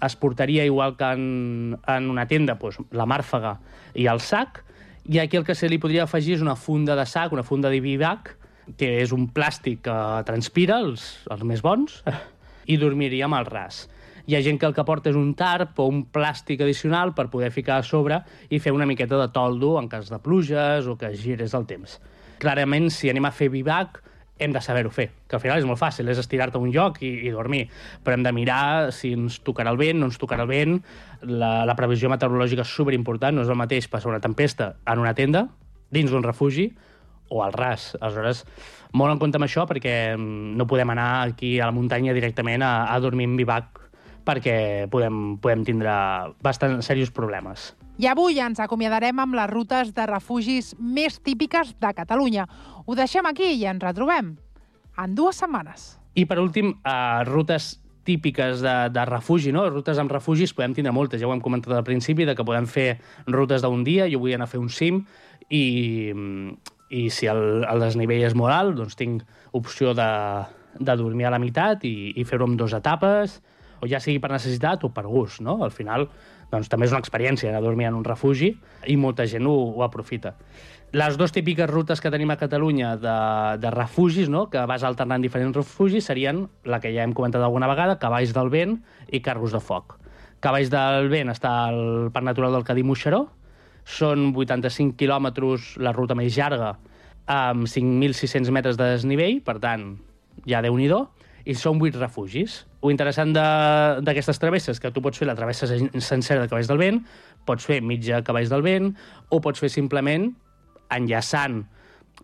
es 0.05 0.14
portaria 0.14 0.64
igual 0.66 0.96
que 0.99 1.07
en, 1.11 1.78
en 1.90 2.11
una 2.11 2.26
tenda 2.30 2.55
doncs, 2.61 2.78
la 2.94 3.07
màrfaga 3.07 3.57
i 3.99 4.07
el 4.07 4.20
sac, 4.22 4.62
i 5.09 5.18
aquí 5.18 5.38
el 5.38 5.44
que 5.44 5.56
se 5.56 5.68
li 5.72 5.78
podria 5.80 6.04
afegir 6.04 6.36
és 6.36 6.42
una 6.44 6.56
funda 6.56 6.94
de 6.98 7.06
sac, 7.09 7.32
una 7.32 7.44
funda 7.46 7.70
de 7.72 7.80
bivac, 7.80 8.34
que 8.76 8.98
és 9.00 9.12
un 9.16 9.30
plàstic 9.32 9.80
que 9.86 9.94
transpira, 10.28 10.82
els, 10.84 11.06
els 11.32 11.44
més 11.48 11.62
bons, 11.64 12.02
i 12.68 12.76
dormiríem 12.76 13.32
al 13.32 13.48
ras. 13.48 13.86
Hi 14.28 14.36
ha 14.36 14.42
gent 14.44 14.59
que 14.61 14.68
el 14.68 14.74
que 14.76 14.84
porta 14.84 15.09
és 15.09 15.16
un 15.16 15.30
tarp 15.32 15.78
o 15.80 15.86
un 15.88 16.02
plàstic 16.12 16.61
addicional 16.61 17.14
per 17.16 17.30
poder 17.32 17.48
ficar 17.54 17.78
a 17.80 17.86
sobre 17.86 18.20
i 18.52 18.61
fer 18.61 18.74
una 18.76 18.84
miqueta 18.84 19.16
de 19.16 19.30
toldo 19.32 19.78
en 19.80 19.88
cas 19.88 20.11
de 20.12 20.18
pluges 20.20 20.84
o 20.84 20.98
que 21.00 21.14
gires 21.16 21.56
el 21.56 21.64
temps. 21.64 21.96
Clarament, 22.38 22.90
si 22.92 23.09
anem 23.09 23.24
a 23.24 23.32
fer 23.32 23.48
bivac, 23.48 24.02
hem 24.39 24.55
de 24.55 24.62
saber-ho 24.64 24.91
fer, 24.95 25.09
que 25.28 25.36
al 25.36 25.43
final 25.43 25.61
és 25.61 25.66
molt 25.68 25.80
fàcil, 25.80 26.09
és 26.09 26.20
estirar-te 26.20 26.61
un 26.61 26.70
lloc 26.74 27.01
i, 27.03 27.11
i 27.26 27.32
dormir, 27.34 27.64
però 28.05 28.16
hem 28.16 28.26
de 28.26 28.32
mirar 28.34 28.91
si 28.95 29.12
ens 29.16 29.41
tocarà 29.45 29.74
el 29.74 29.80
vent, 29.80 29.99
no 30.01 30.09
ens 30.11 30.18
tocarà 30.20 30.47
el 30.47 30.51
vent, 30.51 30.76
la, 31.26 31.53
la 31.68 31.76
previsió 31.78 32.11
meteorològica 32.12 32.66
és 32.66 32.74
superimportant, 32.80 33.36
no 33.36 33.47
és 33.47 33.51
el 33.53 33.59
mateix 33.59 33.91
passar 33.91 34.12
una 34.12 34.22
tempesta 34.24 34.74
en 34.86 35.03
una 35.03 35.14
tenda, 35.18 35.49
dins 35.95 36.12
d'un 36.12 36.26
refugi, 36.26 36.70
o 37.28 37.43
al 37.45 37.53
ras. 37.53 37.97
Aleshores, 38.01 38.45
molt 38.93 39.12
en 39.12 39.20
compte 39.20 39.36
amb 39.36 39.47
això 39.47 39.66
perquè 39.68 39.95
mm, 40.16 40.55
no 40.57 40.66
podem 40.68 40.95
anar 40.95 41.11
aquí 41.26 41.59
a 41.61 41.68
la 41.68 41.76
muntanya 41.76 42.16
directament 42.16 42.64
a, 42.64 42.89
a 42.93 42.99
dormir 43.05 43.28
en 43.28 43.36
bivac 43.36 43.78
perquè 44.29 44.87
podem, 44.93 45.39
podem 45.41 45.64
tindre 45.64 45.95
bastant 46.45 46.83
serios 46.85 47.12
problemes. 47.14 47.72
I 47.99 48.11
avui 48.12 48.39
ens 48.45 48.61
acomiadarem 48.62 49.18
amb 49.18 49.35
les 49.39 49.51
rutes 49.51 49.95
de 49.97 50.05
refugis 50.07 50.74
més 50.79 51.16
típiques 51.24 51.72
de 51.81 51.95
Catalunya. 51.97 52.45
Ho 52.87 52.95
deixem 52.99 53.26
aquí 53.26 53.55
i 53.57 53.64
ens 53.66 53.83
retrobem 53.83 54.37
en 54.99 55.14
dues 55.16 55.41
setmanes. 55.41 55.95
I 56.18 56.26
per 56.26 56.39
últim, 56.43 56.74
eh, 56.85 57.24
rutes 57.26 57.79
típiques 58.09 58.62
de, 58.64 58.76
de 58.89 59.05
refugi, 59.05 59.53
no? 59.53 59.66
Rutes 59.68 59.99
amb 60.01 60.12
refugis 60.12 60.55
podem 60.57 60.72
tindre 60.76 60.95
moltes, 60.97 61.20
ja 61.20 61.29
ho 61.29 61.35
hem 61.35 61.43
comentat 61.45 61.74
al 61.76 61.85
principi, 61.85 62.24
de 62.24 62.35
que 62.37 62.47
podem 62.47 62.66
fer 62.70 63.01
rutes 63.26 63.64
d'un 63.64 63.85
dia, 63.85 64.09
jo 64.09 64.22
vull 64.22 64.33
anar 64.37 64.49
a 64.49 64.53
fer 64.53 64.61
un 64.62 64.70
cim, 64.72 65.03
i, 65.53 66.14
i 66.89 67.03
si 67.12 67.29
el, 67.29 67.66
el 67.68 67.85
desnivell 67.85 68.24
és 68.31 68.37
molt 68.39 68.55
alt, 68.55 68.79
doncs 68.81 68.97
tinc 68.97 69.26
opció 69.59 69.93
de, 69.99 70.09
de 70.81 70.97
dormir 70.97 71.29
a 71.29 71.35
la 71.37 71.43
meitat 71.43 71.85
i, 71.85 72.14
i 72.16 72.24
fer-ho 72.24 72.49
en 72.49 72.57
dues 72.57 72.76
etapes, 72.79 73.41
o 73.81 73.89
ja 73.91 74.01
sigui 74.01 74.18
per 74.22 74.33
necessitat 74.33 74.85
o 74.85 74.93
per 74.95 75.07
gust, 75.07 75.43
no? 75.45 75.59
Al 75.64 75.72
final, 75.74 76.09
doncs 76.53 76.70
també 76.72 76.89
és 76.89 76.95
una 76.95 77.03
experiència 77.03 77.51
anar 77.51 77.62
a 77.62 77.66
dormir 77.66 77.89
en 77.91 77.99
un 77.99 78.05
refugi 78.07 78.55
i 78.87 78.97
molta 78.97 79.26
gent 79.29 79.47
ho, 79.47 79.55
ho 79.76 79.85
aprofita. 79.87 80.35
Les 80.97 81.18
dues 81.20 81.35
típiques 81.37 81.68
rutes 81.68 82.01
que 82.01 82.09
tenim 82.09 82.31
a 82.33 82.39
Catalunya 82.41 82.95
de, 82.97 83.16
de 83.61 83.70
refugis, 83.74 84.31
no? 84.33 84.47
que 84.49 84.62
vas 84.64 84.85
alternant 84.89 85.20
diferents 85.20 85.57
refugis, 85.57 86.07
serien 86.09 86.47
la 86.64 86.81
que 86.81 86.95
ja 86.95 87.05
hem 87.05 87.12
comentat 87.12 87.45
alguna 87.45 87.68
vegada, 87.68 87.99
Cavalls 88.01 88.33
del 88.33 88.49
Vent 88.49 88.79
i 89.12 89.20
Carros 89.20 89.53
de 89.53 89.61
Foc. 89.61 89.99
Cavalls 90.41 90.72
del 90.72 91.11
Vent 91.12 91.29
està 91.35 91.53
al 91.68 92.09
Parc 92.14 92.24
Natural 92.31 92.57
del 92.57 92.64
Cadí 92.64 92.87
Moixeró, 92.89 93.26
són 93.85 94.31
85 94.33 94.97
quilòmetres 94.97 95.74
la 95.81 95.93
ruta 95.93 96.16
més 96.16 96.37
llarga 96.37 96.74
amb 97.29 97.68
5.600 97.68 98.53
metres 98.57 98.81
de 98.81 98.89
desnivell, 98.95 99.43
per 99.45 99.59
tant, 99.61 99.91
ja 100.49 100.64
déu 100.64 100.76
nhi 100.81 100.89
i 101.49 101.55
són 101.57 101.80
8 101.80 101.96
refugis. 101.96 102.59
O 102.84 102.90
interessant 102.92 103.32
d'aquestes 103.32 104.38
travesses 104.38 104.80
que 104.80 104.90
tu 104.92 105.01
pots 105.05 105.18
fer 105.18 105.26
la 105.28 105.36
travessa 105.38 105.66
sen- 105.70 105.88
sencera 106.05 106.42
de 106.44 106.51
Cavalls 106.51 106.68
del 106.68 106.80
Vent, 106.80 107.01
pots 107.49 107.64
fer 107.64 107.80
mitja 107.82 108.20
Cavalls 108.26 108.53
del 108.53 108.62
Vent, 108.66 108.90
o 109.32 109.40
pots 109.40 109.61
fer 109.64 109.70
simplement 109.72 110.28
enllaçant 110.92 111.62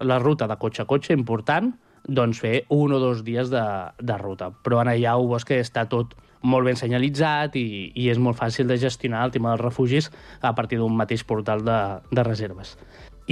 la 0.01 0.18
ruta 0.18 0.49
de 0.51 0.57
cotxe 0.61 0.83
a 0.83 0.89
cotxe, 0.91 1.14
important, 1.16 1.72
doncs 2.05 2.43
fer 2.43 2.66
un 2.75 2.93
o 2.93 2.99
dos 3.01 3.22
dies 3.25 3.49
de, 3.51 3.64
de 3.99 4.18
ruta. 4.20 4.51
Però 4.64 4.83
en 4.83 4.91
allà 4.93 5.16
ho 5.16 5.29
veus 5.31 5.47
que 5.49 5.61
està 5.62 5.87
tot 5.89 6.12
molt 6.45 6.68
ben 6.68 6.77
senyalitzat 6.77 7.57
i, 7.57 7.93
i 7.97 8.11
és 8.12 8.20
molt 8.20 8.37
fàcil 8.37 8.68
de 8.68 8.77
gestionar 8.77 9.22
el 9.25 9.33
tema 9.33 9.55
dels 9.55 9.64
refugis 9.64 10.11
a 10.45 10.53
partir 10.55 10.77
d'un 10.77 10.93
mateix 10.93 11.25
portal 11.25 11.64
de, 11.64 11.79
de 12.12 12.25
reserves. 12.27 12.75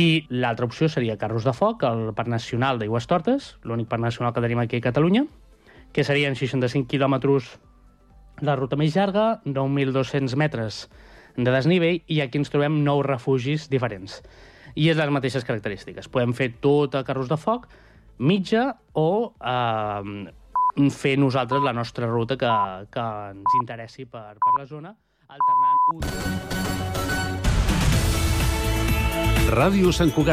I 0.00 0.24
l'altra 0.32 0.64
opció 0.64 0.88
seria 0.88 1.18
Carros 1.20 1.44
de 1.44 1.52
Foc, 1.52 1.84
el 1.84 2.14
Parc 2.16 2.30
Nacional 2.32 2.80
d'Aigües 2.80 3.04
Tortes, 3.10 3.58
l'únic 3.68 3.90
parc 3.92 4.00
nacional 4.00 4.32
que 4.32 4.40
tenim 4.40 4.62
aquí 4.62 4.80
a 4.80 4.86
Catalunya, 4.88 5.26
que 5.92 6.04
serien 6.04 6.34
65 6.38 6.88
quilòmetres 6.88 7.52
la 8.42 8.56
ruta 8.56 8.76
més 8.80 8.96
llarga, 8.96 9.40
9.200 9.44 10.34
metres 10.40 10.86
de 11.36 11.50
desnivell, 11.52 12.00
i 12.08 12.20
aquí 12.24 12.40
ens 12.40 12.50
trobem 12.52 12.80
nou 12.84 13.02
refugis 13.06 13.68
diferents. 13.72 14.20
I 14.74 14.88
és 14.90 14.96
les 14.98 15.12
mateixes 15.12 15.44
característiques. 15.44 16.08
Podem 16.08 16.32
fer 16.36 16.54
tot 16.64 16.96
a 16.96 17.04
carros 17.04 17.28
de 17.28 17.36
foc, 17.36 17.68
mitja, 18.18 18.72
o 18.96 19.32
eh, 19.36 20.90
fer 20.90 21.18
nosaltres 21.20 21.62
la 21.62 21.76
nostra 21.76 22.08
ruta 22.08 22.36
que, 22.40 22.50
que 22.92 23.06
ens 23.36 23.58
interessi 23.60 24.08
per, 24.08 24.36
per 24.40 24.54
la 24.58 24.66
zona, 24.66 24.96
alternant 25.28 25.78
un... 25.92 26.00
Ràdio 29.52 29.92
Sant 29.92 30.08
Cugat, 30.14 30.30